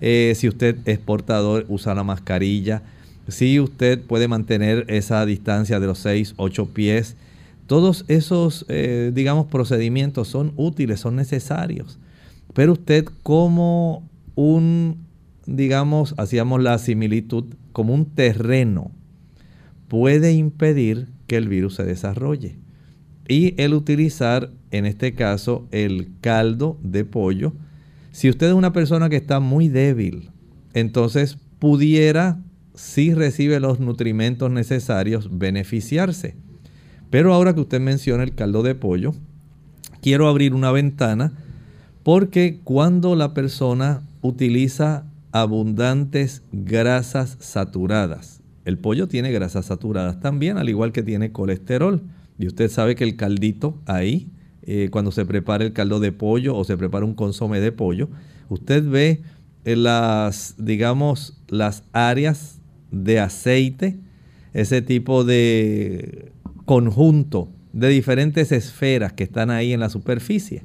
eh, 0.00 0.32
si 0.36 0.46
usted 0.46 0.76
es 0.84 1.00
portador, 1.00 1.66
usa 1.68 1.96
la 1.96 2.04
mascarilla, 2.04 2.82
si 3.28 3.60
usted 3.60 4.00
puede 4.00 4.28
mantener 4.28 4.84
esa 4.88 5.24
distancia 5.26 5.80
de 5.80 5.86
los 5.86 5.98
6, 5.98 6.34
8 6.36 6.66
pies, 6.66 7.16
todos 7.66 8.04
esos, 8.08 8.66
eh, 8.68 9.10
digamos, 9.14 9.46
procedimientos 9.46 10.28
son 10.28 10.52
útiles, 10.56 11.00
son 11.00 11.16
necesarios. 11.16 11.98
Pero 12.52 12.72
usted 12.72 13.06
como 13.22 14.08
un, 14.34 15.06
digamos, 15.46 16.14
hacíamos 16.18 16.62
la 16.62 16.78
similitud 16.78 17.44
como 17.72 17.94
un 17.94 18.06
terreno, 18.06 18.90
puede 19.88 20.32
impedir 20.32 21.08
que 21.26 21.36
el 21.36 21.48
virus 21.48 21.76
se 21.76 21.84
desarrolle. 21.84 22.56
Y 23.26 23.60
el 23.60 23.72
utilizar, 23.72 24.50
en 24.70 24.86
este 24.86 25.14
caso, 25.14 25.66
el 25.70 26.08
caldo 26.20 26.78
de 26.82 27.04
pollo, 27.04 27.52
si 28.12 28.28
usted 28.28 28.48
es 28.48 28.54
una 28.54 28.72
persona 28.72 29.08
que 29.08 29.16
está 29.16 29.40
muy 29.40 29.68
débil, 29.68 30.30
entonces 30.74 31.38
pudiera, 31.58 32.38
si 32.74 33.14
recibe 33.14 33.60
los 33.60 33.80
nutrimentos 33.80 34.50
necesarios, 34.50 35.28
beneficiarse. 35.38 36.36
Pero 37.10 37.32
ahora 37.32 37.54
que 37.54 37.60
usted 37.60 37.80
menciona 37.80 38.24
el 38.24 38.34
caldo 38.34 38.62
de 38.62 38.74
pollo, 38.74 39.14
quiero 40.00 40.28
abrir 40.28 40.54
una 40.54 40.72
ventana 40.72 41.32
porque 42.02 42.60
cuando 42.64 43.16
la 43.16 43.32
persona 43.32 44.02
utiliza 44.20 45.06
abundantes 45.32 46.42
grasas 46.52 47.36
saturadas. 47.40 48.40
El 48.64 48.78
pollo 48.78 49.08
tiene 49.08 49.32
grasas 49.32 49.66
saturadas 49.66 50.20
también, 50.20 50.58
al 50.58 50.68
igual 50.68 50.92
que 50.92 51.02
tiene 51.02 51.32
colesterol. 51.32 52.02
Y 52.38 52.46
usted 52.46 52.70
sabe 52.70 52.94
que 52.94 53.04
el 53.04 53.16
caldito 53.16 53.78
ahí, 53.86 54.30
eh, 54.62 54.88
cuando 54.90 55.12
se 55.12 55.26
prepara 55.26 55.64
el 55.64 55.72
caldo 55.72 56.00
de 56.00 56.12
pollo 56.12 56.56
o 56.56 56.64
se 56.64 56.76
prepara 56.76 57.04
un 57.04 57.14
consome 57.14 57.60
de 57.60 57.72
pollo, 57.72 58.08
usted 58.48 58.88
ve 58.88 59.22
las, 59.64 60.54
digamos, 60.58 61.40
las 61.48 61.84
áreas 61.92 62.53
de 62.94 63.20
aceite, 63.20 63.98
ese 64.52 64.82
tipo 64.82 65.24
de 65.24 66.32
conjunto 66.64 67.48
de 67.72 67.88
diferentes 67.88 68.52
esferas 68.52 69.12
que 69.12 69.24
están 69.24 69.50
ahí 69.50 69.72
en 69.72 69.80
la 69.80 69.90
superficie. 69.90 70.62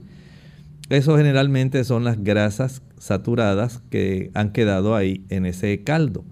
Eso 0.90 1.18
generalmente 1.18 1.84
son 1.84 2.04
las 2.04 2.24
grasas 2.24 2.82
saturadas 2.98 3.82
que 3.90 4.32
han 4.34 4.52
quedado 4.52 4.96
ahí 4.96 5.24
en 5.30 5.46
ese 5.46 5.84
caldo. 5.84 6.24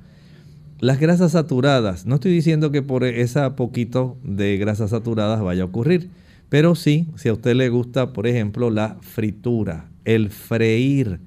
Las 0.79 0.99
grasas 0.99 1.31
saturadas, 1.31 2.05
no 2.05 2.15
estoy 2.15 2.31
diciendo 2.31 2.71
que 2.71 2.83
por 2.83 3.03
esa 3.03 3.55
poquito 3.55 4.17
de 4.23 4.57
grasas 4.57 4.91
saturadas 4.91 5.41
vaya 5.41 5.63
a 5.63 5.65
ocurrir, 5.65 6.09
pero 6.49 6.75
sí, 6.75 7.07
si 7.15 7.29
a 7.29 7.33
usted 7.33 7.55
le 7.55 7.69
gusta, 7.69 8.13
por 8.13 8.27
ejemplo, 8.27 8.69
la 8.69 8.97
fritura, 9.01 9.89
el 10.05 10.29
freír, 10.29 11.19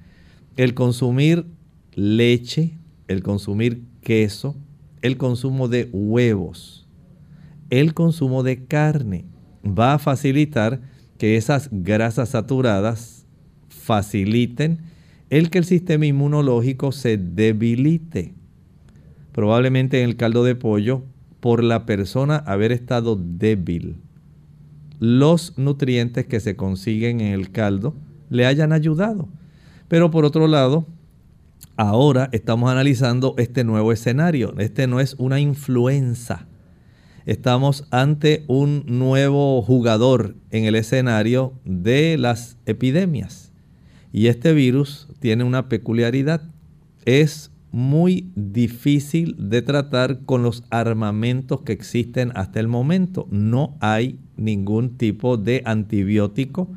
el 0.56 0.74
consumir 0.74 1.46
leche, 1.94 2.78
el 3.08 3.22
consumir 3.22 3.82
queso, 4.02 4.56
el 5.02 5.16
consumo 5.16 5.68
de 5.68 5.88
huevos, 5.92 6.88
el 7.70 7.94
consumo 7.94 8.42
de 8.42 8.64
carne, 8.64 9.24
va 9.64 9.94
a 9.94 9.98
facilitar 9.98 10.80
que 11.18 11.36
esas 11.36 11.68
grasas 11.70 12.30
saturadas 12.30 13.26
faciliten 13.68 14.78
el 15.28 15.50
que 15.50 15.58
el 15.58 15.64
sistema 15.64 16.06
inmunológico 16.06 16.92
se 16.92 17.16
debilite. 17.16 18.34
Probablemente 19.32 20.02
en 20.02 20.08
el 20.08 20.16
caldo 20.16 20.44
de 20.44 20.56
pollo, 20.56 21.04
por 21.40 21.62
la 21.62 21.86
persona 21.86 22.36
haber 22.36 22.72
estado 22.72 23.16
débil, 23.16 23.96
los 24.98 25.56
nutrientes 25.56 26.26
que 26.26 26.40
se 26.40 26.56
consiguen 26.56 27.20
en 27.20 27.32
el 27.32 27.50
caldo 27.50 27.94
le 28.28 28.44
hayan 28.44 28.72
ayudado. 28.72 29.28
Pero 29.88 30.10
por 30.10 30.24
otro 30.24 30.46
lado, 30.46 30.86
ahora 31.76 32.28
estamos 32.32 32.70
analizando 32.70 33.34
este 33.38 33.64
nuevo 33.64 33.92
escenario. 33.92 34.54
Este 34.58 34.86
no 34.86 35.00
es 35.00 35.14
una 35.18 35.40
influenza. 35.40 36.46
Estamos 37.26 37.86
ante 37.90 38.44
un 38.48 38.84
nuevo 38.86 39.62
jugador 39.62 40.36
en 40.50 40.64
el 40.64 40.74
escenario 40.74 41.52
de 41.64 42.18
las 42.18 42.56
epidemias. 42.66 43.52
Y 44.12 44.26
este 44.26 44.52
virus 44.52 45.08
tiene 45.20 45.44
una 45.44 45.68
peculiaridad. 45.68 46.42
Es 47.04 47.50
muy 47.72 48.30
difícil 48.34 49.36
de 49.38 49.62
tratar 49.62 50.24
con 50.24 50.42
los 50.42 50.64
armamentos 50.70 51.62
que 51.62 51.72
existen 51.72 52.32
hasta 52.34 52.58
el 52.58 52.68
momento. 52.68 53.28
No 53.30 53.76
hay 53.80 54.18
ningún 54.36 54.96
tipo 54.96 55.36
de 55.36 55.62
antibiótico 55.64 56.68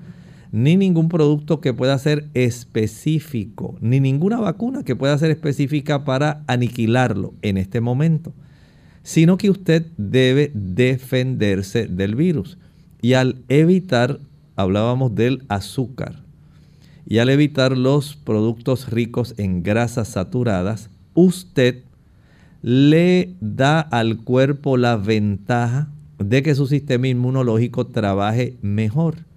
ni 0.53 0.77
ningún 0.77 1.09
producto 1.09 1.59
que 1.61 1.73
pueda 1.73 1.97
ser 1.97 2.29
específico, 2.35 3.75
ni 3.81 3.99
ninguna 3.99 4.39
vacuna 4.39 4.83
que 4.83 4.95
pueda 4.95 5.17
ser 5.17 5.31
específica 5.31 6.05
para 6.05 6.43
aniquilarlo 6.45 7.33
en 7.41 7.57
este 7.57 7.81
momento, 7.81 8.33
sino 9.01 9.39
que 9.39 9.49
usted 9.49 9.87
debe 9.97 10.51
defenderse 10.53 11.87
del 11.87 12.13
virus. 12.13 12.59
Y 13.01 13.13
al 13.13 13.37
evitar, 13.49 14.19
hablábamos 14.55 15.15
del 15.15 15.41
azúcar, 15.47 16.21
y 17.07 17.17
al 17.17 17.29
evitar 17.29 17.75
los 17.75 18.15
productos 18.15 18.91
ricos 18.91 19.33
en 19.37 19.63
grasas 19.63 20.09
saturadas, 20.09 20.91
usted 21.15 21.81
le 22.61 23.33
da 23.41 23.79
al 23.79 24.17
cuerpo 24.17 24.77
la 24.77 24.97
ventaja 24.97 25.89
de 26.19 26.43
que 26.43 26.53
su 26.53 26.67
sistema 26.67 27.07
inmunológico 27.07 27.87
trabaje 27.87 28.55
mejor 28.61 29.32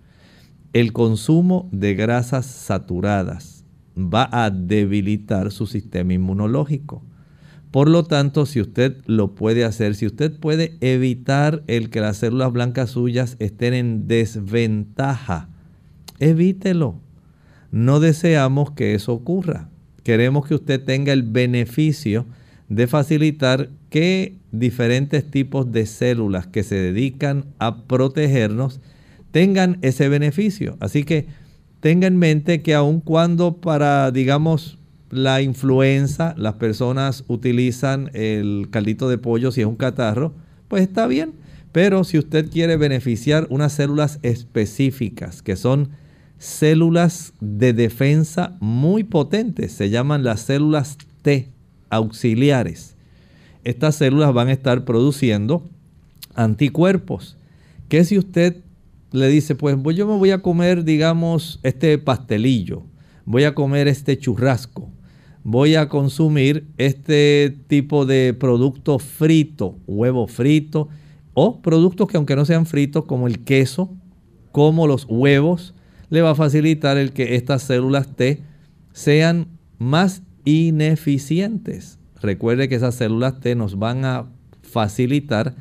el 0.76 0.92
consumo 0.92 1.70
de 1.72 1.94
grasas 1.94 2.44
saturadas 2.44 3.64
va 3.96 4.28
a 4.30 4.50
debilitar 4.50 5.50
su 5.50 5.66
sistema 5.66 6.12
inmunológico. 6.12 7.02
Por 7.70 7.88
lo 7.88 8.04
tanto, 8.04 8.44
si 8.44 8.60
usted 8.60 8.98
lo 9.06 9.34
puede 9.34 9.64
hacer, 9.64 9.94
si 9.94 10.04
usted 10.04 10.38
puede 10.38 10.76
evitar 10.82 11.62
el 11.66 11.88
que 11.88 12.02
las 12.02 12.18
células 12.18 12.52
blancas 12.52 12.90
suyas 12.90 13.36
estén 13.38 13.72
en 13.72 14.06
desventaja, 14.06 15.48
evítelo. 16.18 17.00
No 17.70 17.98
deseamos 17.98 18.72
que 18.72 18.94
eso 18.94 19.14
ocurra. 19.14 19.70
Queremos 20.02 20.46
que 20.46 20.56
usted 20.56 20.84
tenga 20.84 21.14
el 21.14 21.22
beneficio 21.22 22.26
de 22.68 22.86
facilitar 22.86 23.70
que 23.88 24.36
diferentes 24.52 25.24
tipos 25.30 25.72
de 25.72 25.86
células 25.86 26.46
que 26.46 26.62
se 26.62 26.74
dedican 26.74 27.46
a 27.58 27.84
protegernos 27.84 28.82
tengan 29.36 29.76
ese 29.82 30.08
beneficio. 30.08 30.78
Así 30.80 31.04
que 31.04 31.26
tenga 31.80 32.06
en 32.06 32.16
mente 32.16 32.62
que 32.62 32.72
aun 32.72 33.02
cuando 33.02 33.58
para, 33.58 34.10
digamos, 34.10 34.78
la 35.10 35.42
influenza, 35.42 36.32
las 36.38 36.54
personas 36.54 37.22
utilizan 37.28 38.10
el 38.14 38.68
caldito 38.70 39.10
de 39.10 39.18
pollo 39.18 39.52
si 39.52 39.60
es 39.60 39.66
un 39.66 39.76
catarro, 39.76 40.32
pues 40.68 40.84
está 40.84 41.06
bien. 41.06 41.34
Pero 41.70 42.02
si 42.04 42.16
usted 42.16 42.50
quiere 42.50 42.78
beneficiar 42.78 43.46
unas 43.50 43.74
células 43.74 44.20
específicas, 44.22 45.42
que 45.42 45.56
son 45.56 45.90
células 46.38 47.34
de 47.38 47.74
defensa 47.74 48.56
muy 48.60 49.04
potentes, 49.04 49.72
se 49.72 49.90
llaman 49.90 50.24
las 50.24 50.40
células 50.40 50.96
T 51.20 51.50
auxiliares. 51.90 52.96
Estas 53.64 53.96
células 53.96 54.32
van 54.32 54.48
a 54.48 54.52
estar 54.52 54.86
produciendo 54.86 55.68
anticuerpos, 56.34 57.36
que 57.90 58.02
si 58.06 58.16
usted 58.16 58.62
le 59.16 59.28
dice, 59.28 59.54
pues, 59.54 59.76
pues 59.82 59.96
yo 59.96 60.06
me 60.06 60.16
voy 60.16 60.30
a 60.30 60.42
comer, 60.42 60.84
digamos, 60.84 61.58
este 61.62 61.96
pastelillo, 61.98 62.84
voy 63.24 63.44
a 63.44 63.54
comer 63.54 63.88
este 63.88 64.18
churrasco, 64.18 64.90
voy 65.42 65.74
a 65.74 65.88
consumir 65.88 66.66
este 66.76 67.56
tipo 67.66 68.04
de 68.04 68.34
producto 68.34 68.98
frito, 68.98 69.78
huevo 69.86 70.26
frito, 70.26 70.88
o 71.34 71.60
productos 71.60 72.08
que 72.08 72.16
aunque 72.16 72.36
no 72.36 72.44
sean 72.44 72.66
fritos, 72.66 73.04
como 73.04 73.26
el 73.26 73.44
queso, 73.44 73.90
como 74.52 74.86
los 74.86 75.06
huevos, 75.08 75.74
le 76.08 76.22
va 76.22 76.30
a 76.30 76.34
facilitar 76.34 76.96
el 76.96 77.12
que 77.12 77.36
estas 77.36 77.62
células 77.62 78.14
T 78.16 78.42
sean 78.92 79.48
más 79.78 80.22
ineficientes. 80.44 81.98
Recuerde 82.22 82.68
que 82.68 82.76
esas 82.76 82.94
células 82.94 83.40
T 83.40 83.54
nos 83.54 83.78
van 83.78 84.04
a 84.04 84.26
facilitar 84.62 85.54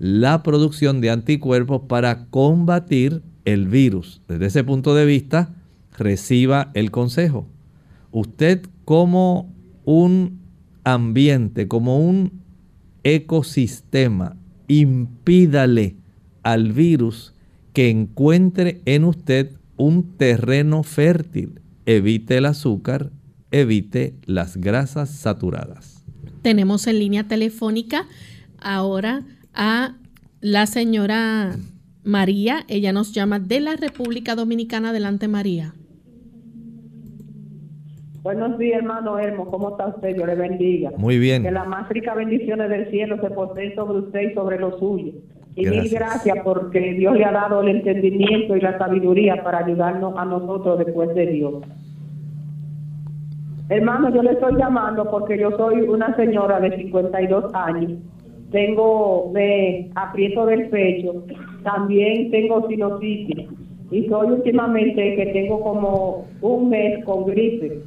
la 0.00 0.42
producción 0.42 1.02
de 1.02 1.10
anticuerpos 1.10 1.82
para 1.86 2.24
combatir 2.30 3.22
el 3.44 3.68
virus. 3.68 4.22
Desde 4.26 4.46
ese 4.46 4.64
punto 4.64 4.94
de 4.94 5.04
vista, 5.04 5.54
reciba 5.96 6.70
el 6.72 6.90
consejo. 6.90 7.46
Usted 8.10 8.62
como 8.86 9.52
un 9.84 10.40
ambiente, 10.84 11.68
como 11.68 12.00
un 12.00 12.40
ecosistema, 13.04 14.36
impídale 14.68 15.96
al 16.42 16.72
virus 16.72 17.34
que 17.74 17.90
encuentre 17.90 18.80
en 18.86 19.04
usted 19.04 19.52
un 19.76 20.16
terreno 20.16 20.82
fértil. 20.82 21.60
Evite 21.84 22.38
el 22.38 22.46
azúcar, 22.46 23.10
evite 23.50 24.14
las 24.24 24.56
grasas 24.56 25.10
saturadas. 25.10 26.04
Tenemos 26.40 26.86
en 26.86 26.98
línea 26.98 27.28
telefónica 27.28 28.06
ahora 28.58 29.24
a 29.54 29.94
la 30.40 30.66
señora 30.66 31.56
María. 32.04 32.60
Ella 32.68 32.92
nos 32.92 33.12
llama 33.12 33.38
de 33.38 33.60
la 33.60 33.76
República 33.76 34.34
Dominicana. 34.34 34.90
Adelante, 34.90 35.28
María. 35.28 35.74
Buenos 38.22 38.58
días, 38.58 38.78
hermano 38.78 39.18
Hermo. 39.18 39.50
¿Cómo 39.50 39.70
está 39.70 39.86
usted? 39.86 40.14
Yo 40.14 40.26
le 40.26 40.34
bendiga. 40.34 40.90
Muy 40.98 41.18
bien. 41.18 41.42
Que 41.42 41.50
las 41.50 41.66
más 41.66 41.88
ricas 41.88 42.16
bendiciones 42.16 42.68
del 42.68 42.90
cielo 42.90 43.18
se 43.20 43.30
poseen 43.30 43.74
sobre 43.74 44.00
usted 44.00 44.30
y 44.30 44.34
sobre 44.34 44.58
los 44.58 44.78
suyos. 44.78 45.14
Y 45.56 45.66
mil 45.66 45.88
gracias 45.90 46.38
porque 46.44 46.92
Dios 46.94 47.16
le 47.16 47.24
ha 47.24 47.32
dado 47.32 47.62
el 47.62 47.68
entendimiento 47.68 48.56
y 48.56 48.60
la 48.60 48.78
sabiduría 48.78 49.42
para 49.42 49.58
ayudarnos 49.64 50.16
a 50.16 50.24
nosotros 50.24 50.78
después 50.78 51.14
de 51.14 51.26
Dios. 51.26 51.54
Hermano, 53.70 54.14
yo 54.14 54.22
le 54.22 54.32
estoy 54.32 54.56
llamando 54.56 55.10
porque 55.10 55.38
yo 55.38 55.50
soy 55.56 55.80
una 55.82 56.14
señora 56.16 56.60
de 56.60 56.76
52 56.76 57.54
años 57.54 57.92
tengo 58.50 59.30
de 59.32 59.90
aprieto 59.94 60.46
del 60.46 60.68
pecho, 60.68 61.24
también 61.62 62.30
tengo 62.30 62.66
sinusitis 62.68 63.48
y 63.90 64.06
soy 64.08 64.28
últimamente 64.28 65.16
que 65.16 65.26
tengo 65.26 65.60
como 65.60 66.26
un 66.40 66.68
mes 66.68 67.04
con 67.04 67.26
gripe. 67.26 67.80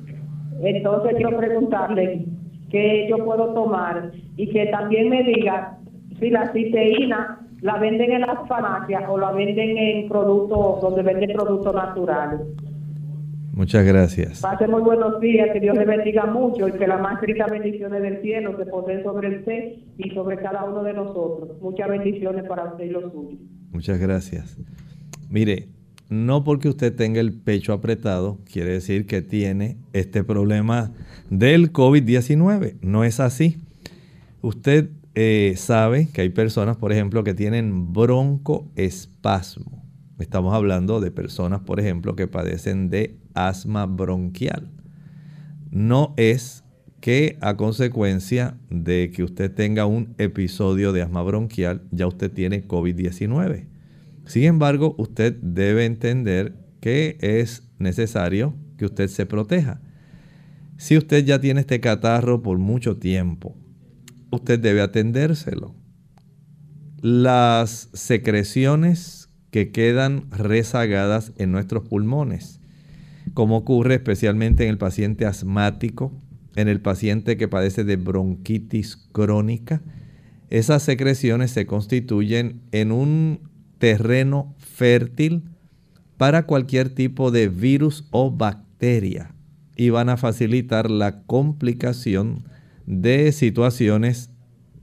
Entonces 0.61 1.15
quiero 1.15 1.37
preguntarle 1.37 2.25
qué 2.69 3.07
yo 3.09 3.23
puedo 3.23 3.53
tomar 3.53 4.11
y 4.37 4.47
que 4.47 4.65
también 4.67 5.09
me 5.09 5.23
diga 5.23 5.77
si 6.19 6.29
la 6.29 6.51
citeína 6.51 7.39
la 7.61 7.77
venden 7.77 8.11
en 8.11 8.21
las 8.21 8.47
farmacias 8.47 9.03
o 9.09 9.17
la 9.17 9.31
venden 9.31 9.77
en 9.77 10.09
productos 10.09 10.81
donde 10.81 11.01
venden 11.01 11.31
productos 11.33 11.73
naturales. 11.73 12.41
Muchas 13.53 13.85
gracias. 13.85 14.41
Pase 14.41 14.67
muy 14.67 14.81
buenos 14.81 15.21
días, 15.21 15.49
que 15.53 15.59
Dios 15.59 15.77
le 15.77 15.85
bendiga 15.85 16.25
mucho 16.25 16.67
y 16.67 16.71
que 16.71 16.87
las 16.87 16.99
más 16.99 17.21
ricas 17.21 17.51
bendiciones 17.51 18.01
del 18.01 18.19
cielo 18.23 18.57
se 18.57 18.65
poseen 18.65 19.03
sobre 19.03 19.37
usted 19.37 19.73
y 19.99 20.09
sobre 20.09 20.37
cada 20.37 20.63
uno 20.63 20.83
de 20.83 20.93
nosotros. 20.93 21.61
Muchas 21.61 21.87
bendiciones 21.87 22.45
para 22.45 22.71
usted 22.71 22.85
y 22.85 22.89
los 22.89 23.11
suyos. 23.11 23.39
Muchas 23.71 23.99
gracias. 23.99 24.57
Mire, 25.29 25.67
no 26.09 26.43
porque 26.43 26.67
usted 26.67 26.95
tenga 26.95 27.19
el 27.19 27.31
pecho 27.31 27.73
apretado, 27.73 28.39
quiere 28.51 28.71
decir 28.71 29.05
que 29.05 29.21
tiene 29.21 29.77
este 29.93 30.23
problema 30.23 30.91
del 31.29 31.71
COVID-19. 31.71 32.77
No 32.81 33.03
es 33.03 33.19
así. 33.19 33.57
Usted 34.41 34.89
eh, 35.13 35.53
sabe 35.57 36.09
que 36.11 36.21
hay 36.21 36.29
personas, 36.29 36.77
por 36.77 36.91
ejemplo, 36.91 37.23
que 37.23 37.35
tienen 37.35 37.93
broncoespasmo. 37.93 39.82
Estamos 40.23 40.55
hablando 40.55 41.01
de 41.01 41.11
personas, 41.11 41.59
por 41.59 41.81
ejemplo, 41.81 42.15
que 42.15 42.29
padecen 42.29 42.89
de 42.89 43.17
asma 43.33 43.85
bronquial. 43.85 44.71
No 45.69 46.13
es 46.15 46.63
que 47.01 47.37
a 47.41 47.57
consecuencia 47.57 48.57
de 48.69 49.11
que 49.13 49.23
usted 49.23 49.53
tenga 49.53 49.85
un 49.85 50.15
episodio 50.17 50.93
de 50.93 51.01
asma 51.01 51.21
bronquial, 51.23 51.81
ya 51.91 52.07
usted 52.07 52.31
tiene 52.31 52.65
COVID-19. 52.65 53.65
Sin 54.25 54.43
embargo, 54.43 54.95
usted 54.97 55.35
debe 55.41 55.83
entender 55.83 56.55
que 56.79 57.17
es 57.19 57.67
necesario 57.77 58.55
que 58.77 58.85
usted 58.85 59.09
se 59.09 59.25
proteja. 59.25 59.81
Si 60.77 60.97
usted 60.97 61.25
ya 61.25 61.41
tiene 61.41 61.59
este 61.59 61.81
catarro 61.81 62.41
por 62.41 62.59
mucho 62.59 62.95
tiempo, 62.95 63.57
usted 64.31 64.57
debe 64.57 64.79
atendérselo. 64.79 65.75
Las 67.01 67.89
secreciones 67.91 69.22
que 69.53 69.69
quedan 69.69 70.23
rezagadas 70.31 71.31
en 71.37 71.51
nuestros 71.51 71.87
pulmones, 71.87 72.59
como 73.35 73.57
ocurre 73.57 73.93
especialmente 73.93 74.63
en 74.63 74.71
el 74.71 74.79
paciente 74.79 75.27
asmático, 75.27 76.11
en 76.55 76.67
el 76.67 76.81
paciente 76.81 77.37
que 77.37 77.47
padece 77.47 77.83
de 77.83 77.97
bronquitis 77.97 78.97
crónica. 79.11 79.83
Esas 80.49 80.81
secreciones 80.81 81.51
se 81.51 81.67
constituyen 81.67 82.61
en 82.71 82.91
un 82.91 83.41
terreno 83.77 84.55
fértil 84.57 85.43
para 86.17 86.47
cualquier 86.47 86.89
tipo 86.89 87.29
de 87.29 87.47
virus 87.47 88.07
o 88.09 88.31
bacteria 88.31 89.35
y 89.75 89.91
van 89.91 90.09
a 90.09 90.17
facilitar 90.17 90.89
la 90.89 91.21
complicación 91.25 92.43
de 92.87 93.31
situaciones, 93.31 94.31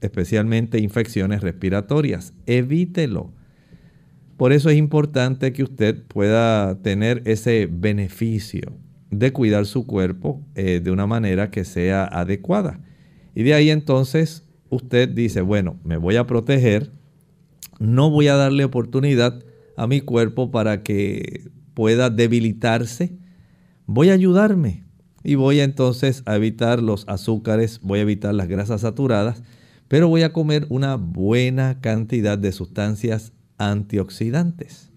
especialmente 0.00 0.78
infecciones 0.78 1.40
respiratorias. 1.40 2.34
Evítelo. 2.46 3.32
Por 4.40 4.54
eso 4.54 4.70
es 4.70 4.78
importante 4.78 5.52
que 5.52 5.62
usted 5.62 6.02
pueda 6.04 6.80
tener 6.80 7.20
ese 7.26 7.68
beneficio 7.70 8.72
de 9.10 9.34
cuidar 9.34 9.66
su 9.66 9.86
cuerpo 9.86 10.40
eh, 10.54 10.80
de 10.82 10.90
una 10.90 11.06
manera 11.06 11.50
que 11.50 11.66
sea 11.66 12.06
adecuada. 12.06 12.80
Y 13.34 13.42
de 13.42 13.52
ahí 13.52 13.68
entonces 13.68 14.48
usted 14.70 15.10
dice, 15.10 15.42
bueno, 15.42 15.78
me 15.84 15.98
voy 15.98 16.16
a 16.16 16.26
proteger, 16.26 16.90
no 17.80 18.08
voy 18.08 18.28
a 18.28 18.36
darle 18.36 18.64
oportunidad 18.64 19.44
a 19.76 19.86
mi 19.86 20.00
cuerpo 20.00 20.50
para 20.50 20.82
que 20.82 21.50
pueda 21.74 22.08
debilitarse, 22.08 23.18
voy 23.84 24.08
a 24.08 24.14
ayudarme 24.14 24.86
y 25.22 25.34
voy 25.34 25.60
entonces 25.60 26.22
a 26.24 26.36
evitar 26.36 26.82
los 26.82 27.06
azúcares, 27.08 27.78
voy 27.82 27.98
a 27.98 28.02
evitar 28.04 28.32
las 28.32 28.48
grasas 28.48 28.80
saturadas, 28.80 29.42
pero 29.86 30.08
voy 30.08 30.22
a 30.22 30.32
comer 30.32 30.64
una 30.70 30.94
buena 30.96 31.82
cantidad 31.82 32.38
de 32.38 32.52
sustancias 32.52 33.34
antioxidantes. 33.60 34.90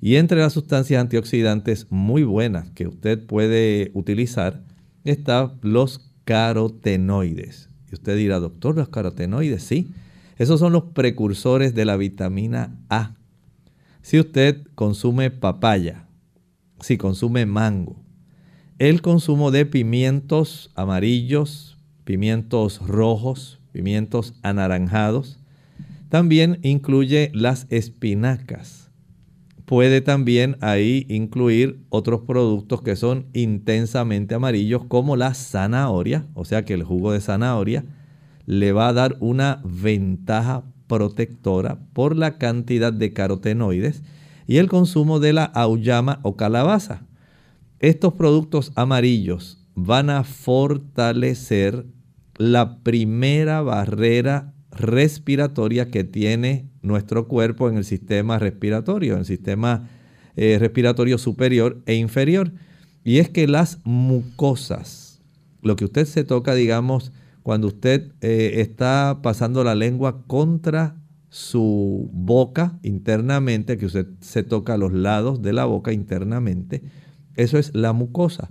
Y 0.00 0.16
entre 0.16 0.40
las 0.40 0.52
sustancias 0.52 1.00
antioxidantes 1.00 1.86
muy 1.90 2.22
buenas 2.24 2.70
que 2.70 2.86
usted 2.86 3.26
puede 3.26 3.90
utilizar 3.94 4.62
están 5.04 5.58
los 5.62 6.10
carotenoides. 6.24 7.68
Y 7.90 7.94
usted 7.94 8.16
dirá, 8.16 8.38
doctor, 8.38 8.76
los 8.76 8.88
carotenoides, 8.88 9.62
sí. 9.62 9.90
Esos 10.38 10.60
son 10.60 10.72
los 10.72 10.84
precursores 10.94 11.74
de 11.74 11.84
la 11.84 11.96
vitamina 11.96 12.76
A. 12.88 13.16
Si 14.02 14.18
usted 14.18 14.66
consume 14.74 15.30
papaya, 15.30 16.06
si 16.80 16.98
consume 16.98 17.46
mango, 17.46 18.02
el 18.78 19.00
consumo 19.00 19.50
de 19.50 19.66
pimientos 19.66 20.70
amarillos, 20.74 21.78
pimientos 22.04 22.86
rojos, 22.86 23.60
pimientos 23.72 24.34
anaranjados, 24.42 25.38
también 26.08 26.58
incluye 26.62 27.30
las 27.34 27.66
espinacas. 27.70 28.90
Puede 29.64 30.02
también 30.02 30.56
ahí 30.60 31.06
incluir 31.08 31.80
otros 31.88 32.20
productos 32.22 32.82
que 32.82 32.96
son 32.96 33.26
intensamente 33.32 34.34
amarillos 34.34 34.84
como 34.84 35.16
la 35.16 35.32
zanahoria, 35.32 36.26
o 36.34 36.44
sea 36.44 36.64
que 36.64 36.74
el 36.74 36.82
jugo 36.82 37.12
de 37.12 37.20
zanahoria 37.20 37.84
le 38.46 38.72
va 38.72 38.88
a 38.88 38.92
dar 38.92 39.16
una 39.20 39.62
ventaja 39.64 40.64
protectora 40.86 41.78
por 41.94 42.16
la 42.16 42.36
cantidad 42.36 42.92
de 42.92 43.12
carotenoides 43.12 44.02
y 44.46 44.58
el 44.58 44.68
consumo 44.68 45.18
de 45.18 45.32
la 45.32 45.44
auyama 45.44 46.20
o 46.22 46.36
calabaza. 46.36 47.06
Estos 47.80 48.14
productos 48.14 48.72
amarillos 48.76 49.64
van 49.74 50.10
a 50.10 50.24
fortalecer 50.24 51.86
la 52.36 52.78
primera 52.82 53.62
barrera 53.62 54.53
respiratoria 54.76 55.90
que 55.90 56.04
tiene 56.04 56.68
nuestro 56.82 57.28
cuerpo 57.28 57.68
en 57.68 57.76
el 57.76 57.84
sistema 57.84 58.38
respiratorio, 58.38 59.14
en 59.14 59.20
el 59.20 59.26
sistema 59.26 59.88
eh, 60.36 60.58
respiratorio 60.58 61.18
superior 61.18 61.82
e 61.86 61.94
inferior. 61.94 62.52
Y 63.04 63.18
es 63.18 63.28
que 63.28 63.46
las 63.46 63.80
mucosas, 63.84 65.22
lo 65.62 65.76
que 65.76 65.84
usted 65.84 66.06
se 66.06 66.24
toca, 66.24 66.54
digamos, 66.54 67.12
cuando 67.42 67.68
usted 67.68 68.12
eh, 68.20 68.54
está 68.56 69.20
pasando 69.22 69.64
la 69.64 69.74
lengua 69.74 70.24
contra 70.26 70.96
su 71.28 72.08
boca 72.12 72.78
internamente, 72.82 73.76
que 73.76 73.86
usted 73.86 74.06
se 74.20 74.42
toca 74.42 74.74
a 74.74 74.78
los 74.78 74.92
lados 74.92 75.42
de 75.42 75.52
la 75.52 75.64
boca 75.64 75.92
internamente, 75.92 76.82
eso 77.36 77.58
es 77.58 77.74
la 77.74 77.92
mucosa. 77.92 78.50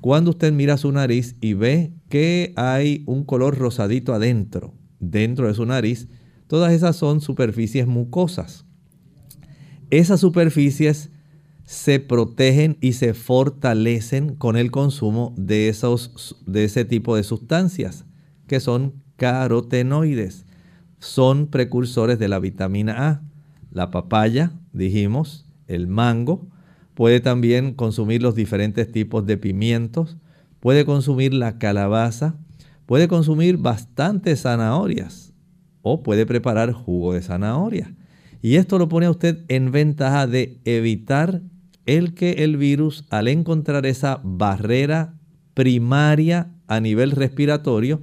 Cuando 0.00 0.30
usted 0.30 0.52
mira 0.52 0.78
su 0.78 0.90
nariz 0.92 1.36
y 1.40 1.52
ve 1.52 1.92
que 2.08 2.54
hay 2.56 3.02
un 3.06 3.24
color 3.24 3.58
rosadito 3.58 4.14
adentro, 4.14 4.72
dentro 5.00 5.48
de 5.48 5.54
su 5.54 5.66
nariz, 5.66 6.08
todas 6.46 6.72
esas 6.72 6.96
son 6.96 7.20
superficies 7.20 7.86
mucosas. 7.86 8.64
Esas 9.90 10.20
superficies 10.20 11.10
se 11.64 12.00
protegen 12.00 12.76
y 12.80 12.92
se 12.94 13.14
fortalecen 13.14 14.34
con 14.34 14.56
el 14.56 14.70
consumo 14.70 15.34
de, 15.36 15.68
esos, 15.68 16.36
de 16.46 16.64
ese 16.64 16.84
tipo 16.84 17.16
de 17.16 17.22
sustancias, 17.22 18.06
que 18.46 18.60
son 18.60 19.02
carotenoides. 19.16 20.46
Son 20.98 21.46
precursores 21.46 22.18
de 22.18 22.28
la 22.28 22.38
vitamina 22.38 23.08
A. 23.08 23.22
La 23.70 23.90
papaya, 23.90 24.52
dijimos, 24.72 25.46
el 25.66 25.86
mango, 25.86 26.48
puede 26.94 27.20
también 27.20 27.74
consumir 27.74 28.20
los 28.20 28.34
diferentes 28.34 28.90
tipos 28.90 29.24
de 29.24 29.36
pimientos, 29.36 30.18
puede 30.58 30.84
consumir 30.84 31.32
la 31.32 31.58
calabaza, 31.58 32.36
Puede 32.90 33.06
consumir 33.06 33.56
bastantes 33.56 34.42
zanahorias 34.42 35.32
o 35.80 36.02
puede 36.02 36.26
preparar 36.26 36.72
jugo 36.72 37.12
de 37.12 37.22
zanahoria. 37.22 37.94
Y 38.42 38.56
esto 38.56 38.80
lo 38.80 38.88
pone 38.88 39.06
a 39.06 39.12
usted 39.12 39.44
en 39.46 39.70
ventaja 39.70 40.26
de 40.26 40.58
evitar 40.64 41.40
el 41.86 42.14
que 42.14 42.42
el 42.42 42.56
virus, 42.56 43.04
al 43.08 43.28
encontrar 43.28 43.86
esa 43.86 44.20
barrera 44.24 45.14
primaria 45.54 46.50
a 46.66 46.80
nivel 46.80 47.12
respiratorio, 47.12 48.02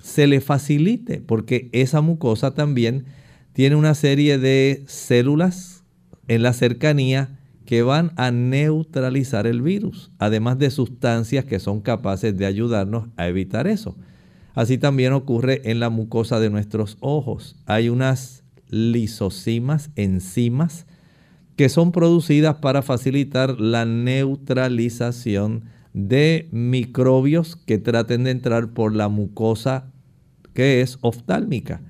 se 0.00 0.26
le 0.26 0.40
facilite, 0.40 1.20
porque 1.20 1.70
esa 1.70 2.00
mucosa 2.00 2.52
también 2.52 3.04
tiene 3.52 3.76
una 3.76 3.94
serie 3.94 4.38
de 4.38 4.82
células 4.88 5.84
en 6.26 6.42
la 6.42 6.52
cercanía 6.52 7.38
que 7.64 7.82
van 7.82 8.10
a 8.16 8.32
neutralizar 8.32 9.46
el 9.46 9.62
virus, 9.62 10.10
además 10.18 10.58
de 10.58 10.70
sustancias 10.70 11.44
que 11.44 11.60
son 11.60 11.80
capaces 11.80 12.36
de 12.36 12.46
ayudarnos 12.46 13.06
a 13.16 13.28
evitar 13.28 13.68
eso. 13.68 13.96
Así 14.56 14.78
también 14.78 15.12
ocurre 15.12 15.60
en 15.70 15.80
la 15.80 15.90
mucosa 15.90 16.40
de 16.40 16.48
nuestros 16.48 16.96
ojos. 17.00 17.56
Hay 17.66 17.90
unas 17.90 18.42
lisosimas, 18.70 19.90
enzimas, 19.96 20.86
que 21.56 21.68
son 21.68 21.92
producidas 21.92 22.56
para 22.56 22.80
facilitar 22.80 23.60
la 23.60 23.84
neutralización 23.84 25.64
de 25.92 26.48
microbios 26.52 27.56
que 27.56 27.76
traten 27.76 28.24
de 28.24 28.30
entrar 28.30 28.72
por 28.72 28.94
la 28.94 29.08
mucosa 29.08 29.92
que 30.54 30.80
es 30.80 30.96
oftálmica. 31.02 31.82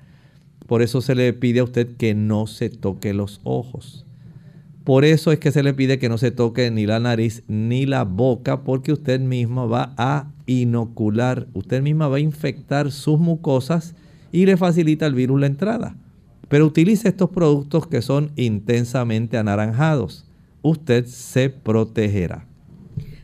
Por 0.67 0.81
eso 0.81 0.99
se 0.99 1.15
le 1.15 1.31
pide 1.31 1.61
a 1.61 1.63
usted 1.63 1.95
que 1.95 2.15
no 2.15 2.47
se 2.47 2.69
toque 2.69 3.13
los 3.13 3.39
ojos. 3.45 4.05
Por 4.83 5.05
eso 5.05 5.31
es 5.31 5.39
que 5.39 5.53
se 5.53 5.63
le 5.63 5.73
pide 5.73 5.99
que 5.99 6.09
no 6.09 6.17
se 6.17 6.31
toque 6.31 6.69
ni 6.69 6.85
la 6.85 6.99
nariz 6.99 7.43
ni 7.47 7.85
la 7.85 8.03
boca 8.03 8.65
porque 8.65 8.91
usted 8.91 9.21
mismo 9.21 9.69
va 9.69 9.93
a 9.95 10.33
inocular, 10.47 11.47
usted 11.53 11.81
misma 11.81 12.07
va 12.07 12.17
a 12.17 12.21
infectar 12.21 12.91
sus 12.91 13.19
mucosas 13.19 13.95
y 14.31 14.45
le 14.45 14.57
facilita 14.57 15.05
al 15.05 15.13
virus 15.13 15.39
la 15.39 15.47
entrada. 15.47 15.95
Pero 16.49 16.65
utilice 16.65 17.09
estos 17.09 17.29
productos 17.29 17.87
que 17.87 18.01
son 18.01 18.31
intensamente 18.35 19.37
anaranjados. 19.37 20.25
Usted 20.61 21.05
se 21.05 21.49
protegerá. 21.49 22.45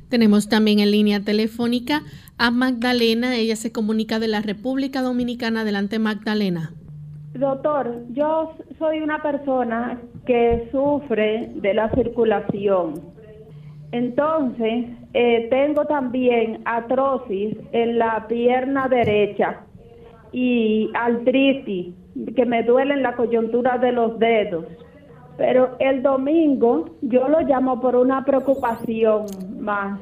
Tenemos 0.09 0.47
también 0.47 0.79
en 0.79 0.91
línea 0.91 1.21
telefónica 1.21 2.03
a 2.37 2.51
Magdalena. 2.51 3.35
Ella 3.35 3.55
se 3.55 3.71
comunica 3.71 4.19
de 4.19 4.27
la 4.27 4.41
República 4.41 5.01
Dominicana. 5.01 5.61
Adelante, 5.61 5.97
Magdalena. 5.97 6.73
Doctor, 7.33 8.05
yo 8.13 8.55
soy 8.77 8.99
una 8.99 9.23
persona 9.23 9.99
que 10.27 10.69
sufre 10.71 11.51
de 11.55 11.73
la 11.73 11.89
circulación 11.95 13.13
entonces, 13.93 14.87
eh, 15.13 15.47
tengo 15.49 15.85
también 15.85 16.61
atrosis 16.65 17.55
en 17.71 17.99
la 17.99 18.25
pierna 18.27 18.87
derecha 18.87 19.61
y 20.31 20.89
artritis, 20.95 21.93
que 22.35 22.45
me 22.45 22.63
duele 22.63 22.95
en 22.95 23.03
la 23.03 23.15
coyuntura 23.15 23.77
de 23.77 23.91
los 23.91 24.17
dedos. 24.17 24.65
Pero 25.37 25.75
el 25.79 26.01
domingo 26.01 26.85
yo 27.01 27.27
lo 27.27 27.41
llamo 27.41 27.79
por 27.79 27.95
una 27.95 28.25
preocupación 28.25 29.25
más. 29.59 29.99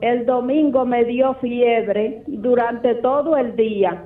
El 0.00 0.24
domingo 0.24 0.86
me 0.86 1.04
dio 1.04 1.34
fiebre 1.34 2.22
durante 2.26 2.94
todo 2.96 3.36
el 3.36 3.54
día 3.56 4.04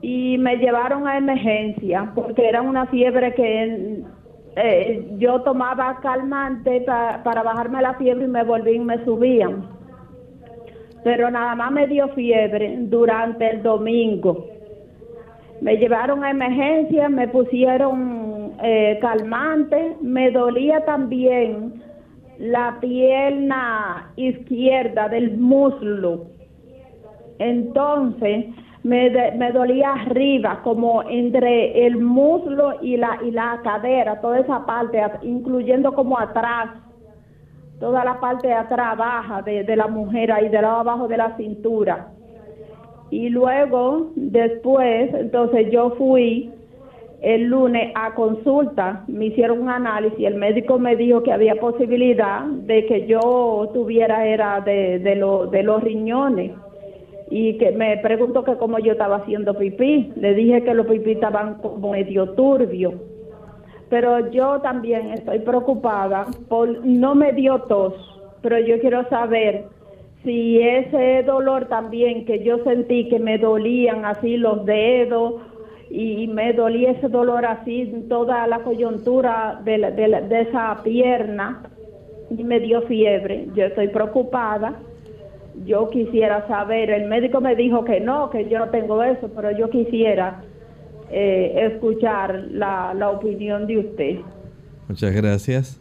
y 0.00 0.38
me 0.38 0.56
llevaron 0.56 1.06
a 1.06 1.16
emergencia 1.18 2.10
porque 2.14 2.48
era 2.48 2.62
una 2.62 2.86
fiebre 2.86 3.34
que 3.34 4.02
eh, 4.56 5.06
yo 5.18 5.42
tomaba 5.42 6.00
calmante 6.00 6.80
para 6.80 7.42
bajarme 7.42 7.82
la 7.82 7.94
fiebre 7.94 8.24
y 8.24 8.28
me 8.28 8.42
volví 8.42 8.72
y 8.72 8.78
me 8.78 9.04
subían. 9.04 9.68
Pero 11.04 11.30
nada 11.30 11.54
más 11.54 11.70
me 11.72 11.86
dio 11.86 12.08
fiebre 12.08 12.74
durante 12.80 13.50
el 13.50 13.62
domingo. 13.62 14.46
Me 15.60 15.76
llevaron 15.76 16.24
a 16.24 16.30
emergencia, 16.30 17.08
me 17.08 17.28
pusieron 17.28 18.54
eh, 18.62 18.98
calmante, 19.00 19.96
me 20.00 20.30
dolía 20.30 20.84
también 20.86 21.82
la 22.38 22.78
pierna 22.80 24.10
izquierda 24.16 25.08
del 25.08 25.36
muslo. 25.36 26.26
Entonces, 27.38 28.46
me, 28.86 29.10
me 29.32 29.50
dolía 29.50 29.94
arriba, 29.94 30.60
como 30.62 31.02
entre 31.02 31.86
el 31.86 31.96
muslo 31.96 32.74
y 32.80 32.96
la, 32.96 33.18
y 33.24 33.32
la 33.32 33.60
cadera, 33.64 34.20
toda 34.20 34.38
esa 34.38 34.64
parte, 34.64 35.02
incluyendo 35.22 35.92
como 35.92 36.16
atrás, 36.16 36.68
toda 37.80 38.04
la 38.04 38.20
parte 38.20 38.46
de 38.46 38.54
atrás 38.54 38.96
baja 38.96 39.42
de, 39.42 39.64
de 39.64 39.74
la 39.74 39.88
mujer, 39.88 40.30
ahí 40.30 40.48
del 40.50 40.62
lado 40.62 40.78
abajo 40.78 41.08
de 41.08 41.16
la 41.16 41.36
cintura. 41.36 42.12
Y 43.10 43.28
luego, 43.28 44.12
después, 44.14 45.12
entonces 45.14 45.68
yo 45.72 45.90
fui 45.98 46.52
el 47.22 47.46
lunes 47.46 47.90
a 47.96 48.14
consulta, 48.14 49.02
me 49.08 49.26
hicieron 49.26 49.62
un 49.62 49.68
análisis, 49.68 50.24
el 50.24 50.36
médico 50.36 50.78
me 50.78 50.94
dijo 50.94 51.24
que 51.24 51.32
había 51.32 51.56
posibilidad 51.56 52.44
de 52.44 52.86
que 52.86 53.06
yo 53.08 53.68
tuviera 53.74 54.24
era 54.26 54.60
de, 54.60 55.00
de, 55.00 55.16
de 55.50 55.62
los 55.64 55.82
riñones 55.82 56.52
y 57.30 57.58
que 57.58 57.72
me 57.72 57.96
preguntó 57.98 58.44
que 58.44 58.56
cómo 58.56 58.78
yo 58.78 58.92
estaba 58.92 59.16
haciendo 59.16 59.54
pipí, 59.54 60.12
le 60.16 60.34
dije 60.34 60.62
que 60.62 60.74
los 60.74 60.86
pipí 60.86 61.12
estaban 61.12 61.56
como 61.56 61.92
medio 61.92 62.30
turbios, 62.30 62.94
pero 63.88 64.30
yo 64.30 64.60
también 64.60 65.10
estoy 65.10 65.40
preocupada 65.40 66.26
por, 66.48 66.84
no 66.84 67.14
me 67.14 67.32
dio 67.32 67.62
tos, 67.62 67.94
pero 68.42 68.58
yo 68.60 68.78
quiero 68.80 69.08
saber 69.08 69.64
si 70.26 70.60
ese 70.60 71.22
dolor 71.22 71.66
también 71.66 72.24
que 72.24 72.42
yo 72.42 72.58
sentí 72.64 73.08
que 73.08 73.20
me 73.20 73.38
dolían 73.38 74.04
así 74.04 74.36
los 74.36 74.64
dedos 74.66 75.34
y 75.88 76.26
me 76.26 76.52
dolía 76.52 76.90
ese 76.90 77.08
dolor 77.08 77.46
así 77.46 78.04
toda 78.08 78.46
la 78.48 78.58
coyuntura 78.60 79.60
de, 79.64 79.78
de, 79.78 80.40
esa 80.40 80.80
pierna 80.82 81.62
y 82.30 82.42
me 82.42 82.58
dio 82.58 82.82
fiebre. 82.82 83.46
Yo 83.54 83.66
estoy 83.66 83.88
preocupada. 83.88 84.74
Yo 85.64 85.90
quisiera 85.90 86.46
saber, 86.46 86.90
el 86.90 87.08
médico 87.08 87.40
me 87.40 87.56
dijo 87.56 87.84
que 87.84 88.00
no, 88.00 88.30
que 88.30 88.48
yo 88.48 88.58
no 88.58 88.68
tengo 88.68 89.02
eso, 89.02 89.30
pero 89.34 89.56
yo 89.56 89.70
quisiera 89.70 90.42
eh, 91.10 91.70
escuchar 91.72 92.48
la, 92.50 92.92
la 92.94 93.10
opinión 93.10 93.66
de 93.66 93.78
usted. 93.78 94.18
Muchas 94.88 95.14
gracias 95.14 95.80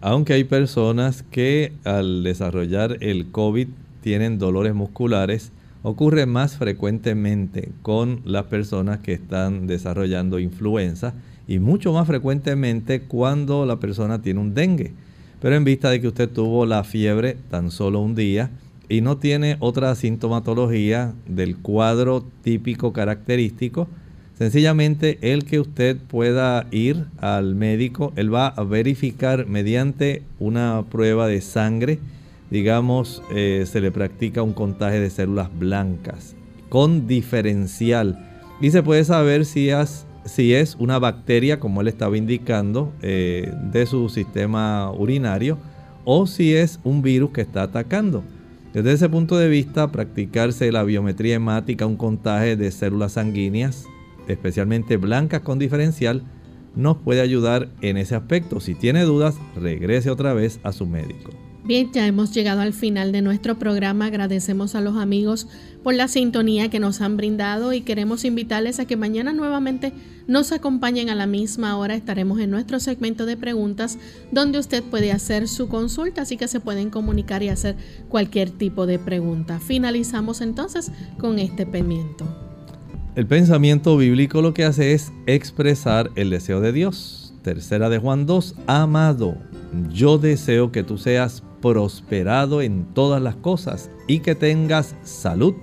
aunque 0.00 0.32
hay 0.32 0.44
personas 0.44 1.22
que 1.30 1.72
al 1.84 2.22
desarrollar 2.22 2.96
el 3.00 3.30
COVID 3.30 3.68
tienen 4.00 4.38
dolores 4.38 4.74
musculares, 4.74 5.52
ocurre 5.82 6.24
más 6.24 6.56
frecuentemente 6.56 7.70
con 7.82 8.22
las 8.24 8.44
personas 8.44 9.00
que 9.00 9.12
están 9.12 9.66
desarrollando 9.66 10.38
influenza 10.38 11.14
y 11.46 11.58
mucho 11.58 11.92
más 11.92 12.06
frecuentemente 12.06 13.02
cuando 13.02 13.66
la 13.66 13.78
persona 13.78 14.22
tiene 14.22 14.40
un 14.40 14.54
dengue. 14.54 14.92
Pero 15.40 15.54
en 15.54 15.64
vista 15.64 15.90
de 15.90 16.00
que 16.00 16.08
usted 16.08 16.30
tuvo 16.30 16.64
la 16.64 16.82
fiebre 16.82 17.36
tan 17.50 17.70
solo 17.70 18.00
un 18.00 18.14
día 18.14 18.50
y 18.90 19.00
no 19.00 19.16
tiene 19.16 19.56
otra 19.60 19.94
sintomatología 19.94 21.14
del 21.26 21.56
cuadro 21.56 22.22
típico 22.42 22.92
característico, 22.92 23.88
Sencillamente 24.40 25.18
el 25.20 25.44
que 25.44 25.60
usted 25.60 25.98
pueda 25.98 26.66
ir 26.70 27.04
al 27.18 27.54
médico, 27.54 28.14
él 28.16 28.32
va 28.32 28.46
a 28.46 28.64
verificar 28.64 29.46
mediante 29.46 30.22
una 30.38 30.82
prueba 30.90 31.26
de 31.26 31.42
sangre, 31.42 31.98
digamos, 32.50 33.22
eh, 33.34 33.66
se 33.70 33.82
le 33.82 33.90
practica 33.90 34.42
un 34.42 34.54
contaje 34.54 34.98
de 34.98 35.10
células 35.10 35.50
blancas 35.58 36.36
con 36.70 37.06
diferencial. 37.06 38.30
Y 38.62 38.70
se 38.70 38.82
puede 38.82 39.04
saber 39.04 39.44
si 39.44 39.68
es, 39.68 40.06
si 40.24 40.54
es 40.54 40.74
una 40.78 40.98
bacteria, 40.98 41.60
como 41.60 41.82
él 41.82 41.88
estaba 41.88 42.16
indicando, 42.16 42.94
eh, 43.02 43.52
de 43.70 43.84
su 43.84 44.08
sistema 44.08 44.90
urinario 44.90 45.58
o 46.06 46.26
si 46.26 46.54
es 46.54 46.80
un 46.82 47.02
virus 47.02 47.32
que 47.32 47.42
está 47.42 47.64
atacando. 47.64 48.24
Desde 48.72 48.92
ese 48.92 49.08
punto 49.08 49.36
de 49.36 49.48
vista, 49.48 49.90
practicarse 49.90 50.70
la 50.70 50.84
biometría 50.84 51.34
hemática, 51.34 51.86
un 51.86 51.96
contaje 51.96 52.56
de 52.56 52.70
células 52.70 53.12
sanguíneas, 53.12 53.86
especialmente 54.28 54.96
blancas 54.96 55.40
con 55.40 55.58
diferencial, 55.58 56.22
nos 56.76 56.98
puede 56.98 57.20
ayudar 57.20 57.68
en 57.80 57.96
ese 57.96 58.14
aspecto. 58.14 58.60
Si 58.60 58.76
tiene 58.76 59.02
dudas, 59.02 59.36
regrese 59.56 60.08
otra 60.08 60.34
vez 60.34 60.60
a 60.62 60.70
su 60.70 60.86
médico. 60.86 61.32
Bien, 61.62 61.90
ya 61.92 62.06
hemos 62.06 62.32
llegado 62.32 62.62
al 62.62 62.72
final 62.72 63.12
de 63.12 63.20
nuestro 63.20 63.58
programa. 63.58 64.06
Agradecemos 64.06 64.74
a 64.74 64.80
los 64.80 64.96
amigos 64.96 65.46
por 65.82 65.94
la 65.94 66.08
sintonía 66.08 66.70
que 66.70 66.80
nos 66.80 67.00
han 67.02 67.16
brindado 67.16 67.72
y 67.74 67.82
queremos 67.82 68.24
invitarles 68.24 68.80
a 68.80 68.86
que 68.86 68.96
mañana 68.96 69.32
nuevamente 69.32 69.92
nos 70.26 70.52
acompañen 70.52 71.10
a 71.10 71.14
la 71.14 71.26
misma 71.26 71.76
hora. 71.76 71.94
Estaremos 71.94 72.40
en 72.40 72.50
nuestro 72.50 72.80
segmento 72.80 73.26
de 73.26 73.36
preguntas 73.36 73.98
donde 74.32 74.58
usted 74.58 74.82
puede 74.82 75.12
hacer 75.12 75.48
su 75.48 75.68
consulta, 75.68 76.22
así 76.22 76.38
que 76.38 76.48
se 76.48 76.60
pueden 76.60 76.88
comunicar 76.88 77.42
y 77.42 77.50
hacer 77.50 77.76
cualquier 78.08 78.50
tipo 78.50 78.86
de 78.86 78.98
pregunta. 78.98 79.60
Finalizamos 79.60 80.40
entonces 80.40 80.90
con 81.18 81.38
este 81.38 81.66
pimiento. 81.66 82.26
El 83.16 83.26
pensamiento 83.26 83.96
bíblico 83.98 84.40
lo 84.40 84.54
que 84.54 84.64
hace 84.64 84.94
es 84.94 85.12
expresar 85.26 86.10
el 86.14 86.30
deseo 86.30 86.60
de 86.60 86.72
Dios. 86.72 87.34
Tercera 87.42 87.88
de 87.88 87.98
Juan 87.98 88.24
2, 88.24 88.54
amado, 88.66 89.36
yo 89.92 90.18
deseo 90.18 90.72
que 90.72 90.82
tú 90.82 90.98
seas 90.98 91.42
prosperado 91.60 92.62
en 92.62 92.84
todas 92.94 93.22
las 93.22 93.36
cosas 93.36 93.90
y 94.06 94.20
que 94.20 94.34
tengas 94.34 94.94
salud, 95.02 95.54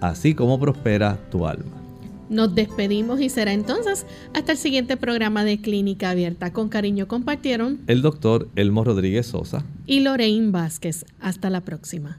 así 0.00 0.34
como 0.34 0.58
prospera 0.58 1.18
tu 1.30 1.46
alma. 1.46 1.82
Nos 2.28 2.54
despedimos 2.54 3.20
y 3.20 3.28
será 3.28 3.52
entonces 3.52 4.04
hasta 4.34 4.52
el 4.52 4.58
siguiente 4.58 4.96
programa 4.96 5.44
de 5.44 5.60
Clínica 5.60 6.10
Abierta. 6.10 6.52
Con 6.52 6.68
cariño 6.68 7.06
compartieron 7.06 7.80
el 7.86 8.02
doctor 8.02 8.48
Elmo 8.56 8.82
Rodríguez 8.82 9.26
Sosa 9.26 9.64
y 9.86 10.00
Lorraine 10.00 10.50
Vázquez. 10.50 11.04
Hasta 11.20 11.50
la 11.50 11.60
próxima. 11.60 12.18